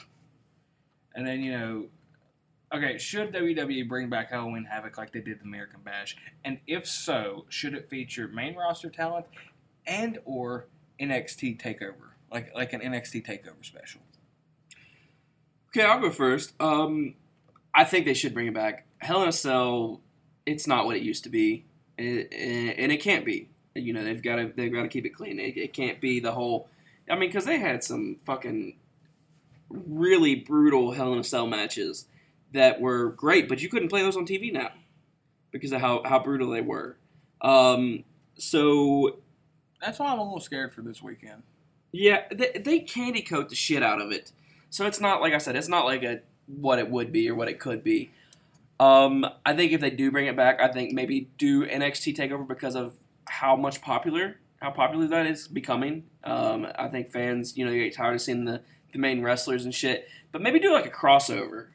And 1.15 1.25
then 1.25 1.41
you 1.41 1.51
know, 1.51 1.85
okay, 2.73 2.97
should 2.97 3.33
WWE 3.33 3.87
bring 3.87 4.09
back 4.09 4.31
Halloween 4.31 4.65
Havoc 4.65 4.97
like 4.97 5.11
they 5.11 5.21
did 5.21 5.39
the 5.39 5.45
American 5.45 5.79
Bash? 5.83 6.17
And 6.43 6.59
if 6.67 6.87
so, 6.87 7.45
should 7.49 7.73
it 7.73 7.89
feature 7.89 8.27
main 8.27 8.55
roster 8.55 8.89
talent 8.89 9.25
and 9.85 10.19
or 10.25 10.67
NXT 10.99 11.61
takeover, 11.61 12.11
like 12.31 12.53
like 12.55 12.73
an 12.73 12.81
NXT 12.81 13.25
takeover 13.25 13.63
special? 13.63 14.01
Okay, 15.69 15.83
I'll 15.83 15.99
go 15.99 16.09
first. 16.09 16.53
Um, 16.59 17.15
I 17.73 17.83
think 17.83 18.05
they 18.05 18.13
should 18.13 18.33
bring 18.33 18.47
it 18.47 18.53
back. 18.53 18.85
Hell 18.99 19.21
in 19.21 19.29
a 19.29 19.33
Cell, 19.33 20.01
it's 20.45 20.65
not 20.65 20.85
what 20.85 20.95
it 20.95 21.03
used 21.03 21.23
to 21.25 21.29
be, 21.29 21.65
and, 21.97 22.27
and 22.33 22.91
it 22.91 23.01
can't 23.01 23.25
be. 23.25 23.49
You 23.75 23.93
know, 23.93 24.03
they've 24.03 24.21
got 24.21 24.37
to 24.37 24.51
they've 24.55 24.73
got 24.73 24.83
to 24.83 24.87
keep 24.87 25.05
it 25.05 25.09
clean. 25.09 25.39
It, 25.39 25.57
it 25.57 25.73
can't 25.73 26.01
be 26.01 26.19
the 26.19 26.31
whole. 26.31 26.67
I 27.09 27.13
mean, 27.13 27.29
because 27.29 27.45
they 27.45 27.59
had 27.59 27.83
some 27.83 28.17
fucking 28.25 28.75
really 29.69 30.35
brutal 30.35 30.91
Hell 30.91 31.13
in 31.13 31.19
a 31.19 31.23
Cell 31.23 31.47
matches 31.47 32.05
that 32.53 32.79
were 32.79 33.09
great, 33.09 33.49
but 33.49 33.61
you 33.61 33.69
couldn't 33.69 33.89
play 33.89 34.01
those 34.01 34.17
on 34.17 34.25
TV 34.25 34.51
now 34.51 34.71
because 35.51 35.71
of 35.71 35.81
how 35.81 36.01
how 36.03 36.19
brutal 36.19 36.49
they 36.49 36.61
were. 36.61 36.97
Um, 37.41 38.03
so 38.37 39.17
That's 39.81 39.99
why 39.99 40.07
I'm 40.11 40.19
a 40.19 40.23
little 40.23 40.39
scared 40.39 40.73
for 40.73 40.81
this 40.81 41.01
weekend. 41.01 41.43
yeah, 41.91 42.23
they, 42.33 42.59
they 42.59 42.79
candy 42.79 43.21
coat 43.21 43.49
the 43.49 43.55
shit 43.55 43.83
out 43.83 44.01
of 44.01 44.11
it. 44.11 44.31
So 44.69 44.85
it's 44.85 44.99
not 44.99 45.21
like 45.21 45.33
I 45.33 45.37
said, 45.37 45.55
it's 45.55 45.69
not 45.69 45.85
like 45.85 46.03
a 46.03 46.21
what 46.47 46.79
it 46.79 46.89
would 46.89 47.11
be 47.11 47.29
or 47.29 47.35
what 47.35 47.47
it 47.47 47.59
could 47.59 47.83
be. 47.83 48.11
Um, 48.79 49.25
I 49.45 49.55
think 49.55 49.71
if 49.71 49.81
they 49.81 49.89
do 49.89 50.11
bring 50.11 50.27
it 50.27 50.35
back, 50.35 50.59
I 50.61 50.67
think 50.67 50.93
maybe 50.93 51.29
do 51.37 51.65
NXT 51.65 52.15
Takeover 52.15 52.47
because 52.47 52.75
of 52.75 52.93
how 53.25 53.55
much 53.55 53.81
popular 53.81 54.37
how 54.61 54.71
popular 54.71 55.07
that 55.07 55.27
is 55.27 55.47
becoming. 55.47 56.03
Um, 56.23 56.67
I 56.75 56.87
think 56.87 57.09
fans, 57.09 57.55
you 57.57 57.65
know, 57.65 57.71
you 57.71 57.83
get 57.83 57.95
tired 57.95 58.15
of 58.15 58.21
seeing 58.21 58.45
the, 58.45 58.61
the 58.91 58.97
main 58.99 59.21
wrestlers 59.21 59.65
and 59.65 59.73
shit. 59.73 60.07
But 60.31 60.41
maybe 60.41 60.59
do 60.59 60.73
like 60.73 60.85
a 60.87 60.89
crossover. 60.89 61.67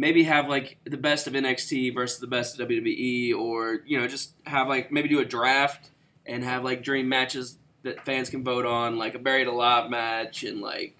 Maybe 0.00 0.22
have 0.24 0.48
like 0.48 0.78
the 0.84 0.96
best 0.96 1.26
of 1.26 1.34
NXT 1.34 1.94
versus 1.94 2.20
the 2.20 2.26
best 2.26 2.58
of 2.58 2.68
WWE, 2.68 3.34
or 3.34 3.80
you 3.86 4.00
know, 4.00 4.08
just 4.08 4.32
have 4.46 4.66
like 4.66 4.90
maybe 4.90 5.08
do 5.08 5.20
a 5.20 5.24
draft 5.24 5.90
and 6.24 6.42
have 6.42 6.64
like 6.64 6.82
dream 6.82 7.08
matches 7.08 7.58
that 7.82 8.04
fans 8.04 8.30
can 8.30 8.42
vote 8.42 8.64
on, 8.64 8.96
like 8.96 9.14
a 9.14 9.18
buried 9.18 9.46
alive 9.46 9.90
match, 9.90 10.42
and 10.42 10.62
like 10.62 10.96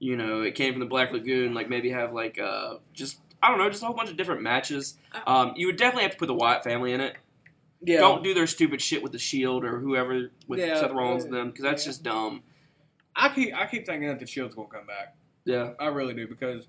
you 0.00 0.16
know, 0.16 0.42
it 0.42 0.56
came 0.56 0.72
from 0.72 0.80
the 0.80 0.86
Black 0.86 1.12
Lagoon. 1.12 1.54
Like 1.54 1.68
maybe 1.68 1.90
have 1.90 2.12
like 2.12 2.40
uh 2.40 2.78
just 2.92 3.18
I 3.40 3.48
don't 3.50 3.58
know, 3.58 3.70
just 3.70 3.82
a 3.82 3.86
whole 3.86 3.94
bunch 3.94 4.10
of 4.10 4.16
different 4.16 4.42
matches. 4.42 4.96
Um, 5.26 5.52
you 5.54 5.66
would 5.66 5.76
definitely 5.76 6.02
have 6.02 6.12
to 6.12 6.18
put 6.18 6.26
the 6.26 6.34
Wyatt 6.34 6.64
family 6.64 6.92
in 6.92 7.00
it. 7.00 7.14
Yeah. 7.82 8.00
Don't 8.00 8.24
do 8.24 8.34
their 8.34 8.46
stupid 8.46 8.80
shit 8.80 9.02
with 9.02 9.12
the 9.12 9.18
Shield 9.18 9.64
or 9.64 9.78
whoever 9.78 10.30
with 10.48 10.58
Yeah, 10.58 10.80
Seth 10.80 10.90
Rollins 10.90 11.24
uh, 11.24 11.26
and 11.26 11.34
them 11.34 11.50
because 11.50 11.62
that's 11.62 11.84
yeah. 11.84 11.90
just 11.90 12.02
dumb. 12.02 12.42
I 13.14 13.28
keep 13.28 13.54
I 13.54 13.66
keep 13.66 13.86
thinking 13.86 14.08
that 14.08 14.18
the 14.18 14.26
Shield's 14.26 14.54
gonna 14.54 14.68
come 14.68 14.86
back. 14.86 15.14
Yeah. 15.44 15.74
I 15.78 15.86
really 15.86 16.14
do 16.14 16.26
because 16.26 16.66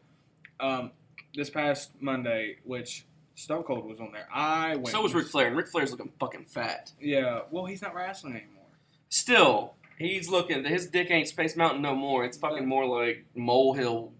um, 0.59 0.91
this 1.35 1.49
past 1.49 1.91
Monday, 1.99 2.57
which 2.63 3.05
Stone 3.35 3.63
Cold 3.63 3.85
was 3.85 3.99
on 3.99 4.11
there, 4.11 4.27
I 4.33 4.75
went. 4.75 4.89
So 4.89 5.01
was 5.01 5.13
Ric 5.13 5.27
Flair, 5.27 5.47
and 5.47 5.57
Ric 5.57 5.67
Flair's 5.67 5.91
looking 5.91 6.11
fucking 6.19 6.45
fat. 6.45 6.91
Yeah. 6.99 7.41
Well, 7.51 7.65
he's 7.65 7.81
not 7.81 7.93
wrestling 7.93 8.35
anymore. 8.35 8.63
Still, 9.09 9.73
he's 9.97 10.29
looking. 10.29 10.63
His 10.65 10.87
dick 10.87 11.11
ain't 11.11 11.27
Space 11.27 11.55
Mountain 11.55 11.81
no 11.81 11.95
more. 11.95 12.25
It's 12.25 12.37
fucking 12.37 12.65
more 12.65 12.85
like 12.85 13.25
Molehill 13.35 14.11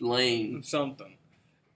Lane, 0.00 0.62
Something. 0.62 1.16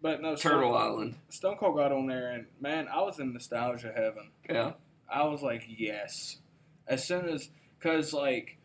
But 0.03 0.23
no, 0.23 0.35
Turtle 0.35 0.71
Stone, 0.71 0.83
Island. 0.83 1.15
Stone 1.29 1.57
Cold 1.59 1.77
got 1.77 1.93
on 1.93 2.07
there, 2.07 2.31
and 2.31 2.47
man, 2.61 2.89
I 2.89 3.03
was 3.03 3.19
in 3.19 3.33
nostalgia 3.33 3.93
heaven. 3.95 4.31
Yeah. 4.49 4.73
I 5.11 5.25
was 5.25 5.43
like, 5.43 5.65
yes. 5.69 6.39
As 6.87 7.05
soon 7.05 7.29
as, 7.29 7.51
cause 7.81 8.13
like, 8.13 8.57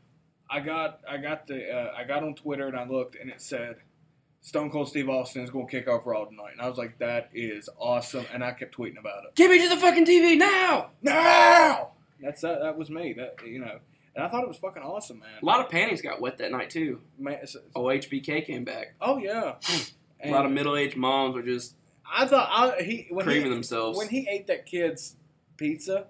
I 0.50 0.60
got 0.60 1.00
I 1.10 1.18
got 1.18 1.48
the 1.48 1.72
uh, 1.72 1.94
I 1.98 2.04
got 2.04 2.24
on 2.24 2.36
Twitter 2.36 2.68
and 2.68 2.78
I 2.78 2.88
looked 2.88 3.16
and 3.16 3.30
it 3.30 3.42
said, 3.42 3.78
Stone 4.46 4.70
Cold 4.70 4.88
Steve 4.88 5.10
Austin 5.10 5.42
is 5.42 5.50
gonna 5.50 5.66
kick 5.68 5.88
off 5.88 6.06
Raw 6.06 6.26
tonight, 6.26 6.52
and 6.52 6.62
I 6.62 6.70
was 6.70 6.78
like, 6.78 7.00
that 7.00 7.32
is 7.34 7.68
awesome, 7.80 8.28
and 8.32 8.44
I 8.44 8.52
kept 8.52 8.78
tweeting 8.78 9.00
about 9.00 9.24
it. 9.26 9.34
Get 9.34 9.50
me 9.50 9.60
to 9.60 9.70
the 9.70 9.78
fucking 9.82 10.06
TV 10.06 10.38
now! 10.38 10.92
Now, 11.02 11.94
that's 12.22 12.42
that. 12.42 12.62
That 12.62 12.78
was 12.78 12.92
me. 12.92 13.14
That 13.14 13.38
you 13.44 13.58
know, 13.58 13.80
and 14.16 14.24
I 14.24 14.28
thought 14.30 14.44
it 14.44 14.48
was 14.48 14.58
fucking 14.58 14.84
awesome, 14.84 15.18
man. 15.20 15.30
A 15.42 15.44
lot 15.46 15.62
of 15.62 15.72
panties 15.72 16.04
got 16.04 16.22
wet 16.22 16.38
that 16.38 16.52
night 16.52 16.70
too. 16.70 17.02
man, 17.18 17.34
it's- 17.34 17.58
Oh, 17.76 17.86
HBK 17.86 18.46
came 18.46 18.64
back. 18.64 18.94
oh 19.02 19.18
yeah. 19.18 19.56
A 20.24 20.30
lot 20.30 20.46
of 20.46 20.52
middle-aged 20.52 20.96
moms 20.96 21.34
were 21.34 21.42
just 21.42 21.76
I 22.08 22.28
thought 22.28 22.48
I 22.52 22.84
he 22.84 23.08
when 23.10 23.26
creaming 23.26 23.46
he, 23.48 23.50
themselves. 23.50 23.98
when 23.98 24.10
he 24.10 24.28
ate 24.30 24.46
that 24.46 24.68
kid's 24.68 25.16
pizza, 25.58 26.06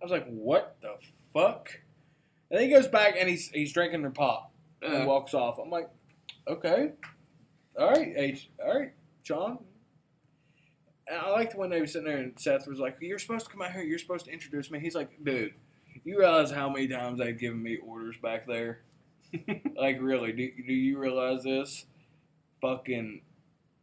I 0.00 0.04
was 0.04 0.12
like, 0.12 0.26
what 0.26 0.76
the 0.82 0.94
fuck? 1.32 1.70
And 2.50 2.60
then 2.60 2.68
he 2.68 2.74
goes 2.74 2.86
back 2.86 3.14
and 3.18 3.30
he's 3.30 3.48
he's 3.48 3.72
drinking 3.72 4.02
their 4.02 4.10
pop 4.10 4.52
and 4.82 5.04
Uh, 5.04 5.06
walks 5.06 5.32
off. 5.32 5.58
I'm 5.58 5.70
like, 5.70 5.88
okay, 6.46 6.90
all 7.78 7.90
right, 7.90 8.12
H, 8.16 8.50
all 8.64 8.78
right, 8.78 8.92
John. 9.22 9.58
And 11.06 11.18
I 11.18 11.30
liked 11.30 11.54
when 11.54 11.70
they 11.70 11.80
were 11.80 11.86
sitting 11.86 12.06
there 12.06 12.18
and 12.18 12.38
Seth 12.38 12.66
was 12.66 12.78
like, 12.78 12.96
"You're 13.00 13.18
supposed 13.18 13.46
to 13.46 13.52
come 13.52 13.62
out 13.62 13.72
here. 13.72 13.82
You're 13.82 13.98
supposed 13.98 14.26
to 14.26 14.32
introduce 14.32 14.70
me." 14.70 14.78
He's 14.78 14.94
like, 14.94 15.24
"Dude, 15.24 15.54
you 16.04 16.18
realize 16.18 16.50
how 16.50 16.68
many 16.68 16.88
times 16.88 17.18
they've 17.18 17.38
given 17.38 17.62
me 17.62 17.78
orders 17.78 18.16
back 18.22 18.46
there? 18.46 18.80
like, 19.76 19.98
really? 20.00 20.32
Do, 20.32 20.50
do 20.66 20.72
you 20.72 20.98
realize 20.98 21.44
this? 21.44 21.86
Fucking, 22.60 23.22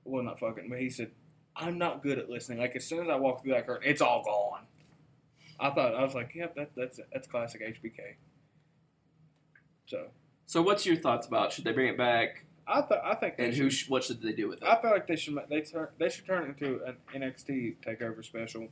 well, 0.03 0.23
not 0.23 0.39
fucking, 0.39 0.69
but 0.69 0.79
he 0.79 0.89
said, 0.89 1.11
I'm 1.55 1.77
not 1.77 2.03
good 2.03 2.19
at 2.19 2.29
listening. 2.29 2.59
Like, 2.59 2.75
as 2.75 2.85
soon 2.85 3.03
as 3.03 3.09
I 3.09 3.15
walk 3.15 3.41
through 3.41 3.53
that 3.53 3.65
curtain, 3.65 3.89
it's 3.89 4.01
all 4.01 4.23
gone. 4.23 4.65
I 5.59 5.69
thought 5.69 5.95
I 5.95 6.03
was 6.03 6.13
like, 6.13 6.35
"Yep, 6.35 6.55
that, 6.55 6.71
that's 6.75 6.99
that's 7.13 7.27
classic 7.27 7.61
HBK." 7.61 8.15
So 9.85 10.07
so, 10.47 10.61
what's 10.61 10.85
your 10.85 10.95
thoughts 10.95 11.27
about? 11.27 11.51
Should 11.51 11.63
they 11.63 11.71
bring 11.71 11.87
it 11.87 11.97
back? 11.97 12.45
I 12.67 12.81
thought 12.81 13.01
I 13.03 13.15
think 13.15 13.35
And 13.37 13.53
should- 13.53 13.63
who? 13.63 13.69
Sh- 13.69 13.89
what 13.89 14.03
should 14.03 14.21
they 14.21 14.33
do 14.33 14.47
with 14.49 14.61
it? 14.61 14.67
I 14.67 14.79
feel 14.81 14.91
like 14.91 15.07
they 15.07 15.15
should 15.15 15.37
they 15.49 15.61
turn 15.61 15.87
they 15.97 16.09
should 16.09 16.25
turn 16.25 16.43
it 16.43 16.47
into 16.49 16.81
an 16.85 16.95
NXT 17.13 17.75
takeover 17.85 18.23
special, 18.25 18.67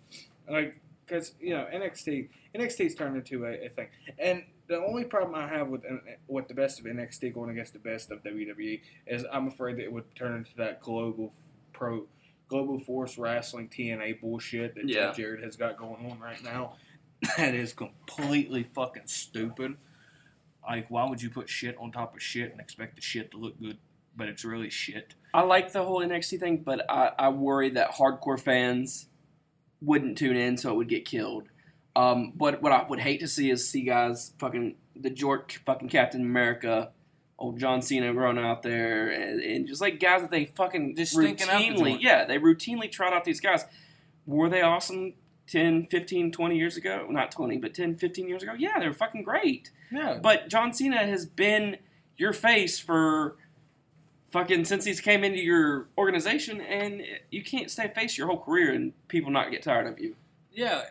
like 0.50 0.80
because 1.06 1.34
you 1.40 1.52
know 1.52 1.68
NXT 1.74 2.30
NXT's 2.56 2.96
turned 2.96 3.18
into 3.18 3.46
a, 3.46 3.66
a 3.66 3.70
thing, 3.70 3.88
and 4.20 4.44
the 4.68 4.78
only 4.78 5.04
problem 5.04 5.36
I 5.36 5.48
have 5.48 5.68
with 5.68 5.84
with 6.28 6.48
the 6.48 6.54
best 6.54 6.80
of 6.80 6.86
NXT 6.86 7.34
going 7.34 7.50
against 7.52 7.74
the 7.74 7.80
best 7.80 8.12
of 8.12 8.24
WWE 8.24 8.82
is 9.08 9.26
I'm 9.32 9.48
afraid 9.48 9.78
that 9.78 9.84
it 9.84 9.91
would 9.94 10.14
turn 10.16 10.36
into 10.38 10.56
that 10.58 10.82
global 10.82 11.34
pro 11.74 12.08
global 12.48 12.80
force 12.80 13.18
wrestling 13.18 13.68
TNA 13.70 14.22
bullshit 14.22 14.76
that 14.76 14.88
Yeah. 14.88 15.12
Jarrett 15.12 15.44
has 15.44 15.56
got 15.56 15.78
going 15.78 16.10
on 16.10 16.20
right 16.20 16.44
now. 16.44 16.76
That 17.38 17.56
is 17.56 17.72
completely 17.72 18.64
fucking 18.64 19.04
stupid. 19.08 19.78
Like, 20.68 20.89
why 20.89 21.07
would 21.07 21.22
you 21.22 21.30
put 21.30 21.49
shit 21.49 21.76
on 21.80 21.91
top 21.91 22.16
of 22.16 22.22
shit 22.22 22.51
and 22.51 22.59
expect 22.59 22.95
the 22.95 23.01
shit 23.01 23.32
to 23.32 23.38
look 23.38 23.59
good, 23.59 23.78
but 24.16 24.28
it's 24.28 24.45
really 24.45 24.70
shit? 24.70 25.16
I 25.34 25.41
like 25.41 25.72
the 25.72 25.84
whole 25.84 25.99
NXT 26.01 26.39
thing, 26.39 26.57
but 26.57 26.89
I, 26.89 27.11
I 27.18 27.30
worry 27.30 27.70
that 27.72 27.93
hardcore 27.93 28.39
fans 28.39 29.07
wouldn't 29.82 30.18
tune 30.18 30.38
in, 30.38 30.57
so 30.57 30.72
it 30.72 30.76
would 30.76 30.89
get 30.89 31.05
killed. 31.05 31.49
Um, 31.95 32.34
but 32.36 32.61
what 32.61 32.72
I 32.72 32.86
would 32.88 32.99
hate 32.99 33.20
to 33.20 33.28
see 33.28 33.49
is 33.49 33.68
see 33.68 33.82
guys 33.82 34.34
fucking 34.39 34.76
the 34.95 35.11
Jork 35.11 35.51
fucking 35.66 35.89
Captain 35.89 36.22
America, 36.22 36.91
old 37.38 37.59
John 37.59 37.82
Cena 37.82 38.14
run 38.14 38.39
out 38.39 38.64
there, 38.64 39.09
and, 39.09 39.41
and 39.41 39.68
just 39.68 39.82
like 39.82 39.99
guys 39.99 40.22
that 40.22 40.32
they 40.32 40.45
fucking 40.45 40.95
Just 40.95 41.14
stinking 41.14 41.49
out 41.49 41.59
the 41.59 41.70
routinely, 41.70 41.97
yeah, 41.99 42.26
they 42.26 42.39
routinely 42.39 42.91
trot 42.91 43.14
out 43.14 43.24
these 43.26 43.41
guys. 43.41 43.66
Were 44.26 44.49
they 44.49 44.61
awesome 44.61 45.14
10, 45.48 45.88
15, 45.88 46.32
20 46.32 46.58
years 46.58 46.78
ago? 46.78 47.08
Not 47.10 47.32
20, 47.32 47.58
but 47.58 47.74
10, 47.74 47.96
15 47.96 48.28
years 48.28 48.44
ago? 48.44 48.54
Yeah, 48.58 48.80
they 48.80 48.88
were 48.88 48.94
fucking 48.94 49.24
great. 49.24 49.72
Yeah, 49.91 50.20
But 50.22 50.50
John 50.50 50.74
Cena 50.74 50.98
has 51.06 51.26
been 51.26 51.78
your 52.18 52.34
face 52.34 52.80
for 52.80 53.36
fucking 54.32 54.66
since 54.66 54.86
he's 54.86 55.00
came 55.02 55.24
into 55.24 55.39
your 55.39 55.88
organization, 55.98 56.60
and 56.62 57.04
you 57.30 57.44
can't 57.44 57.70
stay 57.70 57.88
face 57.88 58.18
your 58.18 58.28
whole 58.28 58.39
career 58.39 58.74
and 58.74 58.94
people 59.08 59.32
not 59.32 59.52
get 59.52 59.62
tired 59.64 59.86
of 59.88 60.00
you. 60.00 60.16
Yeah, 60.52 60.84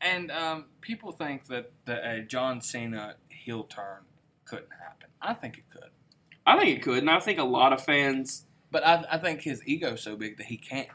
and 0.00 0.30
um, 0.30 0.66
people 0.80 1.12
think 1.12 1.46
that 1.48 1.72
the 1.84 2.18
a 2.18 2.22
John 2.22 2.60
Cena 2.60 3.16
heel 3.28 3.64
turn 3.64 4.02
couldn't 4.44 4.72
happen. 4.80 5.08
I 5.20 5.34
think 5.34 5.58
it 5.58 5.64
could, 5.70 5.90
I 6.46 6.58
think 6.58 6.78
it 6.78 6.82
could, 6.82 6.98
and 6.98 7.10
I 7.10 7.20
think 7.20 7.38
a 7.38 7.44
lot 7.44 7.72
of 7.72 7.82
fans. 7.84 8.44
but 8.70 8.86
I, 8.86 9.04
I 9.12 9.18
think 9.18 9.42
his 9.42 9.66
ego's 9.66 10.02
so 10.02 10.16
big 10.16 10.36
that 10.38 10.46
he 10.46 10.56
can't. 10.56 10.88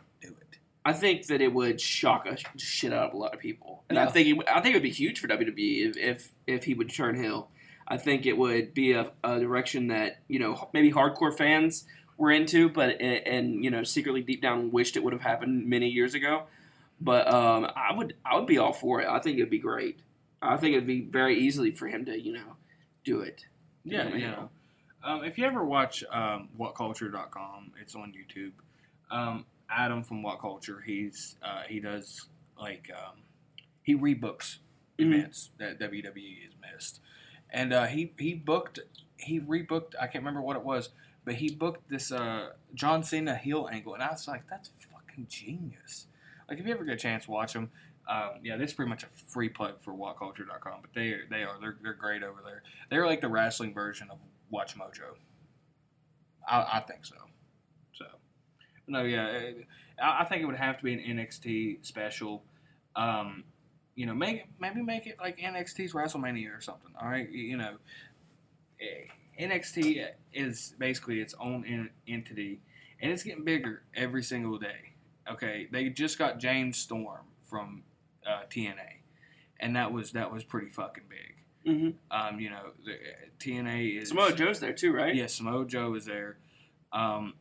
I 0.86 0.92
think 0.94 1.28
that 1.28 1.40
it 1.42 1.54
would 1.54 1.80
shock 1.80 2.26
a 2.26 2.38
shit 2.60 2.92
out 2.92 3.10
of 3.10 3.14
a 3.14 3.18
lot 3.18 3.34
of 3.34 3.40
people, 3.40 3.84
and 3.90 3.98
I 3.98 4.08
think 4.08 4.28
it, 4.28 4.34
would- 4.34 4.48
I 4.48 4.60
think 4.62 4.76
it 4.76 4.78
would 4.78 4.84
be 4.84 4.90
huge 4.92 5.20
for 5.20 5.28
WWE 5.28 5.90
if 5.90 5.98
if, 5.98 6.32
if 6.48 6.64
he 6.66 6.74
would 6.74 6.94
turn 6.94 7.16
heel. 7.22 7.50
I 7.88 7.98
think 7.98 8.26
it 8.26 8.38
would 8.38 8.74
be 8.74 8.94
a, 8.94 9.12
a 9.24 9.40
direction 9.40 9.88
that 9.88 10.20
you 10.28 10.40
know 10.40 10.70
maybe 10.74 10.92
hardcore 10.92 11.36
fans 11.38 11.86
were 12.18 12.32
into, 12.32 12.70
but 12.70 13.02
and, 13.02 13.28
and 13.28 13.64
you 13.64 13.70
know 13.72 13.84
secretly 13.84 14.22
deep 14.22 14.42
down 14.42 14.72
wished 14.72 14.96
it 14.98 15.04
would 15.04 15.14
have 15.14 15.22
happened 15.22 15.68
many 15.70 15.88
years 15.90 16.14
ago. 16.14 16.44
But 17.02 17.28
um, 17.34 17.68
I 17.76 17.94
would 17.96 18.16
I 18.26 18.36
would 18.38 18.48
be 18.48 18.58
all 18.58 18.74
for 18.74 19.02
it. 19.02 19.08
I 19.08 19.20
think 19.20 19.38
it'd 19.38 19.50
be 19.50 19.60
great. 19.60 20.02
I 20.42 20.58
think 20.58 20.76
it'd 20.76 20.88
be 20.88 21.02
very 21.02 21.38
easily 21.40 21.72
for 21.72 21.88
him 21.88 22.04
to 22.06 22.20
you 22.20 22.34
know 22.34 22.56
do 23.06 23.22
it. 23.22 23.46
Yeah, 23.86 24.10
Yeah. 24.10 24.16
you 24.16 24.28
know. 24.28 24.50
Um, 25.06 25.24
if 25.26 25.38
you 25.38 25.46
ever 25.46 25.64
watch 25.66 26.04
um, 26.10 26.48
WhatCulture.com, 26.58 27.74
it's 27.82 27.96
on 27.96 28.14
YouTube. 28.14 28.52
Um, 29.12 29.46
Adam 29.76 30.04
from 30.04 30.24
What 30.24 30.40
Culture, 30.40 30.82
he's 30.86 31.36
uh, 31.44 31.64
he 31.68 31.80
does 31.80 32.28
like 32.60 32.92
um, 32.96 33.22
he 33.84 33.96
rebooks 33.96 34.58
Mhm. 35.00 35.16
events 35.16 35.50
that 35.58 35.80
WWE 35.80 36.44
has 36.44 36.54
missed, 36.62 37.02
and 37.50 37.74
uh, 37.74 37.86
he 37.88 38.14
he 38.20 38.34
booked 38.36 38.80
he 39.18 39.40
rebooked 39.40 39.96
I 40.00 40.08
can't 40.08 40.24
remember 40.24 40.42
what 40.42 40.56
it 40.56 40.64
was, 40.64 40.90
but 41.26 41.36
he 41.36 41.50
booked 41.50 41.90
this 41.90 42.12
uh, 42.12 42.52
John 42.76 43.04
Cena 43.04 43.36
heel 43.36 43.68
angle, 43.72 43.94
and 43.96 44.04
I 44.04 44.12
was 44.12 44.28
like, 44.28 44.48
that's 44.50 44.70
fucking 44.92 45.28
genius. 45.30 46.08
Like 46.50 46.60
if 46.60 46.66
you 46.68 46.74
ever 46.74 46.84
get 46.86 46.94
a 46.94 46.98
chance, 46.98 47.28
watch 47.28 47.54
them. 47.54 47.72
Um, 48.08 48.32
yeah, 48.44 48.58
this 48.58 48.72
is 48.72 48.74
pretty 48.76 48.90
much 48.90 49.04
a 49.04 49.08
free 49.08 49.48
plug 49.50 49.82
for 49.82 49.94
WhatCulture.com, 49.94 50.80
but 50.82 50.92
they 50.94 51.12
are, 51.14 51.26
they 51.30 51.44
are 51.44 51.58
they're, 51.62 51.78
they're 51.82 51.94
great 51.94 52.22
over 52.22 52.42
there. 52.44 52.62
They're 52.90 53.06
like 53.08 53.22
the 53.22 53.30
wrestling 53.30 53.74
version 53.74 54.10
of 54.12 54.20
Watch 54.52 54.78
Mojo. 54.78 55.16
I, 56.48 56.58
I 56.74 56.80
think. 56.82 57.06
So, 57.06 57.16
no, 58.88 59.04
yeah, 59.04 59.28
it- 59.28 59.68
I, 60.02 60.22
I 60.22 60.26
think 60.26 60.42
it 60.42 60.46
would 60.46 60.56
have 60.56 60.78
to 60.78 60.84
be 60.84 60.94
an 60.94 61.18
NXT 61.18 61.86
special. 61.86 62.44
Um, 62.96 63.44
you 63.96 64.06
know, 64.06 64.14
make 64.14 64.46
maybe 64.60 64.82
make 64.82 65.06
it 65.08 65.18
like 65.20 65.38
NXT's 65.38 65.94
WrestleMania 65.94 66.58
or 66.58 66.62
something. 66.62 66.92
All 67.00 67.08
right, 67.08 67.30
you, 67.30 67.58
know, 67.58 67.76
eh, 68.82 69.06
NXT 69.40 70.08
is 70.34 70.74
basically 70.80 71.20
its 71.22 71.36
own 71.40 71.64
en- 71.66 71.90
entity, 72.08 72.62
and 73.00 73.12
it's 73.12 73.24
getting 73.24 73.44
bigger 73.44 73.84
every 73.96 74.24
single 74.24 74.58
day. 74.58 74.94
Okay, 75.30 75.68
they 75.72 75.90
just 75.90 76.18
got 76.18 76.40
James 76.40 76.78
Storm 76.78 77.26
from 77.44 77.84
uh, 78.28 78.42
TNA, 78.50 79.02
and 79.60 79.76
that 79.76 79.92
was 79.92 80.12
that 80.14 80.32
was 80.32 80.44
pretty 80.44 80.70
fucking 80.70 81.06
big. 81.10 81.44
Mm-hmm. 81.72 81.90
Um, 82.12 82.40
you 82.40 82.50
know, 82.50 82.72
the, 82.84 82.98
TNA 83.40 84.02
is 84.02 84.10
Samoa 84.10 84.34
Joe's 84.34 84.60
there 84.60 84.74
too, 84.74 84.94
right? 84.94 85.16
Yeah, 85.16 85.28
Samoa 85.28 85.66
Joe 85.66 85.94
is 85.94 86.06
there. 86.06 86.38
Um, 86.92 87.36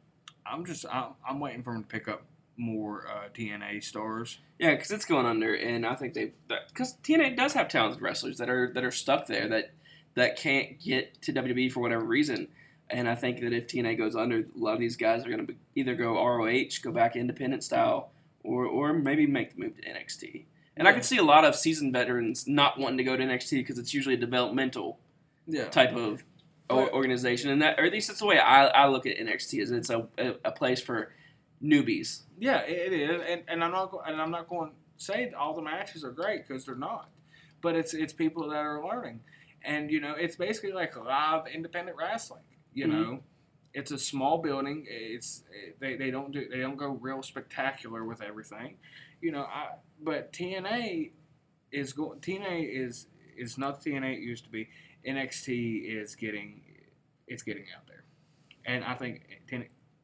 I'm 0.52 0.64
just 0.64 0.84
I'm, 0.90 1.14
I'm 1.28 1.40
waiting 1.40 1.62
for 1.62 1.72
him 1.74 1.82
to 1.82 1.88
pick 1.88 2.08
up 2.08 2.22
more 2.56 3.06
uh, 3.08 3.28
TNA 3.34 3.82
stars. 3.82 4.38
Yeah, 4.58 4.72
because 4.74 4.90
it's 4.90 5.04
going 5.06 5.26
under, 5.26 5.54
and 5.54 5.86
I 5.86 5.94
think 5.94 6.14
they 6.14 6.32
because 6.68 6.96
TNA 7.02 7.36
does 7.36 7.54
have 7.54 7.68
talented 7.68 8.02
wrestlers 8.02 8.38
that 8.38 8.48
are 8.50 8.70
that 8.74 8.84
are 8.84 8.90
stuck 8.90 9.26
there 9.26 9.48
that 9.48 9.72
that 10.14 10.36
can't 10.36 10.78
get 10.78 11.20
to 11.22 11.32
WWE 11.32 11.72
for 11.72 11.80
whatever 11.80 12.04
reason. 12.04 12.48
And 12.90 13.08
I 13.08 13.14
think 13.14 13.40
that 13.40 13.54
if 13.54 13.66
TNA 13.68 13.96
goes 13.96 14.14
under, 14.14 14.40
a 14.40 14.44
lot 14.54 14.74
of 14.74 14.80
these 14.80 14.96
guys 14.96 15.24
are 15.24 15.30
going 15.30 15.46
to 15.46 15.54
either 15.74 15.94
go 15.94 16.22
ROH, 16.22 16.64
go 16.82 16.92
back 16.92 17.16
independent 17.16 17.64
style, 17.64 18.10
or 18.44 18.66
or 18.66 18.92
maybe 18.92 19.26
make 19.26 19.54
the 19.54 19.60
move 19.62 19.76
to 19.76 19.82
NXT. 19.82 20.44
And 20.76 20.86
I 20.86 20.90
Yeah. 20.90 20.96
could 20.96 21.04
see 21.06 21.16
a 21.16 21.22
lot 21.24 21.44
of 21.46 21.54
seasoned 21.56 21.92
veterans 21.94 22.46
not 22.46 22.78
wanting 22.78 22.98
to 22.98 23.04
go 23.04 23.16
to 23.16 23.22
NXT 23.22 23.60
because 23.60 23.78
it's 23.78 23.94
usually 23.94 24.14
a 24.14 24.18
developmental 24.18 24.98
Yeah, 25.46 25.68
type 25.68 25.94
of. 25.96 26.22
Organization, 26.76 27.50
and 27.50 27.62
that 27.62 27.78
or 27.78 27.84
at 27.84 27.92
least 27.92 28.08
that's 28.08 28.20
the 28.20 28.26
way 28.26 28.38
I, 28.38 28.66
I 28.66 28.86
look 28.88 29.06
at 29.06 29.16
NXT. 29.18 29.60
Is 29.62 29.70
it's 29.70 29.90
a, 29.90 30.06
a, 30.18 30.34
a 30.46 30.52
place 30.52 30.80
for 30.80 31.12
newbies. 31.62 32.22
yeah, 32.38 32.58
it 32.62 32.92
it 32.92 33.10
is, 33.10 33.22
and, 33.28 33.42
and 33.48 33.64
I'm 33.64 33.72
not 33.72 33.94
and 34.06 34.20
I'm 34.20 34.30
not 34.30 34.48
going 34.48 34.70
to 34.70 34.76
say 34.96 35.32
all 35.38 35.54
the 35.54 35.62
matches 35.62 36.04
are 36.04 36.10
great 36.10 36.46
because 36.46 36.64
they're 36.64 36.74
not, 36.74 37.08
but 37.60 37.74
it's 37.76 37.94
it's 37.94 38.12
people 38.12 38.48
that 38.48 38.56
are 38.56 38.84
learning, 38.84 39.20
and 39.64 39.90
you 39.90 40.00
know 40.00 40.14
it's 40.14 40.36
basically 40.36 40.72
like 40.72 40.96
live 40.96 41.46
independent 41.52 41.96
wrestling. 41.96 42.42
You 42.74 42.86
Mhm. 42.86 42.90
know, 42.90 43.20
it's 43.74 43.90
a 43.90 43.98
small 43.98 44.38
building. 44.38 44.86
It's 44.88 45.42
they, 45.78 45.96
they 45.96 46.10
don't 46.10 46.32
do 46.32 46.48
they 46.48 46.60
don't 46.60 46.76
go 46.76 46.88
real 46.90 47.22
spectacular 47.22 48.04
with 48.04 48.22
everything. 48.22 48.76
You 49.20 49.32
know, 49.32 49.42
I 49.42 49.74
but 50.02 50.32
TNA 50.32 51.10
is 51.70 51.92
going 51.92 52.20
TNA 52.20 52.68
is 52.68 53.06
is 53.36 53.56
not 53.58 53.82
the 53.82 53.90
TNA 53.92 54.14
it 54.14 54.20
used 54.20 54.44
to 54.44 54.50
be. 54.50 54.68
NXT 55.06 55.84
is 55.84 56.14
getting 56.14 56.61
it's 57.32 57.42
getting 57.42 57.64
out 57.76 57.86
there, 57.86 58.04
and 58.64 58.84
I 58.84 58.94
think 58.94 59.22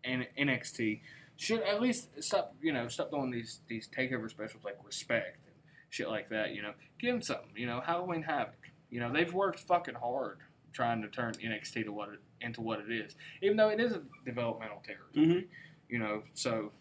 NXT 0.05 1.01
should 1.37 1.63
at 1.63 1.81
least 1.81 2.23
stop 2.23 2.55
you 2.61 2.73
know 2.73 2.89
stop 2.89 3.11
doing 3.11 3.31
these 3.31 3.61
these 3.69 3.89
takeover 3.89 4.29
specials 4.29 4.65
like 4.65 4.77
respect 4.85 5.39
and 5.47 5.55
shit 5.91 6.09
like 6.09 6.29
that. 6.31 6.55
You 6.55 6.63
know, 6.63 6.73
give 6.99 7.13
them 7.13 7.23
something. 7.23 7.51
You 7.57 7.67
know, 7.67 7.81
Halloween 7.81 8.23
Havoc. 8.23 8.55
You 8.91 9.01
know, 9.01 9.13
they've 9.13 9.33
worked 9.33 9.61
fucking 9.61 9.95
hard 9.95 10.39
trying 10.73 11.03
to 11.03 11.09
turn 11.09 11.35
NXT 11.35 11.85
to 11.85 11.93
what 11.93 12.11
it 12.11 12.21
into 12.41 12.61
what 12.61 12.81
it 12.81 12.91
is, 12.91 13.15
even 13.43 13.57
though 13.57 13.69
it 13.69 13.81
is 13.81 13.93
a 13.93 14.03
developmental 14.25 14.83
territory. 14.85 15.27
Mm-hmm. 15.27 15.47
You 15.89 15.99
know, 15.99 16.23
so 16.35 16.73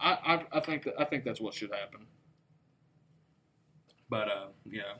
I, 0.00 0.12
I 0.52 0.58
I 0.58 0.60
think 0.60 0.84
that 0.84 0.94
I 0.98 1.04
think 1.04 1.24
that's 1.24 1.40
what 1.40 1.54
should 1.54 1.72
happen. 1.72 2.06
But 4.08 4.28
uh, 4.28 4.46
yeah, 4.64 4.94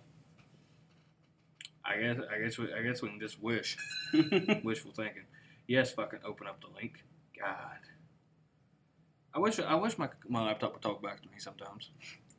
I 1.85 1.97
guess 2.01 2.17
I 2.33 2.39
guess 2.39 2.59
we 2.59 2.73
I 2.73 2.83
guess 2.83 3.03
we 3.03 3.09
can 3.11 3.21
just 3.21 3.43
wish 3.43 3.77
wishful 4.65 4.93
thinking. 4.93 5.25
Yes, 5.67 5.93
fucking 5.93 6.21
open 6.25 6.47
up 6.47 6.61
the 6.61 6.69
link. 6.75 7.05
God, 7.39 7.79
I 9.35 9.39
wish 9.39 9.59
I 9.59 9.75
wish 9.75 9.99
my 9.99 10.09
my 10.29 10.45
laptop 10.45 10.73
would 10.73 10.83
talk 10.83 11.03
back 11.03 11.23
to 11.23 11.29
me 11.29 11.35
sometimes. 11.39 11.91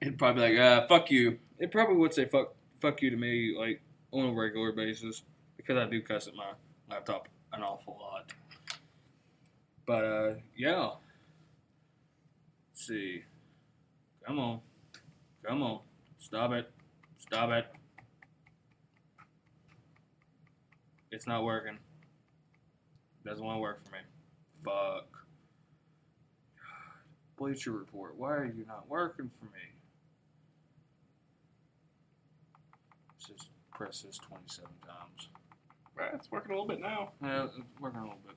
It'd 0.01 0.17
probably 0.17 0.47
be 0.47 0.57
like, 0.57 0.65
uh, 0.65 0.87
fuck 0.87 1.11
you. 1.11 1.39
It 1.59 1.71
probably 1.71 1.95
would 1.95 2.13
say 2.13 2.25
fuck 2.25 2.53
fuck 2.79 3.01
you 3.01 3.09
to 3.09 3.17
me 3.17 3.55
like 3.57 3.81
on 4.11 4.25
a 4.25 4.33
regular 4.33 4.71
basis 4.71 5.23
because 5.57 5.77
I 5.77 5.89
do 5.89 6.01
cuss 6.01 6.27
at 6.27 6.35
my 6.35 6.51
laptop 6.89 7.27
an 7.53 7.61
awful 7.63 7.97
lot. 7.99 8.31
But 9.85 10.03
uh, 10.03 10.33
yeah. 10.55 10.91
Let's 12.71 12.87
see. 12.87 13.23
Come 14.25 14.39
on, 14.39 14.59
come 15.45 15.61
on, 15.61 15.79
stop 16.17 16.51
it, 16.53 16.69
stop 17.19 17.51
it. 17.51 17.67
It's 21.15 21.25
not 21.25 21.45
working. 21.45 21.77
Doesn't 23.25 23.43
want 23.43 23.55
to 23.55 23.61
work 23.61 23.79
for 23.85 23.91
me. 23.91 23.99
Fuck. 24.65 25.07
Bleacher 27.37 27.71
Report. 27.71 28.17
Why 28.17 28.33
are 28.33 28.45
you 28.45 28.65
not 28.67 28.89
working 28.89 29.31
for 29.39 29.45
me? 29.45 29.79
Just 33.25 33.49
press 33.73 34.01
this 34.01 34.17
27 34.17 34.69
times. 34.85 35.29
Right, 35.95 36.11
it's 36.13 36.29
working 36.29 36.51
a 36.51 36.55
little 36.55 36.67
bit 36.67 36.81
now. 36.81 37.13
Yeah, 37.23 37.45
it's 37.45 37.55
working 37.79 38.01
a 38.01 38.03
little 38.03 38.19
bit. 38.27 38.35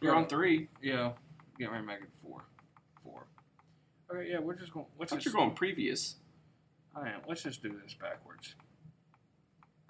You're 0.00 0.14
on 0.14 0.28
three. 0.28 0.68
Yeah, 0.80 1.12
get 1.58 1.72
ready 1.72 1.82
to 1.82 1.86
make 1.88 2.02
it 2.02 2.10
four. 2.22 2.44
Four. 3.02 3.26
Okay, 4.12 4.30
yeah, 4.30 4.38
we're 4.38 4.54
just 4.54 4.72
going. 4.72 4.86
Let's 4.96 5.12
just, 5.12 5.24
you're 5.24 5.34
going 5.34 5.54
previous. 5.54 6.16
I 6.94 7.08
am. 7.08 7.22
Let's 7.26 7.42
just 7.42 7.64
do 7.64 7.76
this 7.82 7.94
backwards. 7.94 8.54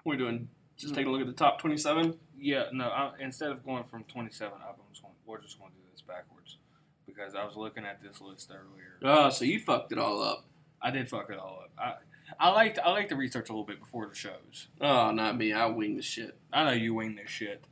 We're 0.03 0.17
doing? 0.17 0.49
Just 0.77 0.95
taking 0.95 1.07
a 1.09 1.11
look 1.11 1.21
at 1.21 1.27
the 1.27 1.33
top 1.33 1.59
27? 1.59 2.17
Yeah, 2.37 2.65
no. 2.73 2.87
I, 2.87 3.11
instead 3.19 3.51
of 3.51 3.63
going 3.65 3.83
from 3.83 4.03
27 4.05 4.53
up, 4.53 4.79
I'm 4.79 4.91
just 4.91 5.01
going, 5.01 5.13
we're 5.25 5.41
just 5.41 5.59
going 5.59 5.71
to 5.71 5.77
do 5.77 5.83
this 5.91 6.01
backwards 6.01 6.57
because 7.05 7.35
I 7.35 7.45
was 7.45 7.55
looking 7.55 7.85
at 7.85 8.01
this 8.01 8.21
list 8.21 8.51
earlier. 8.51 8.97
Oh, 9.03 9.29
so 9.29 9.45
you 9.45 9.59
fucked 9.59 9.91
it 9.91 9.97
all 9.97 10.21
up. 10.21 10.45
I 10.81 10.91
did 10.91 11.09
fuck 11.09 11.29
it 11.29 11.37
all 11.37 11.63
up. 11.63 11.71
I 11.77 11.93
I 12.39 12.49
like 12.49 12.79
I 12.79 12.89
like 12.91 13.09
to 13.09 13.15
research 13.15 13.49
a 13.49 13.51
little 13.51 13.65
bit 13.65 13.79
before 13.79 14.07
the 14.07 14.15
shows. 14.15 14.67
Oh, 14.81 15.11
not 15.11 15.37
me. 15.37 15.53
I 15.53 15.65
wing 15.67 15.95
the 15.95 16.01
shit. 16.01 16.37
I 16.51 16.63
know 16.65 16.71
you 16.71 16.93
wing 16.93 17.15
this 17.15 17.29
shit. 17.29 17.63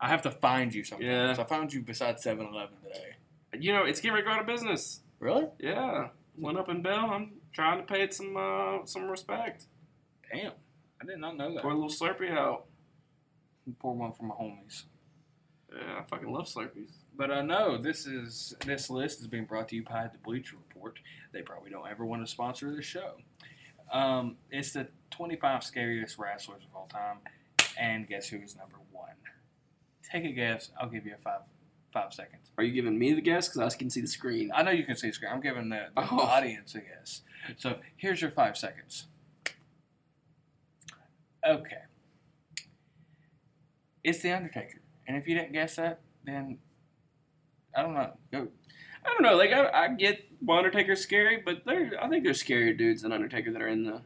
I 0.00 0.08
have 0.08 0.22
to 0.22 0.30
find 0.30 0.74
you 0.74 0.84
sometimes. 0.84 1.38
Yeah. 1.38 1.42
I 1.42 1.44
found 1.48 1.72
you 1.72 1.80
beside 1.80 2.16
7-Eleven 2.16 2.74
today. 2.82 3.14
You 3.58 3.72
know, 3.72 3.84
it's 3.84 4.00
getting 4.00 4.14
ready 4.14 4.24
to 4.24 4.30
go 4.30 4.34
out 4.34 4.40
of 4.40 4.46
business. 4.46 5.00
Really? 5.20 5.46
Yeah. 5.60 6.08
Went 6.36 6.58
up 6.58 6.68
in 6.68 6.82
Bell. 6.82 7.10
I'm 7.10 7.34
trying 7.52 7.78
to 7.78 7.84
pay 7.84 8.02
it 8.02 8.12
some 8.12 8.36
uh, 8.36 8.84
some 8.84 9.08
respect. 9.08 9.66
Damn. 10.32 10.52
I 11.02 11.06
did 11.06 11.18
not 11.18 11.36
know 11.36 11.52
that. 11.54 11.62
Pour 11.62 11.72
a 11.72 11.74
little 11.74 11.90
Slurpee 11.90 12.30
out. 12.30 12.66
Pour 13.80 13.94
one 13.94 14.12
for 14.12 14.24
my 14.24 14.34
homies. 14.34 14.84
Yeah, 15.74 16.00
I 16.00 16.02
fucking 16.04 16.30
love 16.30 16.46
Slurpees. 16.46 16.90
But 17.16 17.30
uh, 17.30 17.42
know 17.42 17.76
this 17.78 18.06
is 18.06 18.54
this 18.64 18.88
list 18.90 19.20
is 19.20 19.26
being 19.26 19.44
brought 19.44 19.68
to 19.68 19.76
you 19.76 19.82
by 19.84 20.08
the 20.12 20.18
Bleacher 20.18 20.56
Report. 20.56 20.98
They 21.32 21.42
probably 21.42 21.70
don't 21.70 21.88
ever 21.88 22.04
want 22.04 22.24
to 22.24 22.30
sponsor 22.30 22.74
this 22.74 22.84
show. 22.84 23.14
Um, 23.92 24.36
it's 24.50 24.72
the 24.72 24.88
25 25.10 25.62
scariest 25.64 26.18
wrestlers 26.18 26.62
of 26.64 26.74
all 26.74 26.86
time, 26.86 27.18
and 27.78 28.06
guess 28.06 28.28
who 28.28 28.38
is 28.38 28.56
number 28.56 28.76
one? 28.90 29.10
Take 30.10 30.24
a 30.24 30.32
guess. 30.32 30.70
I'll 30.80 30.88
give 30.88 31.06
you 31.06 31.14
a 31.14 31.18
five 31.18 31.40
five 31.92 32.12
seconds. 32.14 32.50
Are 32.56 32.64
you 32.64 32.72
giving 32.72 32.98
me 32.98 33.12
the 33.12 33.20
guess? 33.20 33.48
Because 33.48 33.74
I 33.74 33.76
can 33.76 33.90
see 33.90 34.00
the 34.00 34.06
screen. 34.06 34.50
I 34.54 34.62
know 34.62 34.70
you 34.70 34.84
can 34.84 34.96
see 34.96 35.08
the 35.08 35.12
screen. 35.14 35.30
I'm 35.32 35.40
giving 35.42 35.68
the, 35.68 35.88
the 35.94 36.02
Oh. 36.10 36.20
audience 36.20 36.74
a 36.74 36.80
guess. 36.80 37.20
So 37.58 37.78
here's 37.96 38.20
your 38.22 38.30
five 38.30 38.56
seconds. 38.56 39.06
Okay. 41.46 41.76
It's 44.04 44.20
the 44.20 44.32
Undertaker, 44.32 44.80
and 45.06 45.16
if 45.16 45.28
you 45.28 45.34
didn't 45.34 45.52
guess 45.52 45.76
that, 45.76 46.00
then 46.24 46.58
I 47.76 47.82
don't 47.82 47.94
know. 47.94 48.12
Go. 48.32 48.48
I 49.04 49.08
don't 49.08 49.22
know. 49.22 49.36
Like 49.36 49.52
I, 49.52 49.84
I 49.84 49.88
get 49.88 50.24
Undertaker's 50.48 51.00
scary, 51.00 51.42
but 51.44 51.62
there, 51.64 51.92
I 52.00 52.08
think 52.08 52.24
there's 52.24 52.42
scarier 52.42 52.76
dudes 52.76 53.02
than 53.02 53.12
Undertaker 53.12 53.52
that 53.52 53.62
are 53.62 53.68
in 53.68 53.84
the. 53.84 54.02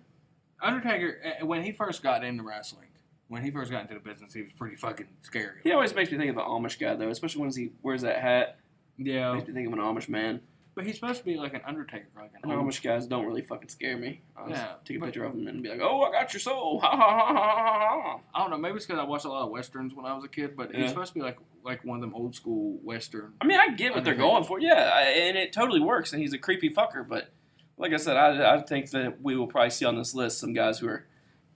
Undertaker, 0.63 1.19
uh, 1.43 1.47
when 1.47 1.63
he 1.63 1.73
first 1.73 2.03
got 2.03 2.25
into 2.25 2.43
wrestling, 2.43 2.89
when 3.29 3.43
he 3.43 3.51
first 3.51 3.71
got 3.71 3.83
into 3.83 3.95
the 3.95 4.01
business, 4.01 4.33
he 4.35 4.43
was 4.43 4.53
pretty 4.53 4.77
fucking 4.77 5.09
scary. 5.23 5.61
He 5.63 5.73
always 5.73 5.95
makes 5.95 6.11
me 6.11 6.19
think 6.19 6.31
of 6.31 6.37
the 6.37 6.43
Amish 6.43 6.79
guy 6.79 6.95
though, 6.95 7.11
especially 7.11 7.43
when 7.43 7.53
he 7.53 7.71
wears 7.83 8.03
that 8.03 8.21
hat. 8.21 8.59
Yeah, 8.99 9.35
Makes 9.35 9.49
me 9.49 9.55
think 9.55 9.67
of 9.67 9.73
an 9.75 9.79
Amish 9.81 10.09
man. 10.09 10.41
But 10.77 10.87
he's 10.87 10.95
supposed 10.97 11.19
to 11.19 11.25
be 11.25 11.37
like 11.37 11.55
an 11.55 11.63
Undertaker, 11.67 12.07
like 12.15 12.31
an 12.43 12.49
Amish 12.51 12.81
guys 12.83 13.07
don't 13.07 13.27
really 13.27 13.43
fucking 13.43 13.69
scare 13.71 13.97
me. 13.97 14.21
I'll 14.37 14.49
Yeah, 14.49 14.75
take 14.85 14.99
a 14.99 15.01
picture 15.07 15.25
of 15.25 15.33
them 15.33 15.49
and 15.49 15.61
be 15.63 15.69
like, 15.71 15.81
"Oh, 15.83 16.03
I 16.03 16.13
got 16.13 16.33
your 16.33 16.41
soul!" 16.41 16.79
Ha 16.85 16.89
ha 16.91 16.97
ha 16.97 17.27
ha 17.27 17.35
ha 17.35 18.01
ha. 18.03 18.21
I 18.35 18.39
don't 18.41 18.51
know. 18.51 18.59
Maybe 18.59 18.77
it's 18.77 18.87
because 18.87 19.01
I 19.01 19.05
watched 19.05 19.25
a 19.25 19.29
lot 19.29 19.43
of 19.45 19.51
westerns 19.51 19.95
when 19.95 20.07
I 20.07 20.15
was 20.15 20.23
a 20.23 20.29
kid, 20.29 20.57
but 20.57 20.73
Yeah. 20.73 20.83
he's 20.83 20.91
supposed 20.91 21.13
to 21.15 21.19
be 21.19 21.23
like 21.25 21.39
like 21.65 21.83
one 21.85 21.97
of 21.97 22.01
them 22.03 22.15
old 22.15 22.35
school 22.37 22.79
western. 22.85 23.33
I 23.41 23.47
mean, 23.47 23.59
I 23.59 23.75
get 23.75 23.93
what 23.95 24.05
they're 24.05 24.15
going 24.15 24.45
for, 24.45 24.61
yeah, 24.61 24.93
I, 24.95 25.03
and 25.09 25.37
it 25.37 25.53
totally 25.53 25.81
works. 25.81 26.13
And 26.13 26.23
he's 26.23 26.33
a 26.33 26.39
creepy 26.39 26.71
fucker, 26.71 27.09
but 27.09 27.31
like 27.79 27.93
I 27.93 27.97
said, 27.97 28.17
I, 28.17 28.55
I 28.55 28.61
think 28.63 28.91
that 28.91 29.21
we 29.21 29.35
will 29.37 29.49
probably 29.49 29.71
see 29.71 29.85
on 29.85 29.97
this 29.97 30.15
list 30.15 30.39
some 30.39 30.53
guys 30.53 30.79
who 30.79 30.87
are 30.89 31.07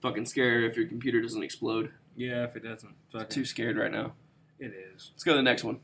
fucking 0.01 0.25
scared 0.25 0.63
if 0.65 0.75
your 0.75 0.87
computer 0.87 1.21
doesn't 1.21 1.41
explode. 1.43 1.91
Yeah, 2.17 2.43
if 2.43 2.55
it 2.57 2.63
doesn't, 2.63 2.93
fucking, 3.11 3.27
Too 3.29 3.45
scared 3.45 3.77
right 3.77 3.91
now. 3.91 4.13
it 4.59 4.73
is. 4.95 5.11
Let's 5.13 5.23
go 5.23 5.31
to 5.31 5.37
the 5.37 5.43
next 5.43 5.63
one. 5.63 5.79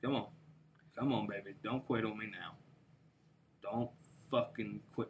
Come 0.00 0.14
on, 0.16 0.26
come 1.02 1.12
on, 1.12 1.26
baby, 1.26 1.54
don't 1.64 1.84
quit 1.84 2.04
on 2.04 2.16
me 2.16 2.26
now. 2.30 2.52
Don't 3.60 3.90
fucking 4.30 4.80
quit. 4.94 5.08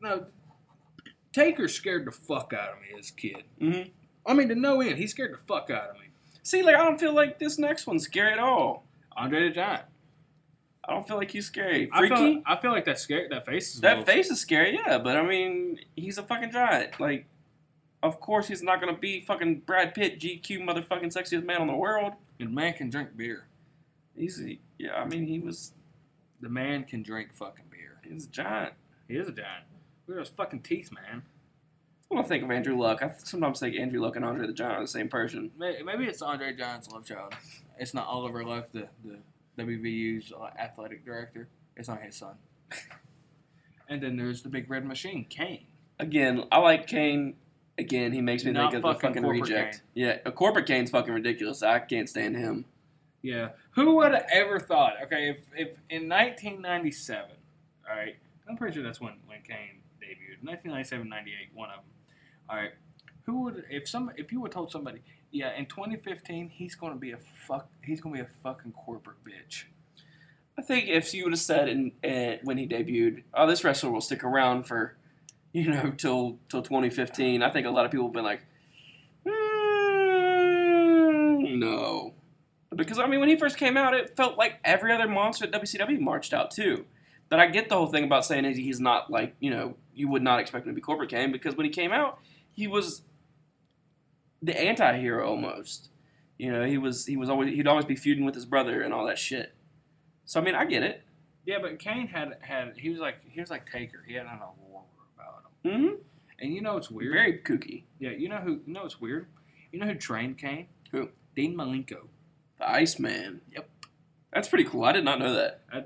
No, 0.00 0.26
Taker 1.32 1.68
scared 1.68 2.06
the 2.06 2.10
fuck 2.10 2.52
out 2.52 2.70
of 2.70 2.80
me 2.80 2.98
as 2.98 3.10
a 3.10 3.14
kid. 3.14 3.44
Mm-hmm. 3.60 3.90
I 4.26 4.34
mean, 4.34 4.48
to 4.48 4.56
no 4.56 4.80
end, 4.80 4.98
he 4.98 5.06
scared 5.06 5.32
the 5.32 5.38
fuck 5.46 5.70
out 5.70 5.90
of 5.90 5.94
me. 5.96 6.08
See, 6.42 6.62
like 6.64 6.74
I 6.74 6.84
don't 6.84 6.98
feel 6.98 7.14
like 7.14 7.38
this 7.38 7.56
next 7.56 7.86
one's 7.86 8.02
scary 8.04 8.32
at 8.32 8.40
all. 8.40 8.84
Andre 9.16 9.48
the 9.48 9.54
Giant. 9.54 9.84
I 10.84 10.92
don't 10.92 11.06
feel 11.06 11.16
like 11.18 11.30
he's 11.30 11.46
scary. 11.46 11.88
I 11.92 11.98
Freaky. 12.00 12.14
feel, 12.16 12.42
I 12.44 12.56
feel 12.56 12.72
like 12.72 12.84
that 12.86 12.98
scare 12.98 13.28
that 13.30 13.46
face 13.46 13.76
is 13.76 13.80
that 13.82 13.98
little- 13.98 14.12
face 14.12 14.28
is 14.30 14.40
scary, 14.40 14.74
yeah, 14.84 14.98
but 14.98 15.16
I 15.16 15.22
mean, 15.22 15.78
he's 15.94 16.18
a 16.18 16.24
fucking 16.24 16.50
giant. 16.50 16.98
Like, 16.98 17.26
of 18.02 18.18
course, 18.18 18.48
he's 18.48 18.64
not 18.64 18.80
gonna 18.80 18.96
be 18.98 19.20
fucking 19.20 19.60
Brad 19.60 19.94
Pitt, 19.94 20.18
GQ, 20.18 20.58
motherfucking 20.64 21.14
sexiest 21.16 21.44
man 21.44 21.62
in 21.62 21.68
the 21.68 21.76
world. 21.76 22.14
And 22.40 22.52
man 22.52 22.72
can 22.72 22.90
drink 22.90 23.16
beer. 23.16 23.46
He's, 24.16 24.42
yeah, 24.82 24.94
I 25.00 25.04
mean, 25.04 25.26
he 25.26 25.38
was, 25.38 25.72
The 26.40 26.48
man 26.48 26.84
can 26.84 27.02
drink 27.02 27.32
fucking 27.34 27.66
beer. 27.70 27.98
he's 28.02 28.26
a 28.26 28.30
giant. 28.30 28.74
He 29.08 29.14
is 29.16 29.28
a 29.28 29.32
giant. 29.32 29.64
Look 30.06 30.16
at 30.18 30.20
those 30.24 30.28
fucking 30.34 30.60
teeth, 30.62 30.90
man. 30.92 31.22
I 32.10 32.14
don't 32.16 32.28
think 32.28 32.42
of 32.44 32.50
Andrew 32.50 32.76
Luck. 32.76 33.02
I 33.02 33.10
sometimes 33.18 33.60
think 33.60 33.76
Andrew 33.78 34.00
Luck 34.00 34.16
and 34.16 34.24
Andre 34.24 34.46
the 34.46 34.52
Giant 34.52 34.78
are 34.78 34.82
the 34.82 34.88
same 34.88 35.08
person. 35.08 35.50
May- 35.56 35.80
Maybe 35.82 36.04
it's 36.04 36.20
Andre 36.20 36.54
Giant's 36.54 36.88
love 36.90 37.06
child. 37.06 37.34
It's 37.78 37.94
not 37.94 38.06
Oliver 38.06 38.44
Luck, 38.44 38.68
the, 38.72 38.88
the 39.04 39.18
WVU's 39.62 40.30
athletic 40.58 41.04
director. 41.06 41.48
It's 41.76 41.88
not 41.88 42.02
his 42.02 42.16
son. 42.16 42.34
and 43.88 44.02
then 44.02 44.16
there's 44.16 44.42
the 44.42 44.48
big 44.48 44.68
red 44.70 44.84
machine, 44.84 45.24
Kane. 45.28 45.64
Again, 45.98 46.44
I 46.52 46.58
like 46.58 46.86
Kane. 46.86 47.34
Again, 47.78 48.12
he 48.12 48.20
makes 48.20 48.44
me 48.44 48.52
Not 48.52 48.72
think 48.72 48.84
of 48.84 48.88
the 48.94 49.00
fucking 49.00 49.22
fucking 49.22 49.40
reject. 49.40 49.74
Kane. 49.94 50.04
Yeah, 50.04 50.18
a 50.26 50.32
corporate 50.32 50.66
Kane's 50.66 50.90
fucking 50.90 51.12
ridiculous. 51.14 51.62
I 51.62 51.78
can't 51.78 52.08
stand 52.08 52.36
him. 52.36 52.66
Yeah. 53.22 53.50
Who 53.72 53.96
would 53.96 54.12
have 54.12 54.26
ever 54.32 54.58
thought? 54.58 54.94
Okay, 55.04 55.30
if, 55.30 55.38
if 55.54 55.78
in 55.88 56.08
1997, 56.08 57.30
all 57.88 57.96
right, 57.96 58.16
I'm 58.48 58.56
pretty 58.56 58.74
sure 58.74 58.82
that's 58.82 59.00
when, 59.00 59.14
when 59.26 59.38
Kane 59.42 59.80
debuted. 60.00 60.42
1997, 60.42 61.08
98, 61.08 61.36
one 61.54 61.70
of 61.70 61.76
them. 61.76 61.84
All 62.50 62.56
right. 62.56 62.72
Who 63.24 63.42
would 63.42 63.64
if 63.70 63.88
some 63.88 64.10
if 64.16 64.32
you 64.32 64.40
would 64.40 64.50
told 64.50 64.72
somebody, 64.72 65.00
yeah, 65.30 65.54
in 65.56 65.66
2015 65.66 66.48
he's 66.48 66.74
going 66.74 66.92
to 66.92 66.98
be 66.98 67.12
a 67.12 67.18
fuck, 67.46 67.68
he's 67.84 68.00
going 68.00 68.16
to 68.16 68.24
be 68.24 68.28
a 68.28 68.30
fucking 68.42 68.72
corporate 68.72 69.18
bitch. 69.24 69.66
I 70.58 70.62
think 70.62 70.88
if 70.88 71.14
you 71.14 71.22
would 71.24 71.32
have 71.32 71.40
said 71.40 71.68
in, 71.68 71.92
uh, 72.04 72.38
when 72.42 72.58
he 72.58 72.66
debuted, 72.66 73.22
"Oh, 73.32 73.46
this 73.46 73.62
wrestler 73.64 73.90
will 73.90 74.00
stick 74.00 74.24
around 74.24 74.64
for, 74.64 74.96
you 75.52 75.70
know, 75.70 75.92
till 75.96 76.38
till 76.48 76.62
2015," 76.62 77.42
I 77.42 77.50
think 77.50 77.64
a 77.66 77.70
lot 77.70 77.84
of 77.84 77.92
people 77.92 78.06
have 78.06 78.12
been 78.12 78.24
like, 78.24 78.42
"Mm, 79.24 79.32
"No," 81.58 82.14
because 82.76 82.98
I 82.98 83.06
mean, 83.06 83.20
when 83.20 83.28
he 83.28 83.36
first 83.36 83.56
came 83.56 83.76
out, 83.76 83.94
it 83.94 84.16
felt 84.16 84.38
like 84.38 84.58
every 84.64 84.92
other 84.92 85.08
monster 85.08 85.44
at 85.44 85.52
WCW 85.52 86.00
marched 86.00 86.32
out 86.32 86.50
too. 86.50 86.84
But 87.28 87.40
I 87.40 87.46
get 87.46 87.68
the 87.68 87.76
whole 87.76 87.86
thing 87.86 88.04
about 88.04 88.24
saying 88.24 88.44
he's 88.56 88.80
not 88.80 89.10
like 89.10 89.34
you 89.40 89.50
know 89.50 89.76
you 89.94 90.08
would 90.08 90.22
not 90.22 90.38
expect 90.38 90.66
him 90.66 90.72
to 90.72 90.74
be 90.74 90.80
corporate 90.80 91.10
Kane 91.10 91.32
because 91.32 91.56
when 91.56 91.64
he 91.64 91.72
came 91.72 91.92
out, 91.92 92.18
he 92.50 92.66
was 92.66 93.02
the 94.42 94.58
anti-hero 94.58 95.26
almost. 95.26 95.90
You 96.38 96.52
know, 96.52 96.64
he 96.64 96.76
was 96.78 97.06
he 97.06 97.16
was 97.16 97.30
always 97.30 97.54
he'd 97.54 97.68
always 97.68 97.84
be 97.84 97.96
feuding 97.96 98.24
with 98.24 98.34
his 98.34 98.44
brother 98.44 98.82
and 98.82 98.92
all 98.92 99.06
that 99.06 99.18
shit. 99.18 99.54
So 100.24 100.40
I 100.40 100.42
mean, 100.42 100.54
I 100.54 100.64
get 100.64 100.82
it. 100.82 101.02
Yeah, 101.44 101.58
but 101.60 101.78
Kane 101.78 102.08
had 102.08 102.36
had 102.40 102.74
he 102.76 102.90
was 102.90 102.98
like 102.98 103.16
he 103.28 103.40
was 103.40 103.50
like 103.50 103.70
Taker. 103.70 104.04
He 104.06 104.14
had 104.14 104.26
an 104.26 104.38
aura 104.40 104.84
about 105.16 105.44
him. 105.62 105.70
Mm-hmm. 105.72 105.94
And 106.40 106.54
you 106.54 106.60
know 106.60 106.76
it's 106.76 106.90
weird. 106.90 107.14
Very 107.14 107.38
kooky. 107.38 107.84
yeah, 107.98 108.10
you 108.10 108.28
know 108.28 108.38
who 108.38 108.60
you 108.66 108.72
know 108.72 108.84
it's 108.84 109.00
weird. 109.00 109.26
You 109.70 109.78
know 109.78 109.86
who 109.86 109.94
trained 109.94 110.38
Kane? 110.38 110.66
Who? 110.90 111.08
Dean 111.34 111.56
Malenko. 111.56 112.08
The 112.62 112.70
Iceman. 112.70 113.40
Yep. 113.52 113.68
That's 114.32 114.48
pretty 114.48 114.64
cool. 114.64 114.84
I 114.84 114.92
did 114.92 115.04
not 115.04 115.18
know 115.18 115.34
that. 115.34 115.60
I, 115.72 115.84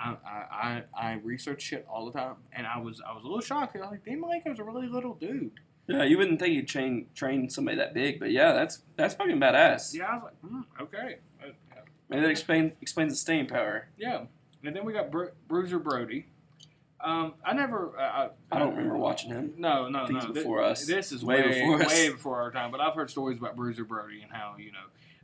I, 0.00 0.14
I, 0.24 0.82
I 0.98 1.12
research 1.22 1.62
shit 1.62 1.86
all 1.90 2.06
the 2.06 2.12
time, 2.18 2.36
and 2.52 2.66
I 2.66 2.78
was 2.78 3.00
I 3.06 3.12
was 3.12 3.22
a 3.22 3.26
little 3.26 3.40
shocked. 3.40 3.76
I 3.76 3.80
was 3.80 3.90
like, 3.90 4.04
Dean 4.04 4.22
Malenko's 4.22 4.58
a 4.58 4.64
really 4.64 4.86
little 4.88 5.14
dude. 5.14 5.50
Yeah, 5.88 6.04
you 6.04 6.16
wouldn't 6.16 6.38
think 6.40 6.54
you'd 6.54 6.68
train 6.68 7.06
train 7.14 7.50
somebody 7.50 7.76
that 7.76 7.92
big, 7.92 8.18
but 8.20 8.30
yeah, 8.30 8.52
that's 8.52 8.80
that's 8.96 9.14
fucking 9.14 9.38
badass. 9.40 9.94
Yeah, 9.94 10.06
I 10.06 10.14
was 10.14 10.22
like, 10.24 10.40
hmm, 10.40 10.60
okay, 10.80 11.16
Uh, 11.42 11.48
Maybe 12.08 12.22
that 12.22 12.30
explain, 12.30 12.72
explains 12.80 13.12
the 13.12 13.16
staying 13.16 13.46
power. 13.46 13.88
yeah. 13.98 14.24
And 14.64 14.76
then 14.76 14.84
we 14.84 14.92
got 14.92 15.10
Bru- 15.10 15.32
Bruiser 15.48 15.78
Brody. 15.80 16.26
Um, 17.02 17.34
I 17.44 17.52
never. 17.52 17.98
Uh, 17.98 18.02
I, 18.02 18.28
I 18.52 18.58
don't 18.60 18.76
remember 18.76 18.96
watching 18.96 19.30
him. 19.30 19.54
No, 19.58 19.88
no, 19.88 20.06
no. 20.06 20.16
it's 20.18 20.26
Thi- 20.26 20.32
before 20.34 20.62
us. 20.62 20.86
This 20.86 21.10
is 21.10 21.24
Way 21.24 21.42
way, 21.42 21.48
before 21.60 21.82
us. 21.82 21.88
way 21.92 22.10
before 22.10 22.40
our 22.40 22.52
time. 22.52 22.70
But 22.70 22.80
I've 22.80 22.94
heard 22.94 23.10
stories 23.10 23.38
about 23.38 23.56
Bruiser 23.56 23.84
Brody 23.84 24.22
and 24.22 24.30
how 24.30 24.54
you 24.58 24.70
know 24.70 24.78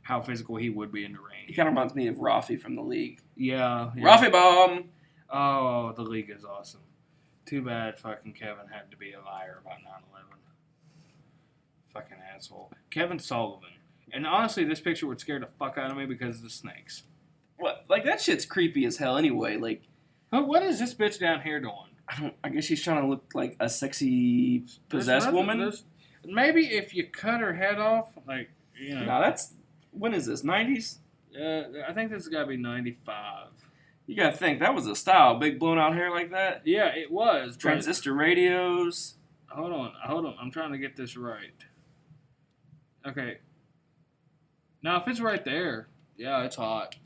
how 0.09 0.19
physical 0.19 0.55
he 0.55 0.71
would 0.71 0.91
be 0.91 1.05
in 1.05 1.13
the 1.13 1.19
ring. 1.19 1.45
He 1.45 1.53
kind 1.53 1.67
of 1.69 1.73
reminds 1.73 1.93
me 1.93 2.07
of 2.07 2.15
Rafi 2.17 2.59
from 2.59 2.75
the 2.75 2.81
league. 2.81 3.21
Yeah, 3.35 3.91
yeah. 3.95 4.03
Rafi 4.03 4.31
bomb. 4.31 4.85
Oh, 5.29 5.93
the 5.95 6.01
league 6.01 6.31
is 6.35 6.43
awesome. 6.43 6.81
Too 7.45 7.61
bad 7.61 7.99
fucking 7.99 8.33
Kevin 8.33 8.65
had 8.71 8.89
to 8.89 8.97
be 8.97 9.13
a 9.13 9.19
liar 9.21 9.59
about 9.61 9.77
9 9.83 9.93
11. 10.11 10.27
Fucking 11.93 12.17
asshole. 12.35 12.71
Kevin 12.89 13.19
Sullivan. 13.19 13.69
And 14.11 14.25
honestly, 14.25 14.63
this 14.63 14.81
picture 14.81 15.05
would 15.07 15.19
scare 15.19 15.39
the 15.39 15.45
fuck 15.45 15.77
out 15.77 15.91
of 15.91 15.97
me 15.97 16.05
because 16.05 16.37
of 16.37 16.43
the 16.43 16.49
snakes. 16.49 17.03
What? 17.57 17.85
Like 17.87 18.03
that 18.05 18.19
shit's 18.21 18.45
creepy 18.45 18.85
as 18.85 18.97
hell. 18.97 19.17
Anyway, 19.17 19.57
like 19.57 19.83
What 20.31 20.63
is 20.63 20.79
this 20.79 20.93
bitch 20.95 21.19
down 21.19 21.41
here 21.41 21.59
doing? 21.59 21.73
I 22.07 22.19
don't. 22.19 22.33
I 22.43 22.49
guess 22.49 22.65
she's 22.65 22.83
trying 22.83 23.01
to 23.03 23.07
look 23.07 23.25
like 23.35 23.55
a 23.59 23.69
sexy 23.69 24.63
possessed 24.89 25.27
nothing- 25.27 25.37
woman. 25.37 25.71
Maybe 26.25 26.65
if 26.65 26.95
you 26.95 27.05
cut 27.07 27.39
her 27.39 27.53
head 27.53 27.79
off, 27.79 28.09
like, 28.27 28.49
you 28.79 28.95
know. 28.95 29.05
No, 29.05 29.21
that's 29.21 29.53
when 29.91 30.13
is 30.13 30.25
this? 30.25 30.43
Nineties. 30.43 30.99
uh, 31.35 31.63
I 31.87 31.93
think 31.93 32.11
this 32.11 32.23
has 32.23 32.27
got 32.27 32.41
to 32.41 32.47
be 32.47 32.57
95. 32.57 33.47
You 34.09 34.15
gotta 34.15 34.35
think 34.35 34.59
that 34.59 34.73
was 34.73 34.87
a 34.87 34.95
style. 34.95 35.37
Big 35.37 35.59
blown 35.59 35.77
out 35.77 35.93
hair 35.93 36.09
like 36.09 36.31
that. 36.31 36.63
Yeah, 36.65 36.87
it 36.87 37.11
was. 37.11 37.55
Transistor 37.55 38.11
radios. 38.11 39.17
Hold 39.49 39.71
on, 39.71 39.93
hold 40.03 40.25
on. 40.25 40.35
I'm 40.41 40.49
trying 40.49 40.71
to 40.71 40.79
get 40.79 40.95
this 40.95 41.15
right. 41.15 41.53
Okay. 43.07 43.37
Now, 44.81 44.99
if 44.99 45.07
it's 45.07 45.19
right 45.19 45.45
there, 45.45 45.89
yeah, 46.17 46.43
it's 46.43 46.55
hot. 46.55 46.95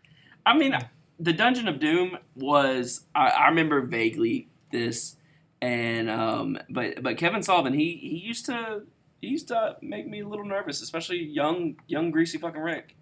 I 0.46 0.56
mean, 0.56 0.74
the 1.18 1.34
Dungeon 1.34 1.68
of 1.68 1.78
Doom 1.78 2.16
was. 2.34 3.04
I, 3.14 3.28
I 3.28 3.48
remember 3.48 3.82
vaguely 3.82 4.48
this, 4.70 5.16
and 5.60 6.08
um, 6.08 6.58
but 6.70 7.02
but 7.02 7.18
Kevin 7.18 7.42
Sullivan, 7.42 7.74
he 7.74 7.98
he 8.00 8.16
used 8.16 8.46
to 8.46 8.84
he 9.24 9.30
used 9.30 9.48
to 9.48 9.76
make 9.82 10.06
me 10.06 10.20
a 10.20 10.28
little 10.28 10.44
nervous, 10.44 10.82
especially 10.82 11.22
young 11.24 11.76
young 11.86 12.10
greasy 12.10 12.38
fucking 12.38 12.60
Rick. 12.60 12.96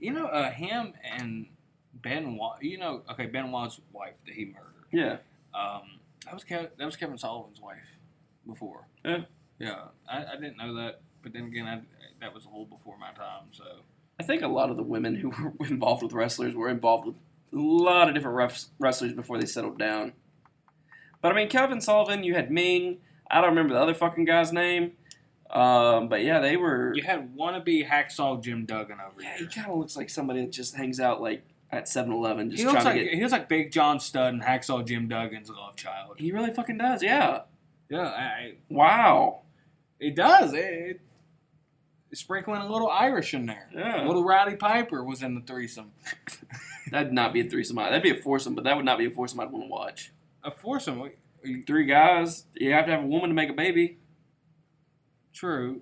You 0.00 0.12
know, 0.12 0.26
uh, 0.26 0.50
him 0.50 0.94
and 1.04 1.46
Ben. 1.94 2.36
Wa- 2.36 2.56
you 2.60 2.78
know, 2.78 3.02
okay, 3.10 3.26
Benoit's 3.26 3.80
wife 3.92 4.14
that 4.26 4.34
he 4.34 4.44
murdered. 4.46 4.86
Yeah, 4.92 5.16
Um, 5.54 5.98
that 6.24 6.34
was 6.34 6.44
Kevin, 6.44 6.68
that 6.78 6.84
was 6.84 6.96
Kevin 6.96 7.18
Sullivan's 7.18 7.60
wife 7.60 7.96
before. 8.46 8.86
Yeah. 9.04 9.22
Yeah, 9.58 9.84
I, 10.08 10.24
I 10.24 10.34
didn't 10.36 10.56
know 10.56 10.74
that, 10.74 11.00
but 11.22 11.32
then 11.32 11.44
again, 11.44 11.66
I, 11.66 11.80
that 12.20 12.34
was 12.34 12.44
a 12.44 12.48
little 12.48 12.64
before 12.66 12.96
my 12.98 13.12
time. 13.12 13.44
So 13.52 13.64
I 14.18 14.24
think 14.24 14.42
a 14.42 14.48
lot 14.48 14.70
of 14.70 14.76
the 14.76 14.82
women 14.82 15.14
who 15.16 15.30
were 15.58 15.66
involved 15.66 16.02
with 16.02 16.12
wrestlers 16.12 16.54
were 16.54 16.68
involved 16.68 17.06
with 17.06 17.16
a 17.52 17.56
lot 17.56 18.08
of 18.08 18.14
different 18.14 18.36
ref- 18.36 18.64
wrestlers 18.78 19.12
before 19.12 19.38
they 19.38 19.46
settled 19.46 19.78
down. 19.78 20.12
But 21.20 21.32
I 21.32 21.34
mean, 21.36 21.48
Kevin 21.48 21.80
Sullivan, 21.80 22.24
you 22.24 22.34
had 22.34 22.50
Ming. 22.50 22.98
I 23.30 23.40
don't 23.40 23.50
remember 23.50 23.74
the 23.74 23.80
other 23.80 23.94
fucking 23.94 24.24
guy's 24.26 24.52
name. 24.52 24.92
Um, 25.54 26.08
but 26.08 26.22
yeah, 26.24 26.40
they 26.40 26.56
were. 26.56 26.92
You 26.94 27.02
had 27.04 27.36
wannabe 27.36 27.88
hacksaw 27.88 28.42
Jim 28.42 28.66
Duggan 28.66 28.98
over 29.00 29.20
there. 29.20 29.30
Yeah, 29.32 29.38
he 29.38 29.46
kind 29.46 29.70
of 29.70 29.78
looks 29.78 29.96
like 29.96 30.10
somebody 30.10 30.40
that 30.40 30.50
just 30.52 30.74
hangs 30.74 30.98
out 31.00 31.20
like 31.22 31.44
at 31.70 31.84
7-Eleven, 31.86 32.50
just 32.50 32.58
He 32.60 32.64
trying 32.64 32.74
looks 32.74 32.84
to 32.84 32.90
like 32.90 33.00
get. 33.04 33.14
he 33.14 33.20
looks 33.20 33.32
like 33.32 33.48
Big 33.48 33.70
John 33.72 34.00
Studd 34.00 34.34
and 34.34 34.42
Hacksaw 34.42 34.84
Jim 34.86 35.08
Duggan's 35.08 35.48
love 35.50 35.76
child. 35.76 36.16
He 36.18 36.32
really 36.32 36.52
fucking 36.52 36.78
does. 36.78 37.02
Yeah. 37.02 37.42
Yeah, 37.88 38.06
I, 38.06 38.54
Wow. 38.68 39.40
it 40.00 40.14
does. 40.16 40.52
It, 40.54 40.58
it, 40.64 41.00
it's 42.10 42.20
sprinkling 42.20 42.60
a 42.62 42.70
little 42.70 42.88
Irish 42.90 43.34
in 43.34 43.46
there. 43.46 43.68
Yeah. 43.74 44.04
A 44.04 44.06
little 44.06 44.24
Rowdy 44.24 44.56
Piper 44.56 45.02
was 45.04 45.22
in 45.22 45.34
the 45.34 45.40
threesome. 45.40 45.92
That'd 46.90 47.12
not 47.12 47.32
be 47.32 47.40
a 47.40 47.44
threesome. 47.50 47.76
That'd 47.76 48.02
be 48.02 48.10
a 48.10 48.22
foursome, 48.22 48.54
but 48.54 48.64
that 48.64 48.76
would 48.76 48.84
not 48.84 48.98
be 48.98 49.06
a 49.06 49.10
foursome 49.10 49.40
I'd 49.40 49.50
want 49.50 49.64
to 49.64 49.70
watch. 49.70 50.12
A 50.44 50.50
foursome. 50.50 51.10
Three 51.66 51.86
guys. 51.86 52.44
You 52.54 52.72
have 52.72 52.86
to 52.86 52.92
have 52.92 53.02
a 53.02 53.06
woman 53.06 53.30
to 53.30 53.34
make 53.34 53.50
a 53.50 53.54
baby. 53.54 53.98
True. 55.34 55.80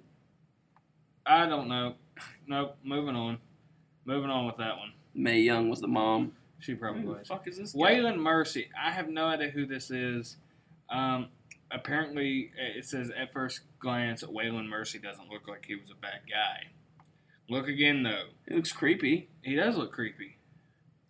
I 1.27 1.47
don't 1.47 1.69
know. 1.69 1.95
Nope. 2.47 2.77
Moving 2.85 3.15
on. 3.17 3.39
Moving 4.05 4.29
on 4.31 4.47
with 4.47 4.57
that 4.57 4.77
one. 4.77 4.93
Mae 5.15 5.41
Young 5.41 5.71
was 5.71 5.81
the 5.81 5.87
mom. 5.89 6.33
She 6.59 6.75
probably 6.75 7.03
Who 7.03 7.09
the 7.09 7.19
was. 7.21 7.29
fuck 7.29 7.47
is 7.49 7.57
this? 7.57 7.73
guy? 7.73 7.79
Waylon 7.79 8.19
Mercy. 8.19 8.69
I 8.81 8.91
have 8.91 9.09
no 9.09 9.27
idea 9.27 9.49
who 9.51 9.65
this 9.65 9.91
is. 9.91 10.37
Um, 10.91 11.29
apparently, 11.71 12.51
it 12.57 12.85
says 12.85 13.11
at 13.17 13.33
first 13.33 13.61
glance, 13.79 14.23
Waylon 14.25 14.69
Mercy 14.69 14.99
doesn't 14.99 15.29
look 15.31 15.47
like 15.49 15.65
he 15.67 15.77
was 15.77 15.91
a 15.91 15.95
bad 15.95 16.21
guy. 16.31 16.69
Look 17.49 17.69
again, 17.69 18.03
though. 18.03 18.25
He 18.49 18.55
looks 18.57 18.73
creepy. 18.73 19.29
He 19.43 19.55
does 19.55 19.77
look 19.77 19.93
creepy. 19.93 20.37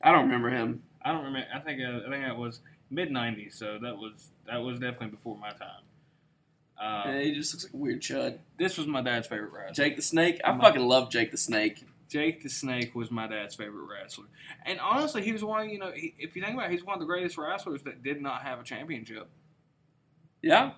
I 0.02 0.12
don't 0.12 0.24
remember 0.26 0.50
him. 0.50 0.82
I 1.02 1.12
don't 1.12 1.24
remember. 1.24 1.48
I 1.52 1.58
think 1.60 1.80
uh, 1.80 2.06
I 2.06 2.10
think 2.10 2.24
that 2.24 2.36
was 2.36 2.60
mid 2.90 3.10
'90s, 3.10 3.54
so 3.54 3.78
that 3.82 3.96
was 3.96 4.28
that 4.46 4.58
was 4.58 4.78
definitely 4.78 5.08
before 5.08 5.36
my 5.38 5.50
time. 5.50 5.82
Uh, 6.82 7.04
Yeah, 7.06 7.20
he 7.20 7.32
just 7.34 7.54
looks 7.54 7.64
like 7.64 7.74
a 7.74 7.76
weird 7.76 8.00
chud. 8.02 8.38
This 8.58 8.76
was 8.76 8.86
my 8.88 9.02
dad's 9.02 9.28
favorite 9.28 9.52
wrestler. 9.52 9.72
Jake 9.84 9.96
the 9.96 10.02
Snake. 10.02 10.40
I 10.44 10.52
My- 10.52 10.64
fucking 10.64 10.82
love 10.86 11.10
Jake 11.10 11.30
the 11.30 11.36
Snake. 11.38 11.84
Jake 12.08 12.42
the 12.42 12.48
Snake 12.50 12.94
was 12.94 13.10
my 13.10 13.26
dad's 13.26 13.54
favorite 13.54 13.86
wrestler, 13.86 14.26
and 14.66 14.78
honestly, 14.80 15.22
he 15.22 15.32
was 15.32 15.42
one. 15.42 15.70
You 15.70 15.78
know, 15.78 15.92
he, 15.92 16.14
if 16.18 16.36
you 16.36 16.42
think 16.42 16.54
about, 16.54 16.66
it, 16.66 16.72
he's 16.72 16.84
one 16.84 16.94
of 16.94 17.00
the 17.00 17.06
greatest 17.06 17.38
wrestlers 17.38 17.82
that 17.84 18.02
did 18.02 18.20
not 18.20 18.42
have 18.42 18.60
a 18.60 18.62
championship. 18.64 19.28
Yeah. 20.42 20.72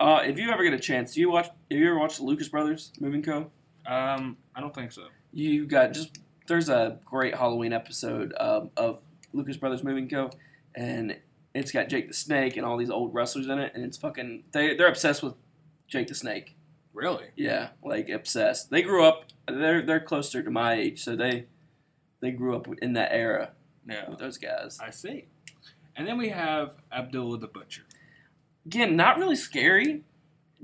Uh, 0.00 0.22
if 0.24 0.38
you 0.38 0.50
ever 0.50 0.62
get 0.62 0.72
a 0.72 0.78
chance, 0.78 1.14
do 1.14 1.20
you 1.20 1.30
watch? 1.30 1.46
Have 1.70 1.78
you 1.78 1.86
ever 1.90 1.98
watched 1.98 2.18
the 2.18 2.22
Lucas 2.24 2.48
Brothers 2.48 2.92
Moving 3.00 3.22
Co? 3.22 3.50
Um, 3.86 4.36
I 4.54 4.60
don't 4.60 4.74
think 4.74 4.92
so. 4.92 5.08
You 5.32 5.66
got 5.66 5.92
just 5.92 6.18
there's 6.46 6.68
a 6.68 6.98
great 7.04 7.34
Halloween 7.34 7.72
episode 7.72 8.32
um, 8.38 8.70
of 8.76 9.00
Lucas 9.34 9.56
Brothers 9.56 9.82
Moving 9.84 10.08
Co. 10.08 10.30
and 10.74 11.16
it's 11.54 11.72
got 11.72 11.88
Jake 11.88 12.08
the 12.08 12.14
Snake 12.14 12.56
and 12.56 12.64
all 12.66 12.76
these 12.76 12.90
old 12.90 13.14
wrestlers 13.14 13.46
in 13.48 13.58
it, 13.58 13.72
and 13.74 13.84
it's 13.84 13.96
fucking 13.96 14.44
they 14.52 14.74
they're 14.76 14.88
obsessed 14.88 15.22
with 15.22 15.34
Jake 15.86 16.08
the 16.08 16.14
Snake. 16.14 16.56
Really? 16.92 17.26
Yeah, 17.36 17.68
like 17.84 18.08
obsessed. 18.08 18.70
They 18.70 18.82
grew 18.82 19.04
up. 19.04 19.24
They're 19.46 19.82
they're 19.82 20.00
closer 20.00 20.42
to 20.42 20.50
my 20.50 20.74
age, 20.74 21.02
so 21.02 21.14
they 21.16 21.46
they 22.20 22.30
grew 22.32 22.56
up 22.56 22.66
in 22.82 22.94
that 22.94 23.12
era 23.12 23.52
Yeah. 23.88 24.10
with 24.10 24.18
those 24.18 24.38
guys. 24.38 24.78
I 24.82 24.90
see. 24.90 25.26
And 25.96 26.06
then 26.06 26.18
we 26.18 26.28
have 26.30 26.74
Abdullah 26.92 27.38
the 27.38 27.46
Butcher. 27.48 27.82
Again, 28.66 28.96
not 28.96 29.18
really 29.18 29.36
scary. 29.36 30.02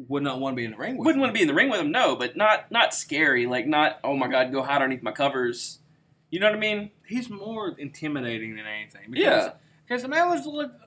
Would 0.09 0.25
not 0.25 0.41
want 0.41 0.55
to 0.55 0.57
be 0.57 0.65
in 0.65 0.73
the 0.73 0.77
ring 0.77 0.97
with 0.97 1.07
Wouldn't 1.07 1.17
him. 1.19 1.21
want 1.21 1.31
to 1.31 1.39
be 1.39 1.43
in 1.43 1.49
the 1.49 1.55
ring 1.55 1.71
with 1.71 1.81
him, 1.81 1.93
no, 1.93 2.17
but 2.17 2.37
not 2.37 2.71
not 2.73 2.93
scary. 2.95 3.47
Like 3.47 3.67
not 3.67 4.01
oh 4.03 4.17
my 4.17 4.27
god, 4.29 4.51
go 4.53 4.63
hide 4.63 4.83
underneath 4.83 5.03
my 5.05 5.13
covers. 5.13 5.79
You 6.31 6.41
know 6.41 6.47
what 6.47 6.57
I 6.57 6.59
mean? 6.59 6.91
He's 7.07 7.31
more 7.31 7.77
intimidating 7.79 8.57
than 8.57 8.67
anything. 8.67 9.13
Yeah. 9.15 9.53
Because 9.87 10.03
the 10.03 10.09
man 10.09 10.29
was 10.31 10.47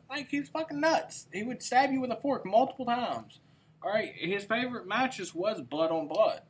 like 0.10 0.30
he's 0.30 0.50
fucking 0.50 0.80
nuts. 0.80 1.28
He 1.32 1.44
would 1.44 1.62
stab 1.62 1.92
you 1.92 2.02
with 2.02 2.12
a 2.12 2.16
fork 2.16 2.46
multiple 2.46 2.86
times. 2.86 3.40
All 3.84 3.92
right. 3.92 4.12
His 4.16 4.44
favorite 4.44 4.88
matches 4.88 5.36
was 5.36 5.62
blood 5.62 5.92
on 5.92 6.08
blood. 6.08 6.42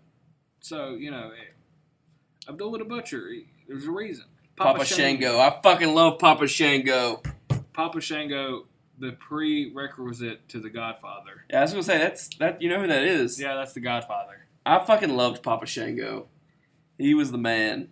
So 0.60 0.96
you 0.96 1.12
know, 1.12 1.32
eh, 1.32 2.50
Abdullah 2.50 2.80
the 2.80 2.86
Butcher. 2.86 3.30
he- 3.32 3.48
There's 3.68 3.86
a 3.86 3.92
reason. 3.92 4.26
Papa, 4.56 4.86
Shango. 4.86 5.40
I 5.40 5.60
fucking 5.62 5.94
love 5.94 6.18
Papa 6.20 6.48
Shango. 6.48 7.22
Papa 7.74 8.02
Shango, 8.02 8.66
the 8.98 9.12
prerequisite 9.12 10.48
to 10.50 10.60
the 10.60 10.70
Godfather. 10.70 11.46
Yeah, 11.50 11.60
I 11.60 11.62
was 11.62 11.72
gonna 11.72 11.84
say 11.84 11.98
that's 12.00 12.30
that. 12.38 12.62
You 12.62 12.70
know 12.70 12.80
who 12.82 12.88
that 12.88 13.04
is? 13.04 13.40
Yeah, 13.40 13.54
that's 13.56 13.74
the 13.74 13.82
Godfather. 13.82 14.48
I 14.66 14.84
fucking 14.84 15.16
loved 15.16 15.44
Papa 15.44 15.66
Shango. 15.68 16.28
He 16.98 17.14
was 17.14 17.32
the 17.32 17.38
man. 17.38 17.90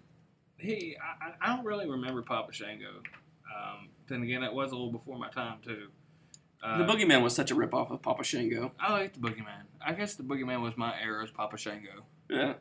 He, 0.58 0.98
I, 1.00 1.28
I- 1.28 1.34
I 1.52 1.56
don't 1.56 1.66
really 1.66 1.88
remember 1.88 2.22
Papa 2.24 2.52
Shango. 2.52 2.88
Um, 3.56 3.90
then 4.08 4.24
again, 4.24 4.42
that 4.42 4.54
was 4.54 4.72
a 4.72 4.76
little 4.76 4.92
before 4.92 5.18
my 5.18 5.30
time 5.30 5.60
too. 5.64 5.88
Uh, 6.64 6.78
the 6.80 6.84
Boogeyman 6.86 7.22
was 7.22 7.36
such 7.36 7.52
a 7.52 7.56
ripoff 7.56 7.92
of 7.92 8.02
Papa 8.02 8.24
Shango. 8.24 8.72
I 8.80 8.92
like 8.92 9.14
the 9.14 9.20
Boogeyman. 9.20 9.66
I 9.86 9.94
guess 9.94 10.16
the 10.16 10.24
Boogeyman 10.24 10.62
was 10.62 10.76
my 10.78 10.94
era's 11.00 11.30
Papa 11.32 11.58
Shango. 11.58 12.06
Yeah. 12.30 12.54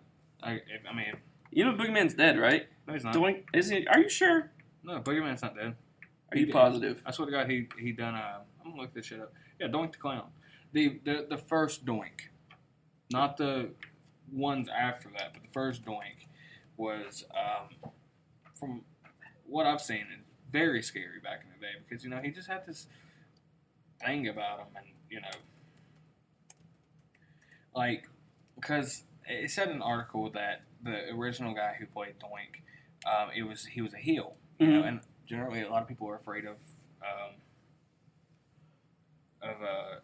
I, 0.43 0.61
I 0.91 0.95
mean, 0.95 1.15
You 1.51 1.65
know 1.65 1.73
Boogeyman's 1.73 2.15
dead, 2.15 2.39
right? 2.39 2.67
no, 2.87 2.93
he's 2.93 3.05
not. 3.05 3.15
Doink, 3.15 3.45
is 3.55 3.71
he? 3.71 3.87
Are 3.87 3.99
you 3.99 4.11
sure? 4.11 4.51
No, 4.83 5.01
Boogeyman's 5.01 5.41
not 5.41 5.57
dead. 5.57 5.75
Are 6.33 6.37
you 6.37 6.53
positive? 6.53 7.01
I 7.07 7.13
swear 7.13 7.27
to 7.27 7.33
God, 7.33 7.49
he 7.51 7.69
he 7.81 7.93
done. 7.93 8.15
Uh, 8.15 8.41
I'm 8.63 8.71
gonna 8.73 8.83
look 8.83 8.93
this 8.93 9.07
shit 9.07 9.21
up. 9.21 9.33
Yeah, 9.59 9.69
Doink 9.69 9.93
the 9.93 9.99
Clown. 9.99 10.25
The 10.73 11.01
the 11.05 11.27
the 11.31 11.39
first 11.39 11.87
Doink, 11.87 12.29
not 13.11 13.37
the 13.39 13.71
ones 14.33 14.69
after 14.69 15.09
that, 15.17 15.33
but 15.33 15.43
the 15.43 15.49
first 15.53 15.85
Doink 15.85 16.27
was 16.77 17.25
um, 17.35 17.91
from 18.59 18.83
what 19.47 19.65
I've 19.65 19.81
seen, 19.81 20.05
very 20.55 20.83
scary 20.83 21.19
back 21.21 21.41
in 21.45 21.51
the 21.53 21.59
day 21.67 21.73
because 21.83 22.05
you 22.05 22.11
know 22.11 22.21
he 22.23 22.31
just 22.31 22.49
had 22.49 22.65
this 22.67 22.87
thing 24.05 24.29
about 24.29 24.61
him, 24.61 24.69
and 24.77 24.87
you 25.11 25.21
know, 25.21 25.37
like 27.75 28.09
because 28.55 29.03
it 29.27 29.51
said 29.51 29.69
in 29.69 29.77
an 29.77 29.83
article 29.83 30.31
that 30.31 30.63
the 30.83 31.11
original 31.11 31.55
guy 31.55 31.75
who 31.79 31.87
played 31.87 32.15
Doink, 32.21 32.63
um, 33.11 33.31
it 33.35 33.43
was 33.43 33.67
he 33.67 33.81
was 33.83 33.93
a 33.95 33.99
heel, 33.99 34.37
you 34.59 34.69
know, 34.69 34.83
Mhm. 34.83 34.89
and 34.89 35.01
generally 35.27 35.63
a 35.63 35.71
lot 35.71 35.83
of 35.83 35.89
people 35.89 36.09
are 36.09 36.17
afraid 36.17 36.45
of 36.45 36.57
um, 37.03 37.35
of 39.43 39.63
uh 39.63 40.01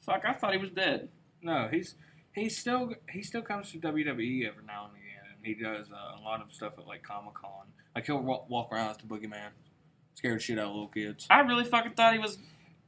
Fuck, 0.00 0.24
I 0.26 0.34
thought 0.34 0.52
he 0.52 0.58
was 0.58 0.70
dead. 0.70 1.08
no 1.42 1.68
he's 1.70 1.94
he's 2.34 2.56
still 2.56 2.94
he 3.10 3.22
still 3.22 3.42
comes 3.42 3.70
to 3.72 3.78
WWE 3.78 4.46
every 4.46 4.64
now 4.64 4.86
and 4.86 4.96
again 4.96 5.24
and 5.36 5.44
he 5.46 5.54
does 5.54 5.92
uh, 5.92 6.18
a 6.18 6.22
lot 6.22 6.40
of 6.42 6.52
stuff 6.52 6.74
at 6.78 6.86
like 6.86 7.02
Comic 7.02 7.34
Con 7.34 7.66
like 7.94 8.06
he'll 8.06 8.20
walk, 8.20 8.48
walk 8.50 8.72
around 8.72 8.90
as 8.90 8.96
the 8.98 9.04
boogeyman 9.04 9.50
scare 10.14 10.34
the 10.34 10.40
shit 10.40 10.58
out 10.58 10.66
of 10.66 10.72
little 10.72 10.88
kids 10.88 11.26
I 11.30 11.40
really 11.40 11.64
fucking 11.64 11.92
thought 11.92 12.12
he 12.12 12.18
was 12.18 12.38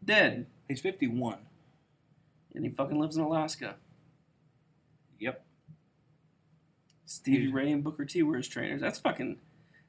dead. 0.05 0.47
he's 0.69 0.81
51 0.81 1.39
And 2.55 2.65
he 2.65 2.71
fucking 2.71 2.99
lives 2.99 3.17
in 3.17 3.23
Alaska. 3.23 3.77
yep 5.19 5.43
Stevie 7.05 7.53
Ray 7.53 7.71
and 7.71 7.85
Booker 7.85 8.05
T 8.05 8.23
were 8.23 8.37
his 8.37 8.49
trainers. 8.49 8.81
That's 8.81 8.99
fucking. 8.99 9.37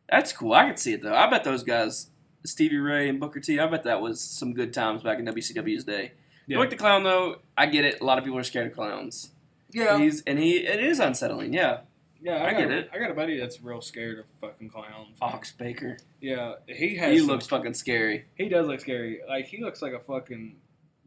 That's 0.09 0.32
cool. 0.32 0.53
I 0.53 0.68
could 0.70 0.78
see 0.80 0.93
it 0.93 1.01
though. 1.01 1.15
I 1.15 1.28
bet 1.30 1.43
those 1.43 1.63
guys, 1.63 2.11
Stevie 2.45 2.78
Ray 2.78 3.09
and 3.09 3.20
Booker 3.20 3.39
T. 3.39 3.59
I 3.59 3.65
bet 3.68 3.84
that 3.86 4.01
was 4.01 4.22
some 4.22 4.53
good 4.53 4.72
times 4.72 5.01
back 5.01 5.18
in 5.20 5.26
WCW's 5.26 5.84
day. 5.84 6.11
Yeah. 6.45 6.57
Doink 6.57 6.70
the 6.70 6.76
clown 6.78 7.03
though, 7.03 7.38
I 7.57 7.65
get 7.65 7.86
it. 7.86 7.99
A 8.01 8.03
lot 8.05 8.18
of 8.20 8.24
people 8.24 8.38
are 8.39 8.43
scared 8.43 8.68
of 8.68 8.74
clowns. 8.74 9.32
yeah 9.72 9.97
He's 9.97 10.22
and 10.28 10.38
he 10.39 10.57
it 10.57 10.80
is 10.80 10.99
unsettling. 10.99 11.53
Yeah. 11.53 11.80
Yeah 12.22 12.43
I 12.43 12.51
got 12.51 12.57
get 12.59 12.72
a- 12.72 12.78
it. 12.80 12.89
I 12.93 12.99
got 12.99 13.11
a 13.11 13.13
buddy 13.13 13.39
that's 13.39 13.61
real 13.61 13.82
scared 13.82 14.20
of 14.20 14.26
fucking 14.41 14.70
clowns 14.70 15.18
Ox 15.22 15.51
Baker. 15.51 15.97
yeah 16.22 16.53
he 16.68 16.95
has 16.95 17.11
He 17.13 17.20
some- 17.20 17.28
looks 17.28 17.47
fucking 17.47 17.74
scary. 17.74 18.26
he 18.36 18.49
does 18.49 18.68
look 18.68 18.80
scary 18.80 19.20
like 19.28 19.45
he 19.45 19.61
looks 19.61 19.82
like 19.82 19.93
a 19.93 19.99
fucking 19.99 20.55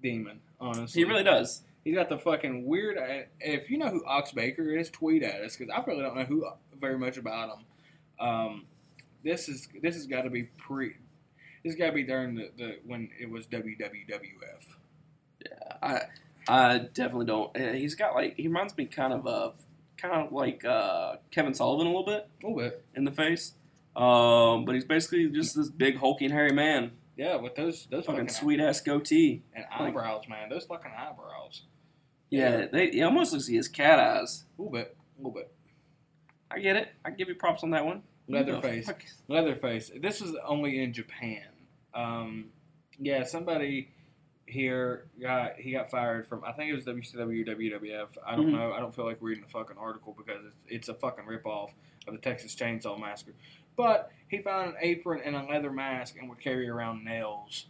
demon 0.02 0.40
honestly 0.60 1.00
He 1.02 1.04
really 1.08 1.24
does. 1.24 1.62
He's 1.84 1.94
got 1.94 2.10
the 2.10 2.18
fucking 2.18 2.66
weird. 2.66 2.98
If 3.40 3.70
you 3.70 3.78
know 3.78 3.88
who 3.88 4.04
Ox 4.04 4.32
Baker 4.32 4.70
is, 4.70 4.90
tweet 4.90 5.22
at 5.22 5.40
us 5.40 5.56
because 5.56 5.72
I 5.74 5.82
really 5.86 6.02
don't 6.02 6.14
know 6.14 6.24
who 6.24 6.46
very 6.78 6.98
much 6.98 7.16
about 7.16 7.56
him. 7.56 7.64
Um, 8.26 8.66
this 9.24 9.48
is 9.48 9.66
this 9.80 9.94
has 9.94 10.06
got 10.06 10.22
to 10.22 10.30
be 10.30 10.42
pre. 10.58 10.96
This 11.64 11.74
got 11.74 11.86
to 11.86 11.92
be 11.92 12.04
during 12.04 12.34
the, 12.34 12.50
the 12.58 12.76
when 12.84 13.08
it 13.18 13.30
was 13.30 13.46
WWWF. 13.46 14.74
Yeah, 15.42 15.72
I 15.82 16.00
I 16.48 16.78
definitely 16.92 17.26
don't. 17.26 17.56
uh, 17.56 17.72
He's 17.72 17.94
got 17.94 18.14
like 18.14 18.36
he 18.36 18.46
reminds 18.48 18.76
me 18.76 18.84
kind 18.84 19.14
of 19.14 19.26
of 19.26 19.54
kind 20.00 20.14
of 20.26 20.32
like 20.32 20.64
uh, 20.64 21.16
Kevin 21.30 21.54
Sullivan 21.54 21.86
a 21.86 21.90
little 21.90 22.06
bit 22.06 22.28
A 22.42 22.46
little 22.46 22.58
bit, 22.62 22.84
in 22.94 23.04
the 23.04 23.10
face. 23.10 23.54
Um, 23.96 24.64
but 24.64 24.74
he's 24.74 24.84
basically 24.84 25.28
just 25.28 25.56
this 25.56 25.68
big 25.68 25.98
hulking 25.98 26.30
hairy 26.30 26.52
man, 26.52 26.92
yeah. 27.16 27.36
With 27.36 27.54
those 27.54 27.86
those 27.90 28.06
fucking 28.06 28.28
fucking, 28.28 28.34
sweet 28.34 28.60
ass 28.60 28.80
goatee. 28.80 29.42
and 29.52 29.64
eyebrows, 29.70 30.24
man. 30.28 30.48
Those 30.48 30.64
fucking 30.64 30.92
eyebrows. 30.96 31.62
Yeah, 32.30 32.66
they 32.72 32.90
he 32.90 33.02
almost 33.02 33.32
looks 33.32 33.44
like 33.46 33.50
he 33.50 33.56
has 33.56 33.68
cat 33.68 33.98
eyes. 33.98 34.44
A 34.58 34.62
little 34.62 34.72
bit, 34.72 34.96
a 35.16 35.18
little 35.18 35.32
bit. 35.32 35.52
I 36.50 36.60
get 36.60 36.76
it. 36.76 36.88
I 37.04 37.10
give 37.10 37.28
you 37.28 37.34
props 37.34 37.62
on 37.62 37.70
that 37.70 37.84
one. 37.84 38.02
Leatherface. 38.28 38.88
Leatherface. 39.28 39.90
This 40.00 40.20
was 40.20 40.36
only 40.46 40.82
in 40.82 40.92
Japan. 40.92 41.42
Um, 41.94 42.46
yeah, 42.98 43.24
somebody 43.24 43.90
here 44.50 45.06
got 45.20 45.56
he 45.56 45.72
got 45.72 45.90
fired 45.90 46.26
from 46.28 46.42
I 46.44 46.52
think 46.52 46.70
it 46.70 46.74
was 46.74 46.84
WCW 46.84 47.46
WWF. 47.46 48.08
I 48.26 48.36
don't 48.36 48.46
Mhm. 48.48 48.52
know. 48.52 48.72
I 48.72 48.80
don't 48.80 48.94
feel 48.94 49.04
like 49.04 49.18
reading 49.20 49.44
a 49.44 49.48
fucking 49.48 49.76
article 49.78 50.14
because 50.16 50.44
it's, 50.46 50.56
it's 50.68 50.88
a 50.88 50.94
fucking 50.94 51.24
ripoff 51.24 51.70
of 52.06 52.14
the 52.14 52.18
Texas 52.20 52.54
Chainsaw 52.54 52.98
Massacre. 52.98 53.34
But 53.76 54.10
he 54.28 54.38
found 54.38 54.70
an 54.70 54.76
apron 54.80 55.20
and 55.24 55.36
a 55.36 55.44
leather 55.44 55.70
mask 55.70 56.16
and 56.18 56.28
would 56.28 56.40
carry 56.40 56.68
around 56.68 57.04
nails, 57.04 57.66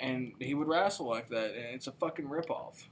and 0.00 0.32
he 0.40 0.54
would 0.54 0.68
wrestle 0.68 1.06
like 1.08 1.28
that. 1.28 1.54
And 1.54 1.74
it's 1.74 1.86
a 1.86 1.92
fucking 1.92 2.26
ripoff. 2.26 2.86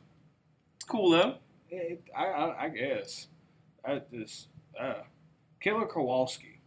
It's 0.76 0.84
cool 0.86 1.10
though. 1.10 1.36
It, 1.70 2.02
I, 2.16 2.24
I 2.26 2.64
I 2.64 2.68
guess. 2.68 3.28
I 3.84 4.00
just 4.12 4.48
uh, 4.78 5.02
Killer 5.60 5.86
Kowalski. 5.86 6.60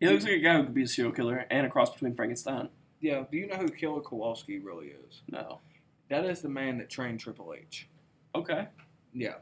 He 0.00 0.06
looks 0.06 0.24
like 0.24 0.34
a 0.34 0.38
guy 0.40 0.56
who 0.58 0.64
could 0.64 0.74
be 0.74 0.82
a 0.82 0.86
serial 0.88 1.12
killer 1.14 1.46
and 1.50 1.66
a 1.66 1.70
cross 1.70 1.90
between 1.90 2.14
Frankenstein. 2.14 2.68
Yeah, 3.00 3.24
do 3.30 3.36
you 3.38 3.46
know 3.46 3.56
who 3.56 3.68
Killer 3.68 4.00
Kowalski 4.00 4.58
really 4.58 4.88
is? 4.88 5.20
No. 5.28 5.60
That 6.08 6.24
is 6.24 6.40
the 6.42 6.48
man 6.48 6.78
that 6.78 6.88
trained 6.90 7.20
Triple 7.20 7.54
H. 7.58 7.88
Okay. 8.34 8.68
Yeah. 9.12 9.34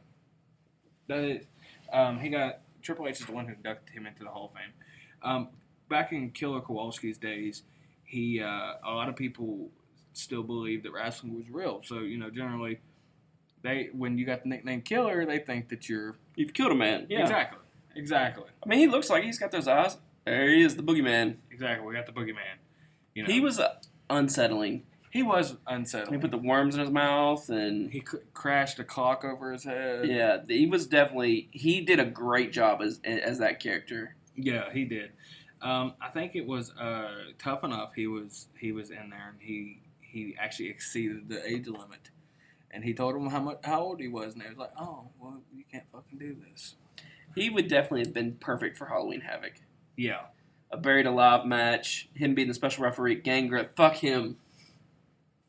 That 1.09 1.19
is, 1.25 1.47
um, 1.93 2.19
he 2.19 2.29
got 2.31 2.61
Triple 2.83 3.07
H 3.09 3.21
is 3.21 3.27
the 3.27 3.33
one 3.33 3.47
who 3.47 3.55
inducted 3.55 3.95
him 3.95 4.07
into 4.07 4.23
the 4.25 4.31
Hall 4.31 4.47
of 4.47 4.53
Fame. 4.53 4.73
Um, 5.23 5.49
back 5.89 6.13
in 6.13 6.31
Killer 6.31 6.61
Kowalski's 6.61 7.19
days, 7.19 7.63
he 8.05 8.41
uh, 8.41 8.75
a 8.85 8.91
lot 8.93 9.09
of 9.09 9.17
people 9.17 9.69
still 10.13 10.43
believe 10.43 10.83
that 10.85 10.93
wrestling 10.93 11.37
was 11.37 11.51
real. 11.51 11.83
So 11.85 12.01
you 12.01 12.19
know, 12.19 12.31
generally, 12.31 12.81
they 13.63 13.89
when 13.93 14.17
you 14.19 14.25
got 14.27 14.43
the 14.43 14.49
nickname 14.49 14.83
Killer, 14.83 15.27
they 15.27 15.39
think 15.39 15.69
that 15.71 15.89
you're 15.89 16.15
You've 16.37 16.55
killed 16.55 16.73
a 16.73 16.75
man. 16.75 17.07
Yeah. 17.09 17.21
exactly, 17.21 17.59
exactly, 17.95 18.45
I 18.65 18.69
mean, 18.69 18.79
he 18.79 18.87
looks 18.87 19.11
like 19.11 19.25
he's 19.25 19.39
got 19.39 19.51
those 19.51 19.69
eyes. 19.69 19.99
There 20.25 20.49
he 20.49 20.63
is, 20.63 20.77
the 20.77 20.83
boogeyman. 20.83 21.37
exactly. 21.51 21.87
We 21.87 21.95
got 21.95 22.07
the 22.07 22.13
boogeyman. 22.13 22.57
You 23.15 23.25
know, 23.25 23.31
He 23.31 23.41
was 23.41 23.61
uh, 23.61 23.75
unsettling. 24.09 24.85
He 25.15 25.23
was 25.23 25.57
unsettled. 25.67 26.13
He 26.13 26.21
put 26.21 26.31
the 26.33 26.37
worms 26.37 26.75
in 26.75 26.81
his 26.83 26.91
mouth, 26.91 27.49
and 27.49 27.91
he 27.91 28.01
c- 28.01 28.19
crashed 28.35 28.79
a 28.81 28.85
clock 28.85 29.25
over 29.25 29.53
his 29.53 29.65
head. 29.65 30.07
yeah, 30.09 30.39
he 30.47 30.67
was 30.67 30.87
definitely. 30.87 31.49
He 31.53 31.81
did 31.81 31.99
a 32.01 32.05
great 32.05 32.53
job 32.53 32.83
as 32.83 33.01
as 33.05 33.39
that 33.39 33.61
character. 33.61 34.17
Yeah, 34.37 34.71
he 34.73 34.85
did. 34.85 35.13
Um, 35.63 35.95
I 36.03 36.09
think 36.11 36.35
it 36.35 36.47
was 36.47 36.71
uh, 36.73 37.11
tough 37.39 37.65
enough. 37.65 37.95
He 37.95 38.07
was 38.07 38.49
he 38.59 38.73
was 38.73 38.91
in 38.91 39.09
there, 39.11 39.31
and 39.31 39.39
he 39.41 39.81
he 40.01 40.35
actually 40.39 40.69
exceeded 40.69 41.29
the 41.29 41.49
age 41.49 41.67
limit. 41.69 42.11
And 42.71 42.83
he 42.83 42.93
told 42.93 43.15
him 43.15 43.29
how 43.31 43.39
much 43.41 43.59
how 43.63 43.81
old 43.83 44.01
he 44.01 44.09
was, 44.09 44.35
and 44.35 44.43
they 44.43 44.49
was 44.49 44.59
like, 44.59 44.73
"Oh, 44.79 45.07
well, 45.21 45.41
you 45.55 45.63
can't 45.71 45.85
fucking 45.93 46.19
do 46.19 46.37
this." 46.51 46.75
He 47.37 47.49
would 47.49 47.69
definitely 47.69 48.01
have 48.01 48.13
been 48.13 48.35
perfect 48.41 48.77
for 48.77 48.87
Halloween 48.87 49.21
Havoc. 49.21 49.55
Yeah, 49.97 50.23
A 50.73 50.77
buried 50.77 51.07
alive 51.07 51.47
match, 51.47 52.09
him 52.15 52.35
being 52.35 52.49
the 52.49 52.55
special 52.55 52.83
referee, 52.85 53.17
Gangrel. 53.17 53.67
Fuck 53.77 53.95
him. 53.97 54.37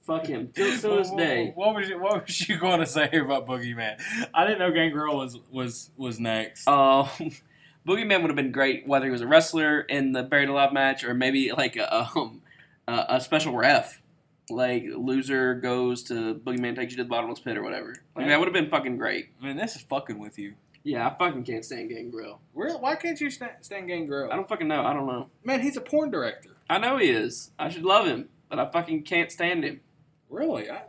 Fuck 0.06 0.28
him. 0.28 0.50
Till 0.56 0.72
to 0.72 0.88
this 0.98 1.12
day. 1.12 1.52
What 1.56 1.74
was 1.74 1.90
you, 1.90 2.00
what 2.00 2.26
was 2.26 2.48
you 2.48 2.58
going 2.60 2.80
to 2.80 2.86
say 2.86 3.10
about 3.14 3.48
Boogeyman? 3.48 4.00
I 4.34 4.46
didn't 4.46 4.60
know 4.60 4.72
Gangrel 4.72 5.18
was 5.18 5.40
was 5.52 5.90
was 5.98 6.20
next. 6.20 6.68
Um, 6.68 7.08
Boogeyman 7.88 8.22
would 8.22 8.30
have 8.30 8.36
been 8.36 8.52
great 8.52 8.88
whether 8.88 9.06
he 9.06 9.12
was 9.12 9.22
a 9.22 9.28
wrestler 9.28 9.82
in 9.82 10.12
the 10.12 10.24
buried 10.24 10.50
alive 10.50 10.74
match 10.74 11.04
or 11.04 11.14
maybe 11.14 11.52
like 11.52 11.76
a 11.76 12.04
um, 12.04 12.42
a, 12.88 13.06
a 13.10 13.22
special 13.22 13.56
ref. 13.56 14.02
Like 14.50 14.84
loser 14.96 15.56
goes 15.56 16.04
to 16.04 16.36
Boogeyman 16.36 16.76
takes 16.76 16.92
you 16.92 16.98
to 16.98 17.04
the 17.04 17.10
bottomless 17.10 17.40
pit 17.40 17.58
or 17.58 17.64
whatever. 17.64 17.96
Like 18.16 18.28
that 18.28 18.38
would 18.38 18.48
have 18.48 18.54
been 18.54 18.70
fucking 18.70 18.98
great. 18.98 19.30
I 19.42 19.46
mean, 19.46 19.58
this 19.58 19.76
is 19.76 19.82
fucking 19.82 20.20
with 20.20 20.38
you. 20.38 20.54
Yeah, 20.84 21.08
I 21.08 21.18
fucking 21.18 21.46
can't 21.46 21.66
stand 21.66 21.90
Gangrel. 21.90 22.40
Really? 22.54 22.78
Why 22.78 22.94
can't 22.94 23.20
you 23.20 23.32
stand, 23.32 23.54
stand 23.62 23.88
Gangrel? 23.88 24.32
I 24.32 24.36
don't 24.36 24.48
fucking 24.48 24.68
know. 24.68 24.86
I 24.86 24.94
don't 24.94 25.08
know. 25.08 25.32
Man, 25.44 25.62
he's 25.62 25.76
a 25.78 25.82
porn 25.82 26.12
director. 26.12 26.50
I 26.70 26.78
know 26.78 26.98
he 26.98 27.10
is. 27.10 27.50
I 27.58 27.70
should 27.70 27.86
love 27.86 28.06
him, 28.06 28.30
but 28.50 28.60
I 28.60 28.70
fucking 28.70 29.02
can't 29.02 29.32
stand 29.32 29.64
him. 29.64 29.82
Really? 30.30 30.70
I, 30.70 30.84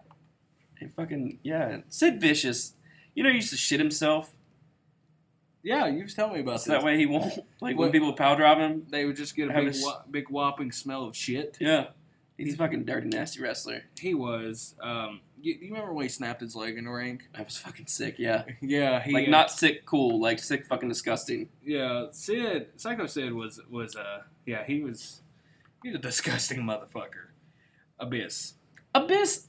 He 0.79 0.87
fucking 0.87 1.39
yeah. 1.43 1.79
Sid 1.89 2.21
Vicious, 2.21 2.75
you 3.15 3.23
know, 3.23 3.31
he 3.31 3.37
used 3.37 3.51
to 3.51 3.57
shit 3.57 3.81
himself. 3.81 4.35
yeah, 5.63 5.87
you 5.87 6.03
was 6.05 6.15
telling 6.15 6.35
me 6.35 6.41
about 6.41 6.61
So 6.61 6.71
this. 6.73 6.79
that 6.81 6.85
way 6.85 6.97
he 6.97 7.07
won't 7.07 7.33
like 7.61 7.77
when 7.77 7.89
What- 7.89 7.93
people 7.93 8.13
power 8.13 8.37
drive 8.37 8.59
him. 8.59 8.87
they 8.91 9.05
would 9.05 9.17
just 9.17 9.35
get 9.37 9.49
a 9.49 9.53
Have 9.53 9.65
big, 9.65 9.75
a 9.75 9.77
s- 9.77 9.83
wha- 9.85 10.03
big 10.11 10.29
whopping 10.31 10.71
smell 10.73 11.05
of 11.05 11.17
shit. 11.17 11.57
Yeah, 11.61 11.89
he's 12.39 12.55
a 12.55 12.57
fucking 12.57 12.85
dirty 12.85 13.09
nasty 13.09 13.41
wrestler. 13.43 13.83
He 14.01 14.15
was. 14.15 14.75
Um, 14.81 15.21
you, 15.41 15.55
you 15.61 15.69
remember 15.73 15.93
when 15.93 16.05
he 16.05 16.09
snapped 16.09 16.41
his 16.41 16.55
leg 16.57 16.79
in 16.79 16.85
the 16.85 16.91
ring? 16.91 17.21
That 17.35 17.45
was 17.47 17.57
fucking 17.59 17.87
sick. 17.87 18.17
Yeah, 18.19 18.45
Yeah, 18.61 19.03
he 19.03 19.13
like 19.13 19.29
uh, 19.29 19.31
not 19.31 19.51
sick, 19.51 19.85
cool, 19.87 20.21
like 20.21 20.39
sick, 20.39 20.65
fucking 20.67 20.89
disgusting. 20.89 21.49
Yeah, 21.65 22.07
Sid, 22.13 22.69
Psycho 22.77 23.07
Sid 23.07 23.33
was 23.33 23.61
was 23.71 23.97
uh 23.97 24.23
yeah 24.47 24.65
he 24.65 24.81
was 24.83 25.21
he's 25.83 25.95
a 25.95 25.99
disgusting 25.99 26.61
motherfucker. 26.63 27.31
Abyss. 27.99 28.55
Abyss 29.03 29.47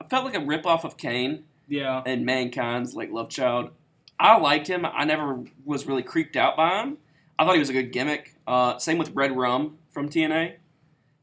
I 0.00 0.06
felt 0.06 0.24
like 0.24 0.34
a 0.34 0.38
ripoff 0.38 0.84
of 0.84 0.96
Kane 0.96 1.44
Yeah, 1.68 2.02
and 2.04 2.24
Mankind's 2.24 2.94
like 2.94 3.10
love 3.10 3.28
child. 3.28 3.70
I 4.18 4.36
liked 4.38 4.66
him. 4.68 4.84
I 4.84 5.04
never 5.04 5.44
was 5.64 5.86
really 5.86 6.02
creeped 6.02 6.36
out 6.36 6.56
by 6.56 6.82
him. 6.82 6.98
I 7.38 7.44
thought 7.44 7.54
he 7.54 7.60
was 7.60 7.70
a 7.70 7.74
good 7.74 7.92
gimmick. 7.92 8.34
Uh, 8.46 8.76
same 8.78 8.98
with 8.98 9.10
Red 9.14 9.34
Rum 9.34 9.78
from 9.90 10.10
TNA. 10.10 10.56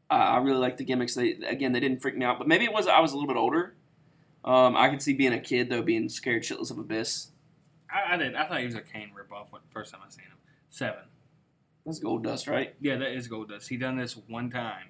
Uh, 0.09 0.13
I 0.13 0.37
really 0.37 0.57
liked 0.57 0.77
the 0.77 0.83
gimmicks. 0.83 1.15
They 1.15 1.33
again 1.47 1.73
they 1.73 1.79
didn't 1.79 2.01
freak 2.01 2.17
me 2.17 2.25
out, 2.25 2.37
but 2.37 2.47
maybe 2.47 2.65
it 2.65 2.73
was 2.73 2.87
I 2.87 2.99
was 2.99 3.11
a 3.11 3.15
little 3.15 3.27
bit 3.27 3.37
older. 3.37 3.73
Um, 4.45 4.77
I 4.77 4.89
could 4.89 5.01
see 5.01 5.13
being 5.13 5.33
a 5.33 5.39
kid 5.39 5.69
though, 5.69 5.81
being 5.81 6.09
scared 6.09 6.43
shitless 6.43 6.71
of 6.71 6.77
Abyss. 6.77 7.27
I, 7.91 8.13
I 8.13 8.17
did. 8.17 8.35
I 8.35 8.47
thought 8.47 8.59
he 8.59 8.65
was 8.65 8.75
a 8.75 8.81
Kane 8.81 9.11
ripoff 9.11 9.51
when 9.51 9.61
first 9.69 9.91
time 9.91 10.01
I 10.05 10.09
seen 10.09 10.25
him. 10.25 10.37
Seven. 10.69 11.03
That's 11.85 11.99
Goldust, 11.99 12.49
right? 12.49 12.75
Yeah, 12.81 12.97
that 12.97 13.13
is 13.13 13.29
Goldust. 13.29 13.67
He 13.67 13.77
done 13.77 13.97
this 13.97 14.17
one 14.27 14.49
time 14.49 14.87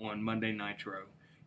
on 0.00 0.22
Monday 0.22 0.52
Nitro, 0.52 1.02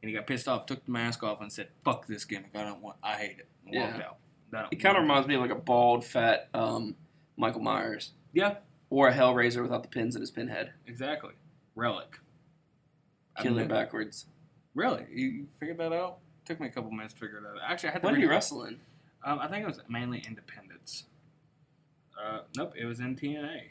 and 0.08 0.14
he 0.14 0.16
got 0.16 0.26
pissed 0.28 0.48
off, 0.48 0.66
took 0.66 0.86
the 0.86 0.92
mask 0.92 1.22
off, 1.24 1.42
and 1.42 1.52
said, 1.52 1.68
"Fuck 1.84 2.08
this 2.08 2.24
gimmick. 2.24 2.52
I 2.56 2.64
don't 2.64 2.82
want. 2.82 2.96
I 3.04 3.16
hate 3.16 3.40
it." 3.40 3.48
And 3.66 3.76
walked 3.76 4.02
out. 4.02 4.18
That- 4.52 4.68
It 4.72 4.78
kind 4.78 4.96
of 4.96 5.04
reminds 5.04 5.28
me 5.28 5.36
of 5.36 5.42
like 5.42 5.52
a 5.52 5.56
bald, 5.56 6.06
fat 6.06 6.48
um, 6.54 6.96
Michael 7.36 7.62
Myers 7.62 8.14
Yeah, 8.32 8.56
or 8.90 9.10
a 9.10 9.14
Hellraiser 9.14 9.62
without 9.62 9.84
the 9.84 9.90
pins 9.90 10.16
in 10.16 10.22
his 10.22 10.32
pinhead, 10.32 10.72
exactly. 10.86 11.34
Relik. 11.76 12.20
Killing 13.42 13.66
it 13.66 13.68
backwards. 13.68 14.26
Really? 14.74 15.06
You, 15.12 15.28
you 15.28 15.48
figured 15.60 15.78
that 15.80 15.92
out? 15.94 16.20
Took 16.46 16.60
me 16.62 16.68
a 16.68 16.72
couple 16.72 16.90
minutes 16.92 17.14
to 17.16 17.20
figure 17.20 17.38
it 17.40 17.44
out. 17.46 17.58
Actually, 17.62 17.90
I 17.90 17.92
had 17.94 18.02
to 18.02 18.06
What 18.06 18.12
did 18.12 18.18
read 18.18 18.22
he 18.24 18.28
it. 18.28 18.30
wrestle 18.32 18.64
in? 18.64 18.80
Um, 19.24 19.40
I 19.40 19.48
think 19.48 19.64
it 19.64 19.68
was 19.68 19.82
mainly 19.90 20.24
Independence. 20.26 21.04
Uh, 22.18 22.40
nope, 22.56 22.74
it 22.80 22.86
was 22.86 23.00
in 23.00 23.16
TNA. 23.16 23.62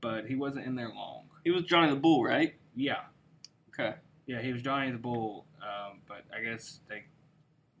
But 0.00 0.26
he 0.26 0.34
wasn't 0.34 0.66
in 0.66 0.74
there 0.74 0.88
long. 0.90 1.24
He 1.44 1.50
was 1.50 1.62
Johnny 1.62 1.88
the 1.90 1.96
Bull, 1.96 2.24
right? 2.24 2.54
Yeah, 2.74 3.02
Okay. 3.72 3.94
Yeah, 4.26 4.40
he 4.42 4.52
was 4.52 4.62
Johnny 4.62 4.90
the 4.90 4.98
Bull. 4.98 5.46
Um, 5.62 6.00
but 6.06 6.24
I 6.36 6.42
guess 6.42 6.80
they 6.88 7.04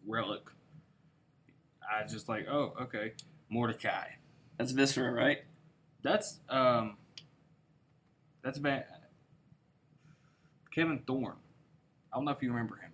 relic. 0.06 0.42
I 1.82 2.02
was 2.02 2.12
just 2.12 2.28
like, 2.28 2.46
oh, 2.48 2.74
okay, 2.82 3.12
Mordecai. 3.50 4.06
That's 4.58 4.72
Viscera, 4.72 5.12
right? 5.12 5.38
That's 6.02 6.40
um, 6.48 6.96
that's 8.42 8.58
Van- 8.58 8.84
Kevin 10.74 11.00
Thorne. 11.06 11.36
I 12.12 12.16
don't 12.16 12.24
know 12.24 12.32
if 12.32 12.42
you 12.42 12.50
remember 12.50 12.76
him. 12.76 12.90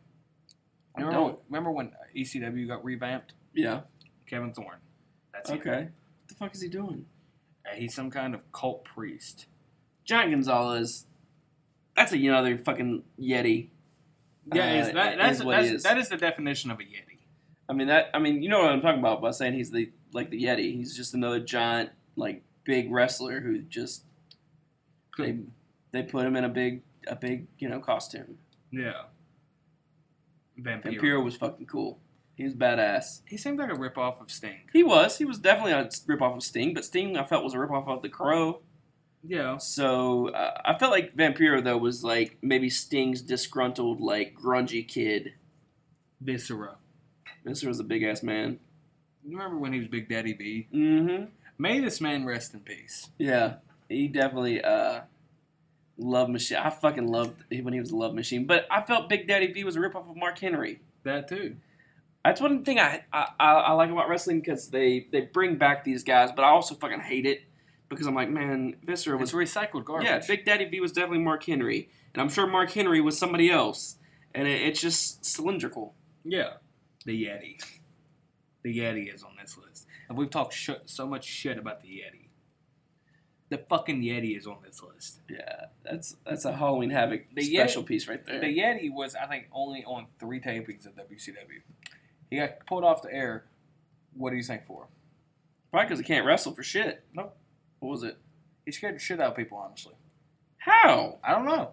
I 0.96 1.00
Remember, 1.02 1.20
don't. 1.28 1.38
remember 1.48 1.70
when 1.70 1.92
ECW 2.16 2.66
got 2.66 2.84
revamped? 2.84 3.32
Yeah. 3.54 3.80
Kevin 4.26 4.52
Thorne. 4.52 4.78
That's 5.32 5.50
him. 5.50 5.58
Okay. 5.60 5.82
What 5.82 6.28
the 6.28 6.34
fuck 6.34 6.54
is 6.54 6.62
he 6.62 6.68
doing? 6.68 7.06
Uh, 7.64 7.74
he's 7.76 7.94
some 7.94 8.10
kind 8.10 8.34
of 8.34 8.40
cult 8.52 8.84
priest. 8.84 9.46
Giant 10.04 10.32
Gonzalez. 10.32 11.06
That's 12.00 12.12
another 12.12 12.56
fucking 12.56 13.02
Yeti. 13.20 13.68
Yeah, 14.54 14.62
Uh, 14.62 14.74
is 14.74 14.92
that, 14.92 15.12
is 15.12 15.18
that's, 15.18 15.44
that's 15.44 15.68
is. 15.68 15.82
that 15.82 15.98
is 15.98 16.08
the 16.08 16.16
definition 16.16 16.70
of 16.70 16.80
a 16.80 16.82
yeti. 16.82 17.18
I 17.68 17.74
mean 17.74 17.88
that. 17.88 18.10
I 18.14 18.18
mean, 18.18 18.42
you 18.42 18.48
know 18.48 18.62
what 18.62 18.72
I'm 18.72 18.80
talking 18.80 19.00
about 19.00 19.20
by 19.20 19.30
saying 19.32 19.52
he's 19.52 19.70
the 19.70 19.92
like 20.12 20.30
the 20.30 20.42
Yeti. 20.42 20.74
He's 20.74 20.96
just 20.96 21.14
another 21.14 21.40
giant, 21.40 21.90
like 22.16 22.42
big 22.64 22.90
wrestler 22.90 23.40
who 23.40 23.60
just 23.60 24.04
they 25.18 25.38
they 25.92 26.02
put 26.02 26.26
him 26.26 26.36
in 26.36 26.44
a 26.44 26.48
big 26.48 26.82
a 27.06 27.14
big 27.14 27.46
you 27.58 27.68
know 27.68 27.80
costume. 27.80 28.38
Yeah. 28.72 29.02
Vampiro. 30.58 30.98
Vampiro 30.98 31.24
was 31.24 31.36
fucking 31.36 31.66
cool. 31.66 32.00
He 32.34 32.44
was 32.44 32.54
badass. 32.54 33.20
He 33.26 33.36
seemed 33.36 33.58
like 33.58 33.70
a 33.70 33.74
ripoff 33.74 34.20
of 34.20 34.30
Sting. 34.30 34.60
He 34.72 34.82
was. 34.82 35.18
He 35.18 35.26
was 35.26 35.38
definitely 35.38 35.72
a 35.72 35.84
ripoff 35.84 36.36
of 36.36 36.42
Sting, 36.42 36.72
but 36.72 36.84
Sting 36.86 37.16
I 37.18 37.24
felt 37.24 37.44
was 37.44 37.52
a 37.52 37.58
ripoff 37.58 37.86
of 37.88 38.00
the 38.00 38.08
Crow. 38.08 38.62
Yeah. 39.26 39.58
So 39.58 40.28
uh, 40.30 40.60
I 40.64 40.78
felt 40.78 40.92
like 40.92 41.14
Vampiro 41.14 41.62
though 41.62 41.76
was 41.76 42.02
like 42.02 42.38
maybe 42.42 42.70
Sting's 42.70 43.22
disgruntled 43.22 44.00
like 44.00 44.34
grungy 44.34 44.86
kid. 44.86 45.34
Viscera. 46.20 46.76
Was 47.44 47.80
a 47.80 47.84
big 47.84 48.02
ass 48.02 48.22
man. 48.22 48.60
You 49.24 49.36
remember 49.36 49.58
when 49.58 49.72
he 49.72 49.78
was 49.78 49.88
Big 49.88 50.08
Daddy 50.08 50.32
V? 50.34 50.68
Mm-hmm. 50.72 51.24
May 51.58 51.80
this 51.80 52.00
man 52.00 52.24
rest 52.24 52.54
in 52.54 52.60
peace. 52.60 53.08
Yeah, 53.18 53.54
he 53.88 54.08
definitely 54.08 54.62
uh, 54.62 55.00
Love 55.98 56.28
Machine. 56.28 56.58
I 56.58 56.70
fucking 56.70 57.08
loved 57.08 57.44
when 57.50 57.72
he 57.72 57.80
was 57.80 57.90
a 57.90 57.96
Love 57.96 58.14
Machine, 58.14 58.46
but 58.46 58.66
I 58.70 58.82
felt 58.82 59.08
Big 59.08 59.26
Daddy 59.26 59.52
V 59.52 59.64
was 59.64 59.76
a 59.76 59.80
ripoff 59.80 60.10
of 60.10 60.16
Mark 60.16 60.38
Henry. 60.38 60.80
That 61.04 61.28
too. 61.28 61.56
That's 62.24 62.40
one 62.40 62.64
thing 62.64 62.78
I 62.78 63.04
I, 63.12 63.28
I 63.38 63.52
I 63.52 63.72
like 63.72 63.90
about 63.90 64.08
wrestling 64.08 64.40
because 64.40 64.68
they 64.68 65.06
they 65.12 65.22
bring 65.22 65.56
back 65.56 65.84
these 65.84 66.04
guys, 66.04 66.30
but 66.34 66.44
I 66.44 66.48
also 66.48 66.74
fucking 66.74 67.00
hate 67.00 67.26
it 67.26 67.42
because 67.90 68.06
I'm 68.06 68.14
like, 68.14 68.30
man, 68.30 68.76
Viscera 68.82 69.20
It's 69.20 69.32
was 69.34 69.48
recycled 69.50 69.84
garbage. 69.84 70.06
yeah, 70.06 70.20
Big 70.26 70.46
Daddy 70.46 70.64
V 70.64 70.80
was 70.80 70.92
definitely 70.92 71.18
Mark 71.18 71.44
Henry, 71.44 71.90
and 72.14 72.22
I'm 72.22 72.30
sure 72.30 72.46
Mark 72.46 72.70
Henry 72.70 73.00
was 73.02 73.18
somebody 73.18 73.50
else, 73.50 73.96
and 74.34 74.48
it, 74.48 74.62
it's 74.62 74.80
just 74.80 75.24
cylindrical. 75.24 75.94
Yeah. 76.24 76.54
The 77.04 77.24
Yeti. 77.26 77.60
The 78.62 78.78
Yeti 78.78 79.12
is 79.12 79.22
on 79.22 79.32
this 79.40 79.56
list. 79.58 79.86
And 80.08 80.16
we've 80.18 80.30
talked 80.30 80.52
sh- 80.54 80.70
so 80.84 81.06
much 81.06 81.24
shit 81.24 81.56
about 81.58 81.80
the 81.82 81.88
Yeti. 81.88 82.28
The 83.48 83.58
fucking 83.58 84.00
Yeti 84.02 84.38
is 84.38 84.46
on 84.46 84.58
this 84.64 84.82
list. 84.82 85.20
Yeah, 85.28 85.64
that's 85.82 86.14
that's 86.24 86.44
a 86.44 86.52
Halloween 86.52 86.90
Havoc 86.90 87.22
The 87.34 87.42
special 87.42 87.82
Yeti- 87.82 87.86
piece 87.86 88.06
right 88.08 88.24
there. 88.24 88.38
The 88.40 88.56
Yeti 88.56 88.92
was, 88.92 89.14
I 89.16 89.26
think, 89.26 89.46
only 89.52 89.82
on 89.84 90.06
three 90.20 90.40
tapings 90.40 90.86
of 90.86 90.94
WCW. 90.94 91.62
He 92.30 92.36
got 92.36 92.64
pulled 92.66 92.84
off 92.84 93.02
the 93.02 93.12
air 93.12 93.46
What 94.14 94.30
do 94.30 94.36
you 94.36 94.42
think 94.44 94.66
for? 94.66 94.86
Probably 95.72 95.86
because 95.86 95.98
he 95.98 96.04
can't 96.04 96.26
wrestle 96.26 96.52
for 96.54 96.62
shit. 96.62 97.02
Nope. 97.14 97.36
What 97.80 97.90
was 97.90 98.02
it? 98.02 98.18
He 98.64 98.72
scared 98.72 98.94
the 98.94 98.98
shit 98.98 99.20
out 99.20 99.32
of 99.32 99.36
people, 99.36 99.58
honestly. 99.58 99.94
How? 100.58 101.18
I 101.24 101.32
don't 101.32 101.46
know. 101.46 101.72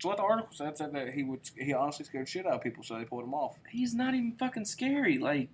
So 0.00 0.08
what 0.08 0.18
the 0.18 0.24
article 0.24 0.52
said. 0.52 0.76
Said 0.76 0.92
that 0.92 1.14
he 1.14 1.22
would 1.22 1.48
he 1.56 1.72
honestly 1.72 2.04
scared 2.04 2.28
shit 2.28 2.46
out 2.46 2.54
of 2.54 2.62
people, 2.62 2.82
so 2.82 2.98
they 2.98 3.04
pulled 3.04 3.24
him 3.24 3.34
off. 3.34 3.56
He's 3.70 3.94
not 3.94 4.14
even 4.14 4.34
fucking 4.38 4.64
scary. 4.64 5.18
Like 5.18 5.50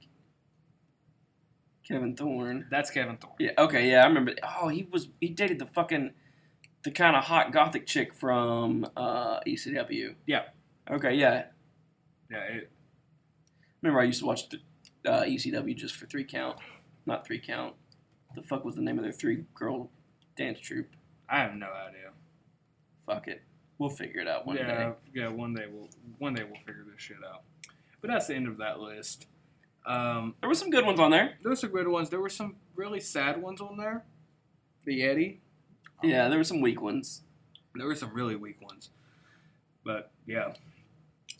Kevin 1.87 2.17
Thorne. 2.17 2.67
That's 2.71 2.91
Kevin 2.91 3.19
Thorne. 3.19 3.35
Yeah. 3.39 3.51
Okay. 3.59 3.91
Yeah, 3.91 4.05
I 4.05 4.07
remember. 4.07 4.35
Oh, 4.61 4.69
he 4.69 4.89
was. 4.91 5.09
He 5.21 5.29
dated 5.29 5.59
the 5.59 5.67
fucking 5.67 6.13
the 6.83 6.91
kind 6.91 7.15
of 7.15 7.25
hot 7.25 7.53
gothic 7.53 7.87
chick 7.87 8.15
from 8.15 8.87
uh, 8.97 9.41
ECW. 9.41 10.15
Yeah. 10.27 10.45
Okay. 10.91 11.15
Yeah. 11.15 11.45
Yeah, 12.31 12.39
it, 12.39 12.71
Remember, 13.83 14.01
I 14.01 14.05
used 14.05 14.21
to 14.21 14.27
watch 14.27 14.49
the 14.49 14.59
uh, 15.07 15.23
ECW 15.23 15.77
just 15.77 15.95
for 15.95 16.07
three 16.07 16.25
count, 16.25 16.59
not 17.07 17.27
three 17.27 17.39
count. 17.39 17.75
The 18.41 18.47
fuck 18.47 18.65
was 18.65 18.77
the 18.77 18.83
name 18.83 18.99
of 18.99 19.05
their 19.05 19.13
three 19.13 19.45
girl 19.55 19.91
dance 20.37 20.61
troupe? 20.61 20.89
I 21.29 21.39
have 21.41 21.55
no 21.55 21.67
idea. 21.67 22.11
Fuck 23.05 23.29
it. 23.29 23.43
We'll 23.79 23.91
figure 23.91 24.21
it 24.21 24.29
out 24.29 24.47
one 24.47 24.57
yeah, 24.57 24.67
day. 24.67 24.93
yeah. 25.15 25.29
One 25.29 25.55
day 25.55 25.65
we'll 25.71 25.89
one 26.19 26.35
day 26.35 26.45
we'll 26.45 26.61
figure 26.61 26.85
this 26.91 27.01
shit 27.03 27.17
out. 27.29 27.43
But 28.01 28.11
that's 28.11 28.27
the 28.29 28.35
end 28.35 28.47
of 28.49 28.59
that 28.59 28.81
list. 28.81 29.27
Um, 29.87 30.35
There 30.41 30.49
were 30.49 30.55
some 30.55 30.71
good 30.71 30.85
ones 30.87 31.01
on 31.01 31.11
there. 31.11 31.37
There 31.43 31.51
those 31.51 31.65
are 31.65 31.69
good 31.69 31.89
ones. 31.89 32.11
There 32.11 32.21
were 32.21 32.29
some 32.29 32.57
really 32.77 33.01
sad 33.01 33.41
ones 33.43 33.61
on 33.61 33.77
there. 33.77 34.05
The 34.85 35.01
Yeti. 35.01 35.39
Yeah, 36.03 36.29
there 36.29 36.39
were 36.39 36.45
some 36.45 36.61
weak 36.61 36.81
ones. 36.81 37.23
There 37.75 37.87
were 37.87 37.95
some 37.95 38.13
really 38.15 38.37
weak 38.37 38.61
ones. 38.61 38.91
But 39.85 40.11
yeah, 40.27 40.53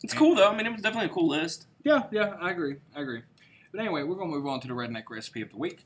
It's 0.03 0.13
cool 0.13 0.35
though. 0.35 0.49
I 0.49 0.55
mean, 0.55 0.65
it 0.65 0.71
was 0.71 0.81
definitely 0.81 1.09
a 1.09 1.13
cool 1.13 1.27
list. 1.29 1.67
yeah, 1.83 2.03
yeah. 2.11 2.35
I 2.41 2.51
agree. 2.51 2.77
I 2.95 3.01
agree. 3.01 3.21
But 3.71 3.81
anyway, 3.81 4.03
we're 4.03 4.15
gonna 4.15 4.31
move 4.31 4.47
on 4.47 4.59
to 4.61 4.67
the 4.67 4.73
redneck 4.73 5.03
recipe 5.09 5.41
of 5.41 5.51
the 5.51 5.57
week. 5.57 5.85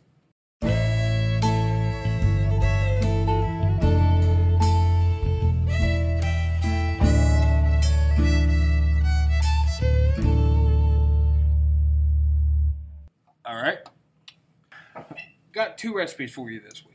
Got 15.54 15.78
two 15.78 15.95
recipes 15.95 16.34
for 16.34 16.49
you 16.49 16.60
this 16.60 16.84
week. 16.86 16.91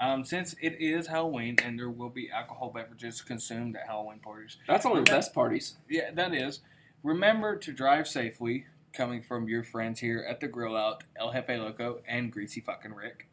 Um, 0.00 0.24
since 0.24 0.54
it 0.60 0.76
is 0.78 1.08
Halloween 1.08 1.56
and 1.64 1.78
there 1.78 1.90
will 1.90 2.10
be 2.10 2.30
alcohol 2.30 2.70
beverages 2.72 3.20
consumed 3.20 3.74
at 3.76 3.86
Halloween 3.86 4.20
parties, 4.20 4.56
That's 4.68 4.86
only 4.86 5.00
the 5.00 5.10
best 5.10 5.34
parties. 5.34 5.76
yeah, 5.88 6.10
that 6.12 6.32
is. 6.34 6.60
Remember 7.02 7.56
to 7.56 7.72
drive 7.72 8.06
safely, 8.06 8.66
coming 8.92 9.22
from 9.22 9.48
your 9.48 9.62
friends 9.64 10.00
here 10.00 10.24
at 10.28 10.40
the 10.40 10.48
Grill 10.48 10.76
Out, 10.76 11.04
El 11.16 11.32
Jefe 11.32 11.48
Loco, 11.48 12.00
and 12.06 12.30
Greasy 12.32 12.60
Fucking 12.60 12.94
Rick. 12.94 13.28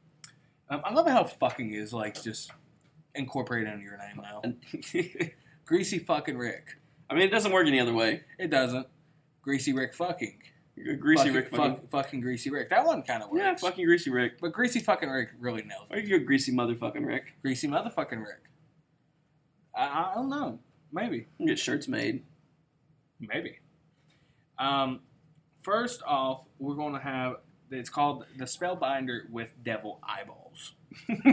Um, 0.69 0.81
I 0.83 0.93
love 0.93 1.07
how 1.07 1.23
fucking 1.23 1.73
is 1.73 1.93
like 1.93 2.21
just 2.21 2.51
incorporated 3.13 3.71
into 3.71 3.83
your 3.83 3.97
name 3.97 4.21
now. 4.21 4.41
Greasy 5.65 5.99
Fucking 5.99 6.37
Rick. 6.37 6.77
I 7.09 7.13
mean, 7.13 7.23
it 7.23 7.31
doesn't 7.31 7.51
work 7.51 7.67
any 7.67 7.79
other 7.79 7.93
way. 7.93 8.23
It 8.39 8.49
doesn't. 8.49 8.87
Greasy 9.41 9.73
Rick 9.73 9.93
fucking. 9.93 10.37
Greasy 10.99 11.17
fucking, 11.19 11.33
Rick. 11.33 11.49
fuck- 11.49 11.59
Fucking, 11.59 11.87
fucking 11.87 12.21
Greasy 12.21 12.49
Rick. 12.49 12.69
That 12.69 12.85
one 12.85 13.01
kind 13.03 13.23
of 13.23 13.29
works. 13.29 13.41
yeah, 13.41 13.55
fucking 13.55 13.85
Greasy 13.85 14.09
Rick. 14.11 14.39
But 14.41 14.51
Greasy 14.51 14.79
Fucking 14.81 15.09
Rick 15.09 15.29
really 15.39 15.61
nails 15.63 15.87
it. 15.89 15.95
Or 15.95 15.99
you 15.99 16.07
could 16.09 16.19
go 16.21 16.25
Greasy 16.25 16.51
motherfucking 16.51 17.05
Rick. 17.05 17.35
Greasy 17.41 17.67
motherfucking 17.67 18.19
Rick. 18.19 18.43
I, 19.75 19.83
I 19.85 20.11
don't 20.15 20.29
know. 20.29 20.59
Maybe. 20.91 21.27
Get 21.45 21.57
shirts 21.59 21.87
made. 21.87 22.23
Maybe. 23.21 23.59
Um, 24.59 24.99
first 25.61 26.01
off, 26.05 26.41
we're 26.59 26.75
going 26.75 26.93
to 26.93 26.99
have 26.99 27.37
it's 27.71 27.89
called 27.89 28.25
the 28.37 28.45
Spellbinder 28.45 29.29
with 29.29 29.51
Devil 29.63 29.99
Eyeballs. 30.03 30.73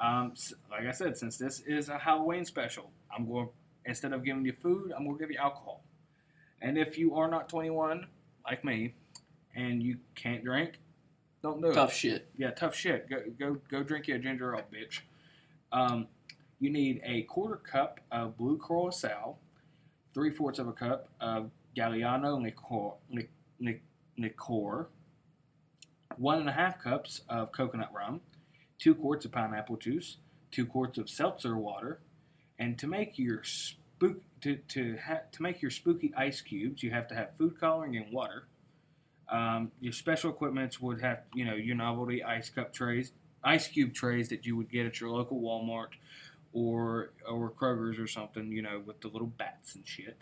um, 0.00 0.32
s- 0.32 0.54
like 0.70 0.86
I 0.86 0.90
said, 0.92 1.16
since 1.16 1.36
this 1.38 1.60
is 1.60 1.88
a 1.88 1.98
Halloween 1.98 2.44
special, 2.44 2.90
I'm 3.14 3.26
going 3.28 3.48
instead 3.84 4.12
of 4.12 4.24
giving 4.24 4.44
you 4.44 4.52
food, 4.52 4.92
I'm 4.96 5.04
going 5.04 5.16
to 5.18 5.22
give 5.22 5.30
you 5.30 5.38
alcohol. 5.38 5.82
And 6.60 6.78
if 6.78 6.96
you 6.96 7.14
are 7.16 7.28
not 7.28 7.48
21, 7.48 8.06
like 8.44 8.64
me, 8.64 8.94
and 9.54 9.82
you 9.82 9.96
can't 10.14 10.44
drink, 10.44 10.78
don't 11.42 11.60
do 11.60 11.68
it. 11.68 11.74
Tough 11.74 11.92
shit. 11.92 12.28
Yeah, 12.36 12.50
tough 12.50 12.74
shit. 12.74 13.08
Go 13.10 13.22
go 13.38 13.56
go 13.68 13.82
drink 13.82 14.06
your 14.06 14.18
ginger 14.18 14.54
ale, 14.54 14.62
bitch. 14.72 15.00
Um, 15.72 16.06
you 16.60 16.70
need 16.70 17.00
a 17.04 17.22
quarter 17.22 17.56
cup 17.56 18.00
of 18.12 18.36
blue 18.36 18.58
Curacao, 18.58 19.36
three 20.14 20.30
fourths 20.30 20.58
of 20.58 20.68
a 20.68 20.72
cup 20.72 21.08
of 21.20 21.50
Galliano 21.76 22.40
liqueur, 22.40 22.92
li- 23.10 23.28
li- 23.60 23.80
liqueur, 24.18 24.86
one 26.16 26.38
and 26.38 26.48
a 26.48 26.52
half 26.52 26.80
cups 26.80 27.22
of 27.28 27.50
coconut 27.50 27.90
rum, 27.92 28.20
two 28.78 28.94
quarts 28.94 29.24
of 29.24 29.32
pineapple 29.32 29.76
juice, 29.76 30.18
two 30.50 30.66
quarts 30.66 30.98
of 30.98 31.08
seltzer 31.08 31.56
water, 31.56 31.98
and 32.58 32.78
to 32.78 32.86
make 32.86 33.18
your 33.18 33.42
spook 33.42 34.20
to 34.42 34.56
to 34.56 34.98
ha- 35.04 35.22
to 35.32 35.42
make 35.42 35.62
your 35.62 35.70
spooky 35.70 36.12
ice 36.16 36.40
cubes, 36.40 36.82
you 36.82 36.90
have 36.90 37.08
to 37.08 37.14
have 37.14 37.36
food 37.36 37.58
coloring 37.58 37.96
and 37.96 38.12
water. 38.12 38.46
Um, 39.28 39.72
your 39.80 39.92
special 39.92 40.30
equipments 40.30 40.80
would 40.80 41.00
have, 41.00 41.20
you 41.34 41.44
know, 41.44 41.54
your 41.54 41.76
novelty 41.76 42.22
ice 42.22 42.50
cup 42.50 42.72
trays, 42.72 43.12
ice 43.42 43.66
cube 43.66 43.94
trays 43.94 44.28
that 44.28 44.44
you 44.44 44.56
would 44.56 44.70
get 44.70 44.84
at 44.84 45.00
your 45.00 45.10
local 45.10 45.40
Walmart 45.40 45.94
or 46.52 47.12
or 47.28 47.50
Kroger's 47.50 47.98
or 47.98 48.06
something, 48.06 48.52
you 48.52 48.62
know, 48.62 48.82
with 48.84 49.00
the 49.00 49.08
little 49.08 49.28
bats 49.28 49.74
and 49.74 49.86
shit. 49.86 50.18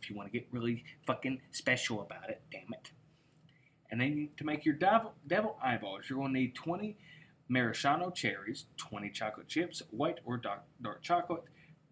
If 0.00 0.08
you 0.08 0.16
want 0.16 0.32
to 0.32 0.38
get 0.38 0.48
really 0.50 0.84
fucking 1.06 1.40
special 1.52 2.00
about 2.00 2.30
it, 2.30 2.42
damn 2.50 2.72
it. 2.72 2.90
And 3.90 4.00
then 4.00 4.28
to 4.36 4.44
make 4.44 4.64
your 4.64 4.74
devil, 4.74 5.14
devil 5.26 5.56
eyeballs, 5.62 6.04
you're 6.08 6.18
going 6.18 6.32
to 6.34 6.38
need 6.38 6.54
20 6.54 6.96
maraschino 7.48 8.10
cherries, 8.10 8.66
20 8.76 9.10
chocolate 9.10 9.48
chips, 9.48 9.82
white 9.90 10.20
or 10.24 10.36
dark, 10.36 10.62
dark 10.80 11.02
chocolate, 11.02 11.42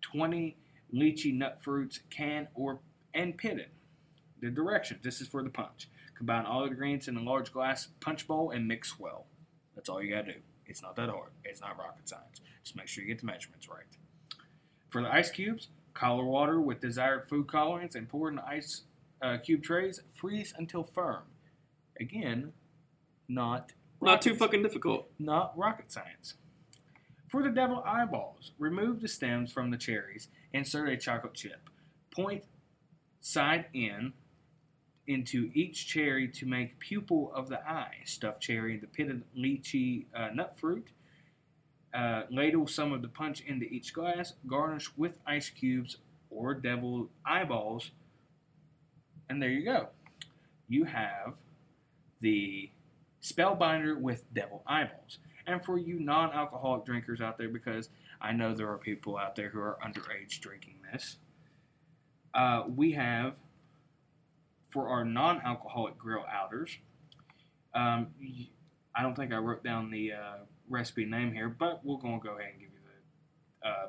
20 0.02 0.56
lychee 0.92 1.34
nut 1.34 1.58
fruits, 1.62 2.00
canned 2.10 2.48
or 2.54 2.80
and 3.14 3.36
pitted. 3.36 3.68
The 4.40 4.50
directions. 4.50 5.00
This 5.02 5.20
is 5.20 5.28
for 5.28 5.42
the 5.42 5.48
punch. 5.50 5.88
Combine 6.16 6.46
all 6.46 6.60
the 6.62 6.68
ingredients 6.70 7.08
in 7.08 7.16
a 7.16 7.22
large 7.22 7.52
glass 7.52 7.88
punch 8.00 8.26
bowl 8.26 8.50
and 8.50 8.66
mix 8.68 8.98
well. 8.98 9.26
That's 9.74 9.88
all 9.88 10.02
you 10.02 10.10
gotta 10.14 10.32
do. 10.34 10.38
It's 10.66 10.82
not 10.82 10.96
that 10.96 11.08
hard. 11.10 11.30
It's 11.44 11.60
not 11.60 11.78
rocket 11.78 12.08
science. 12.08 12.40
Just 12.64 12.76
make 12.76 12.88
sure 12.88 13.02
you 13.04 13.08
get 13.08 13.20
the 13.20 13.26
measurements 13.26 13.68
right. 13.68 13.84
For 14.90 15.02
the 15.02 15.12
ice 15.12 15.30
cubes, 15.30 15.68
color 15.94 16.24
water 16.24 16.60
with 16.60 16.80
desired 16.80 17.28
food 17.28 17.46
colorants 17.46 17.94
and 17.94 18.08
pour 18.08 18.28
in 18.28 18.36
the 18.36 18.46
ice 18.46 18.82
uh, 19.22 19.38
cube 19.38 19.62
trays. 19.62 20.02
Freeze 20.14 20.52
until 20.56 20.84
firm. 20.84 21.22
Again, 22.00 22.52
not 23.28 23.72
Not 24.02 24.20
too 24.22 24.34
fucking 24.34 24.62
difficult. 24.62 25.08
not 25.18 25.56
rocket 25.56 25.90
science. 25.92 26.34
For 27.28 27.42
the 27.42 27.50
devil 27.50 27.82
eyeballs, 27.84 28.52
remove 28.58 29.00
the 29.00 29.08
stems 29.08 29.52
from 29.52 29.70
the 29.70 29.76
cherries. 29.76 30.28
Insert 30.56 30.88
a 30.88 30.96
chocolate 30.96 31.34
chip. 31.34 31.68
Point 32.10 32.44
side 33.20 33.66
in 33.74 34.14
into 35.06 35.50
each 35.52 35.86
cherry 35.86 36.28
to 36.28 36.46
make 36.46 36.78
pupil 36.78 37.30
of 37.34 37.50
the 37.50 37.60
eye. 37.68 37.96
Stuff 38.06 38.40
cherry, 38.40 38.78
the 38.78 38.86
pitted 38.86 39.22
lychee 39.36 40.06
uh, 40.14 40.28
nut 40.32 40.58
fruit. 40.58 40.88
Uh, 41.92 42.22
ladle 42.30 42.66
some 42.66 42.94
of 42.94 43.02
the 43.02 43.08
punch 43.08 43.42
into 43.42 43.66
each 43.66 43.92
glass. 43.92 44.32
Garnish 44.46 44.90
with 44.96 45.18
ice 45.26 45.50
cubes 45.50 45.98
or 46.30 46.54
devil 46.54 47.10
eyeballs. 47.26 47.90
And 49.28 49.42
there 49.42 49.50
you 49.50 49.62
go. 49.62 49.88
You 50.68 50.84
have 50.84 51.34
the 52.20 52.70
Spellbinder 53.22 54.00
with 54.00 54.24
devil 54.32 54.62
eyeballs. 54.66 55.18
And 55.46 55.62
for 55.62 55.76
you 55.76 56.00
non 56.00 56.32
alcoholic 56.32 56.86
drinkers 56.86 57.20
out 57.20 57.36
there, 57.36 57.50
because 57.50 57.90
I 58.20 58.32
know 58.32 58.54
there 58.54 58.70
are 58.70 58.78
people 58.78 59.16
out 59.16 59.36
there 59.36 59.50
who 59.50 59.60
are 59.60 59.78
underage 59.84 60.40
drinking 60.40 60.76
this, 60.92 61.16
uh, 62.34 62.64
we 62.74 62.92
have 62.92 63.34
for 64.66 64.88
our 64.88 65.04
non 65.04 65.40
alcoholic 65.42 65.96
grill 65.98 66.24
outers. 66.32 66.76
Um, 67.74 68.08
I 68.94 69.02
don't 69.02 69.14
think 69.14 69.32
I 69.32 69.36
wrote 69.36 69.62
down 69.62 69.90
the 69.90 70.12
uh, 70.12 70.36
recipe 70.68 71.04
name 71.04 71.32
here, 71.32 71.48
but 71.48 71.84
we're 71.84 71.98
to 72.20 72.26
go 72.26 72.36
ahead 72.38 72.52
and 72.52 72.60
give 72.60 72.70
you 72.70 72.78
the. 73.62 73.68
Uh, 73.68 73.88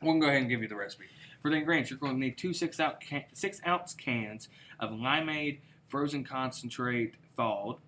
we're 0.00 0.14
to 0.14 0.20
go 0.20 0.26
ahead 0.26 0.40
and 0.42 0.50
give 0.50 0.62
you 0.62 0.68
the 0.68 0.76
recipe. 0.76 1.06
For 1.42 1.50
the 1.50 1.56
ingredients, 1.56 1.90
you're 1.90 1.98
going 1.98 2.14
to 2.14 2.20
need 2.20 2.36
two 2.38 2.52
six 2.52 2.78
ounce, 2.80 2.96
can- 3.00 3.24
six 3.32 3.60
ounce 3.66 3.94
cans 3.94 4.48
of 4.78 4.90
limeade 4.90 5.58
frozen 5.86 6.22
concentrate 6.24 7.14
thawed, 7.36 7.78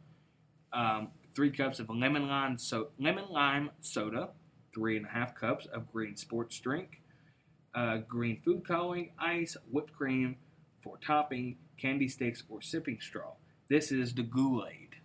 um, 0.72 1.08
three 1.34 1.50
cups 1.50 1.78
of 1.78 1.90
lemon 1.90 2.28
lime, 2.28 2.56
so- 2.58 2.88
lemon 2.98 3.24
lime 3.30 3.70
soda, 3.80 4.30
three 4.74 4.96
and 4.96 5.06
a 5.06 5.10
half 5.10 5.34
cups 5.34 5.66
of 5.66 5.90
green 5.92 6.16
sports 6.16 6.58
drink, 6.58 7.02
uh, 7.74 7.98
green 7.98 8.40
food 8.44 8.64
coloring, 8.64 9.12
ice, 9.18 9.56
whipped 9.70 9.92
cream 9.92 10.36
for 10.82 10.98
topping, 10.98 11.56
candy 11.76 12.08
sticks, 12.08 12.42
or 12.48 12.60
sipping 12.60 13.00
straw. 13.00 13.32
This 13.68 13.92
is 13.92 14.14
the 14.14 14.24
Kool-Aid. 14.24 14.96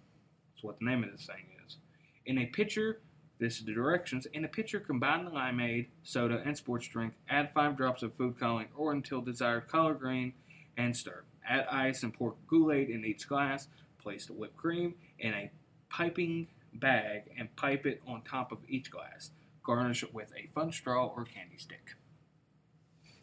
That's 0.53 0.63
what 0.63 0.79
the 0.79 0.85
name 0.85 1.03
of 1.03 1.11
this 1.11 1.25
thing 1.25 1.45
is. 1.65 1.77
In 2.25 2.37
a 2.37 2.45
pitcher, 2.45 3.01
this 3.39 3.59
is 3.59 3.65
the 3.65 3.73
directions. 3.73 4.25
In 4.27 4.45
a 4.45 4.47
pitcher, 4.47 4.79
combine 4.79 5.25
the 5.25 5.31
limeade, 5.31 5.87
soda, 6.03 6.41
and 6.45 6.57
sports 6.57 6.87
drink. 6.87 7.13
Add 7.29 7.53
five 7.53 7.75
drops 7.75 8.01
of 8.01 8.15
food 8.15 8.39
coloring 8.39 8.69
or 8.75 8.91
until 8.91 9.21
desired 9.21 9.67
color 9.67 9.93
green, 9.93 10.33
and 10.77 10.95
stir. 10.95 11.23
Add 11.47 11.67
ice 11.69 12.03
and 12.03 12.13
pour 12.13 12.35
Kool-Aid 12.49 12.89
in 12.89 13.05
each 13.05 13.27
glass. 13.27 13.67
place 14.01 14.25
the 14.27 14.33
whipped 14.33 14.55
cream 14.55 14.95
in 15.19 15.33
a 15.33 15.51
piping 15.89 16.47
bag 16.73 17.23
and 17.37 17.55
pipe 17.55 17.85
it 17.85 18.01
on 18.07 18.21
top 18.21 18.51
of 18.51 18.59
each 18.67 18.91
glass. 18.91 19.31
Garnish 19.65 20.03
it 20.03 20.13
with 20.13 20.31
a 20.37 20.47
fun 20.53 20.71
straw 20.71 21.07
or 21.07 21.25
candy 21.25 21.57
stick. 21.57 21.95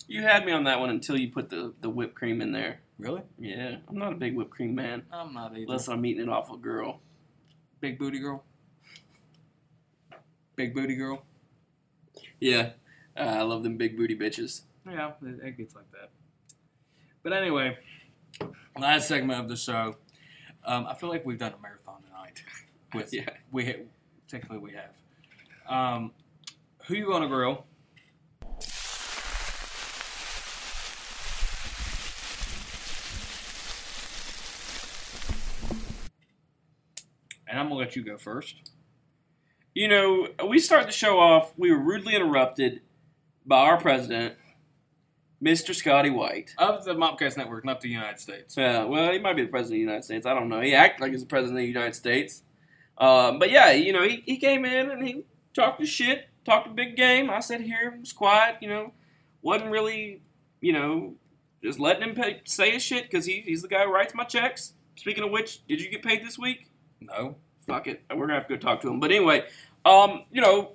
You 0.09 0.23
had 0.23 0.45
me 0.45 0.53
on 0.53 0.65
that 0.65 0.81
one 0.81 0.91
until 0.91 1.17
you 1.17 1.31
put 1.31 1.49
the, 1.49 1.73
the 1.81 1.89
whipped 1.89 2.15
cream 2.15 2.43
in 2.43 2.53
there. 2.53 2.81
Really? 2.99 3.23
Yeah, 3.39 3.77
I'm 3.89 3.97
not 3.97 4.13
a 4.13 4.17
big 4.17 4.35
whipped 4.35 4.51
cream 4.51 4.75
man. 4.75 5.05
I'm 5.13 5.33
not 5.33 5.53
either. 5.53 5.63
Unless 5.63 5.89
I'm 5.89 6.05
eating 6.05 6.25
it 6.25 6.29
off 6.29 6.53
a 6.53 6.57
girl. 6.57 7.01
Big 7.81 7.99
booty 7.99 8.19
girl. 8.19 8.45
Big 10.57 10.75
booty 10.75 10.97
girl. 10.97 11.23
Yeah, 12.41 12.71
uh, 13.17 13.21
I 13.21 13.43
love 13.43 13.63
them 13.63 13.77
big 13.77 13.97
booty 13.97 14.17
bitches. 14.17 14.63
Yeah, 14.85 15.13
it, 15.23 15.57
gets 15.57 15.75
like 15.77 15.91
that. 15.93 16.11
But 17.23 17.33
anyway, 17.33 17.79
last 18.79 19.07
segment 19.09 19.41
of 19.41 19.49
the 19.49 19.57
show. 19.57 19.97
Um, 20.65 20.87
I 20.87 20.95
feel 20.95 21.09
like 21.09 21.25
we've 21.25 21.39
done 21.39 21.55
a 21.59 21.63
marathon 21.63 22.03
tonight. 22.03 22.43
With 22.95 23.13
Yeah. 23.15 23.31
we 23.53 23.77
technically 24.29 24.59
we 24.59 24.73
have. 24.73 24.91
Um, 25.69 26.13
who 26.87 26.95
you 26.95 27.07
gonna 27.07 27.29
grill? 27.29 27.65
And 37.47 37.59
I'm 37.59 37.69
gonna 37.69 37.75
let 37.75 37.97
you 37.97 38.03
go 38.03 38.17
first. 38.17 38.71
You 39.75 39.89
know, 39.89 40.29
we 40.49 40.59
start 40.59 40.87
the 40.87 40.93
show 40.93 41.19
off. 41.19 41.53
We 41.57 41.71
were 41.71 41.79
rudely 41.79 42.15
interrupted 42.15 42.81
by 43.47 43.59
our 43.59 43.79
president, 43.79 44.35
Mr. 45.43 45.75
Scotty 45.75 46.11
White. 46.11 46.55
Of 46.59 46.85
the 46.85 46.95
Mopcast 46.95 47.37
Network, 47.37 47.65
not 47.65 47.81
the 47.81 47.89
United 47.89 48.21
States. 48.21 48.57
Yeah, 48.57 48.85
well, 48.85 49.13
he 49.13 49.19
might 49.19 49.37
be 49.37 49.43
the 49.43 49.51
president 49.51 49.75
of 49.75 49.79
the 49.79 49.81
United 49.81 50.05
States. 50.05 50.27
I 50.27 50.35
don't 50.35 50.49
know. 50.49 50.61
He 50.61 50.75
acted 50.75 51.03
like 51.03 51.13
he's 51.13 51.23
the 51.23 51.27
president 51.27 51.59
of 51.59 51.63
the 51.63 51.69
United 51.69 51.95
States. 51.95 52.43
Um, 52.99 53.39
but 53.39 53.51
yeah, 53.51 53.71
you 53.71 53.93
know, 53.93 54.03
he, 54.03 54.23
he 54.27 54.37
came 54.37 54.65
in 54.65 54.91
and 54.91 55.07
he 55.07 55.25
talked 55.55 55.81
his 55.81 55.89
shit, 55.89 56.29
talked 56.45 56.67
a 56.67 56.71
big 56.71 56.97
game. 56.97 57.31
I 57.31 57.41
sat 57.41 57.61
here, 57.61 57.97
was 57.99 58.13
quiet, 58.13 58.57
you 58.61 58.69
know, 58.69 58.93
wasn't 59.43 59.71
really, 59.71 60.23
you 60.61 60.73
know, 60.73 61.15
just 61.63 61.79
letting 61.79 62.03
him 62.03 62.15
pay, 62.15 62.41
say 62.45 62.73
his 62.73 62.83
shit 62.83 63.05
because 63.05 63.27
he, 63.27 63.41
he's 63.41 63.63
the 63.63 63.69
guy 63.69 63.85
who 63.85 63.93
writes 63.93 64.15
my 64.15 64.25
checks. 64.25 64.75
Speaking 64.97 65.25
of 65.25 65.31
which, 65.31 65.67
did 65.67 65.81
you 65.81 65.91
get 65.91 66.03
paid 66.03 66.25
this 66.25 66.39
week? 66.39 66.69
No. 67.01 67.37
fuck 67.67 67.87
it. 67.87 68.03
We're 68.11 68.27
gonna 68.27 68.35
have 68.35 68.49
to 68.49 68.57
go 68.57 68.61
talk 68.61 68.81
to 68.83 68.89
him. 68.89 69.01
But 69.01 69.11
anyway, 69.11 69.45
um, 69.85 70.25
you 70.31 70.41
know, 70.41 70.73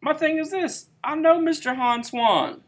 my 0.00 0.14
thing 0.14 0.38
is 0.38 0.50
this. 0.50 0.86
I 1.02 1.14
know 1.14 1.38
Mr. 1.40 1.74
Han 1.76 2.04
Swan. 2.04 2.62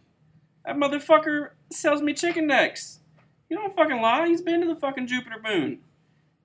That 0.64 0.76
motherfucker 0.76 1.50
sells 1.70 2.02
me 2.02 2.12
chicken 2.12 2.46
necks. 2.46 3.00
You 3.48 3.56
don't 3.56 3.74
fucking 3.76 4.00
lie. 4.00 4.26
He's 4.26 4.42
been 4.42 4.60
to 4.62 4.66
the 4.66 4.74
fucking 4.74 5.06
Jupiter 5.06 5.36
moon. 5.42 5.78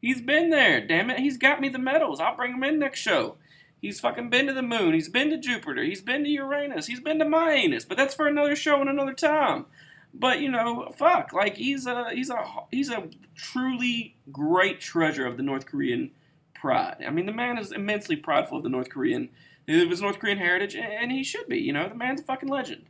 He's 0.02 0.22
been 0.22 0.50
there. 0.50 0.86
Damn 0.86 1.10
it. 1.10 1.20
He's 1.20 1.38
got 1.38 1.62
me 1.62 1.70
the 1.70 1.80
medals. 1.80 2.20
I'll 2.20 2.36
bring 2.36 2.54
him 2.54 2.64
in 2.64 2.80
next 2.80 3.00
show. 3.00 3.38
He's 3.82 4.00
fucking 4.00 4.30
been 4.30 4.46
to 4.46 4.54
the 4.54 4.62
moon. 4.62 4.94
He's 4.94 5.10
been 5.10 5.32
to 5.32 5.38
Jupiter. 5.38 5.84
He's 5.84 6.02
been 6.02 6.24
to 6.24 6.30
Uranus. 6.30 6.86
He's 6.86 7.00
been 7.00 7.18
to 7.20 7.26
my 7.26 7.52
anus. 7.52 7.84
But 7.84 7.98
that's 7.98 8.14
for 8.14 8.28
another 8.28 8.56
show 8.56 8.80
and 8.80 8.90
another 8.90 9.14
time. 9.14 9.66
But 10.14 10.40
you 10.40 10.50
know, 10.50 10.94
fuck. 10.96 11.34
Like 11.34 11.58
he's 11.58 11.88
a 11.88 12.12
he's 12.12 12.30
a 12.30 12.46
he's 12.70 12.92
a 12.92 13.10
truly 13.36 14.18
great 14.32 14.80
treasure 14.80 15.26
of 15.26 15.38
the 15.38 15.44
North 15.44 15.66
Korean 15.66 16.12
pride. 16.54 16.98
I 17.06 17.10
mean, 17.10 17.26
the 17.26 17.34
man 17.34 17.58
is 17.58 17.72
immensely 17.72 18.16
prideful 18.16 18.58
of 18.58 18.64
the 18.64 18.70
North 18.70 18.90
Korean, 18.90 19.30
of 19.68 19.90
his 19.90 20.02
North 20.02 20.20
Korean 20.20 20.38
heritage, 20.38 20.76
and 20.76 21.12
he 21.12 21.24
should 21.24 21.48
be. 21.48 21.60
You 21.60 21.74
know, 21.74 21.90
the 21.90 21.96
man's 21.96 22.22
a 22.22 22.24
fucking 22.24 22.50
legend. 22.50 22.86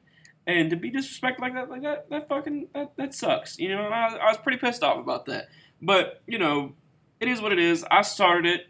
And 0.45 0.71
to 0.71 0.75
be 0.75 0.91
disrespected 0.91 1.39
like 1.39 1.53
that, 1.53 1.69
like 1.69 1.83
that, 1.83 2.09
that 2.09 2.27
fucking 2.27 2.69
that, 2.73 2.97
that 2.97 3.15
sucks. 3.15 3.59
You 3.59 3.69
know, 3.69 3.83
I, 3.83 4.15
I 4.15 4.25
was 4.29 4.37
pretty 4.37 4.57
pissed 4.57 4.83
off 4.83 4.97
about 4.97 5.27
that. 5.27 5.49
But 5.81 6.21
you 6.27 6.39
know, 6.39 6.73
it 7.19 7.27
is 7.27 7.41
what 7.41 7.51
it 7.51 7.59
is. 7.59 7.85
I 7.89 8.01
started 8.01 8.45
it. 8.47 8.67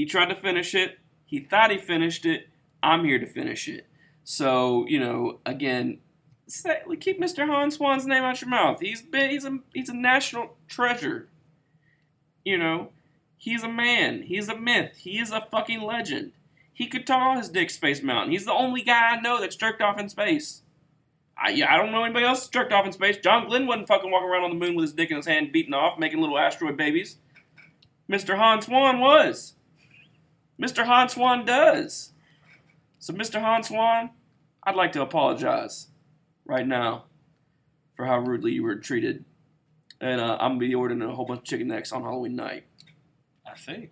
He 0.00 0.06
tried 0.06 0.30
to 0.30 0.34
finish 0.34 0.74
it. 0.74 0.98
He 1.26 1.40
thought 1.40 1.70
he 1.70 1.76
finished 1.76 2.24
it. 2.24 2.48
I'm 2.82 3.04
here 3.04 3.18
to 3.18 3.26
finish 3.26 3.68
it. 3.68 3.86
So 4.24 4.86
you 4.88 4.98
know, 4.98 5.40
again, 5.44 5.98
say, 6.46 6.80
keep 7.00 7.20
Mr. 7.20 7.46
Han 7.46 7.70
Swan's 7.70 8.06
name 8.06 8.22
out 8.22 8.40
your 8.40 8.48
mouth. 8.48 8.80
He's 8.80 9.02
been, 9.02 9.28
he's 9.28 9.44
a 9.44 9.58
he's 9.74 9.90
a 9.90 9.94
national 9.94 10.56
treasure. 10.68 11.28
You 12.46 12.56
know, 12.56 12.92
he's 13.36 13.62
a 13.62 13.68
man. 13.68 14.22
He's 14.22 14.48
a 14.48 14.56
myth. 14.56 14.96
He 14.96 15.18
is 15.18 15.32
a 15.32 15.46
fucking 15.50 15.82
legend. 15.82 16.32
He 16.72 16.86
could 16.86 17.06
tall 17.06 17.36
his 17.36 17.50
dick 17.50 17.68
Space 17.68 18.02
Mountain. 18.02 18.32
He's 18.32 18.46
the 18.46 18.54
only 18.54 18.80
guy 18.80 19.10
I 19.10 19.20
know 19.20 19.38
that's 19.38 19.56
jerked 19.56 19.82
off 19.82 20.00
in 20.00 20.08
space. 20.08 20.62
I, 21.36 21.50
I 21.68 21.76
don't 21.76 21.92
know 21.92 22.04
anybody 22.04 22.24
else 22.24 22.48
jerked 22.48 22.72
off 22.72 22.86
in 22.86 22.92
space. 22.92 23.18
John 23.18 23.48
Glenn 23.48 23.66
wasn't 23.66 23.88
fucking 23.88 24.10
walking 24.10 24.30
around 24.30 24.44
on 24.44 24.58
the 24.58 24.66
moon 24.66 24.76
with 24.76 24.84
his 24.84 24.94
dick 24.94 25.10
in 25.10 25.18
his 25.18 25.26
hand, 25.26 25.52
beating 25.52 25.74
off, 25.74 25.98
making 25.98 26.22
little 26.22 26.38
asteroid 26.38 26.78
babies. 26.78 27.18
Mr. 28.10 28.38
Han 28.38 28.62
Swan 28.62 28.98
was. 28.98 29.56
Mr. 30.60 30.84
Han 30.84 31.08
Swan 31.08 31.44
does. 31.44 32.12
So, 32.98 33.14
Mr. 33.14 33.40
Han 33.40 33.62
Swan, 33.62 34.10
I'd 34.62 34.76
like 34.76 34.92
to 34.92 35.02
apologize 35.02 35.88
right 36.44 36.66
now 36.66 37.04
for 37.94 38.04
how 38.04 38.18
rudely 38.18 38.52
you 38.52 38.62
were 38.62 38.76
treated. 38.76 39.24
And 40.00 40.20
uh, 40.20 40.36
I'm 40.40 40.52
going 40.52 40.60
to 40.60 40.66
be 40.68 40.74
ordering 40.74 41.02
a 41.02 41.14
whole 41.14 41.24
bunch 41.24 41.40
of 41.40 41.44
chicken 41.44 41.68
necks 41.68 41.92
on 41.92 42.02
Halloween 42.02 42.36
night. 42.36 42.64
I 43.46 43.56
see. 43.56 43.90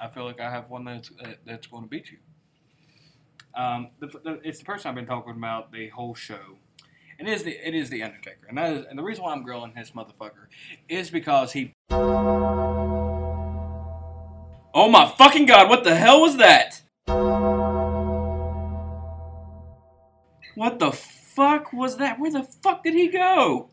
I 0.00 0.08
feel 0.08 0.24
like 0.24 0.40
I 0.40 0.50
have 0.50 0.68
one 0.68 0.84
that's 0.84 1.10
uh, 1.22 1.32
that's 1.46 1.66
going 1.66 1.84
to 1.84 1.88
beat 1.88 2.10
you. 2.10 2.18
Um, 3.54 3.88
the, 4.00 4.06
the, 4.06 4.40
it's 4.42 4.58
the 4.58 4.64
person 4.64 4.88
I've 4.88 4.94
been 4.94 5.06
talking 5.06 5.32
about 5.32 5.72
the 5.72 5.88
whole 5.88 6.14
show, 6.14 6.58
and 7.18 7.28
it 7.28 7.32
is 7.32 7.44
the 7.44 7.52
it 7.66 7.74
is 7.74 7.88
the 7.88 8.02
Undertaker, 8.02 8.46
and 8.48 8.58
that 8.58 8.72
is 8.72 8.86
and 8.86 8.98
the 8.98 9.02
reason 9.02 9.22
why 9.22 9.32
I'm 9.32 9.42
grilling 9.42 9.72
this 9.76 9.92
motherfucker 9.92 10.46
is 10.88 11.10
because 11.10 11.52
he 11.52 11.72
Oh 14.74 14.88
my 14.88 15.06
fucking 15.18 15.44
god, 15.44 15.68
what 15.68 15.84
the 15.84 15.94
hell 15.94 16.22
was 16.22 16.38
that? 16.38 16.80
What 20.54 20.78
the 20.78 20.92
fuck 20.92 21.74
was 21.74 21.98
that? 21.98 22.18
Where 22.18 22.30
the 22.30 22.42
fuck 22.42 22.82
did 22.82 22.94
he 22.94 23.08
go? 23.08 23.68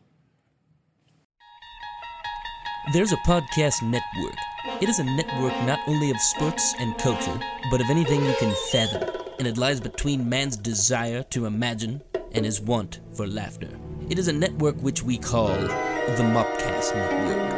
There's 2.92 3.12
a 3.12 3.16
podcast 3.18 3.82
network. 3.82 4.36
It 4.82 4.90
is 4.90 4.98
a 4.98 5.04
network 5.04 5.54
not 5.64 5.80
only 5.86 6.10
of 6.10 6.20
sports 6.20 6.74
and 6.78 6.96
culture, 6.98 7.40
but 7.70 7.80
of 7.80 7.88
anything 7.88 8.22
you 8.26 8.34
can 8.38 8.54
fathom, 8.70 9.08
and 9.38 9.48
it 9.48 9.56
lies 9.56 9.80
between 9.80 10.28
man's 10.28 10.56
desire 10.58 11.22
to 11.30 11.46
imagine 11.46 12.02
and 12.32 12.44
his 12.44 12.60
want 12.60 13.00
for 13.14 13.26
laughter. 13.26 13.70
It 14.10 14.18
is 14.18 14.28
a 14.28 14.34
network 14.34 14.76
which 14.82 15.02
we 15.02 15.16
call 15.16 15.48
the 15.48 16.24
Mopcast 16.34 16.94
Network. 16.94 17.49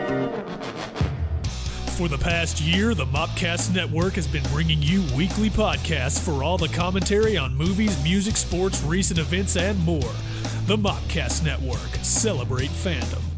For 2.02 2.08
the 2.08 2.18
past 2.18 2.60
year, 2.60 2.94
the 2.96 3.06
Mopcast 3.06 3.72
Network 3.72 4.14
has 4.14 4.26
been 4.26 4.42
bringing 4.50 4.82
you 4.82 5.04
weekly 5.16 5.48
podcasts 5.48 6.18
for 6.18 6.42
all 6.42 6.58
the 6.58 6.66
commentary 6.66 7.36
on 7.36 7.54
movies, 7.54 8.02
music, 8.02 8.36
sports, 8.36 8.82
recent 8.82 9.20
events, 9.20 9.56
and 9.56 9.78
more. 9.84 10.10
The 10.66 10.76
Mopcast 10.76 11.44
Network. 11.44 11.94
Celebrate 12.02 12.70
fandom. 12.70 13.31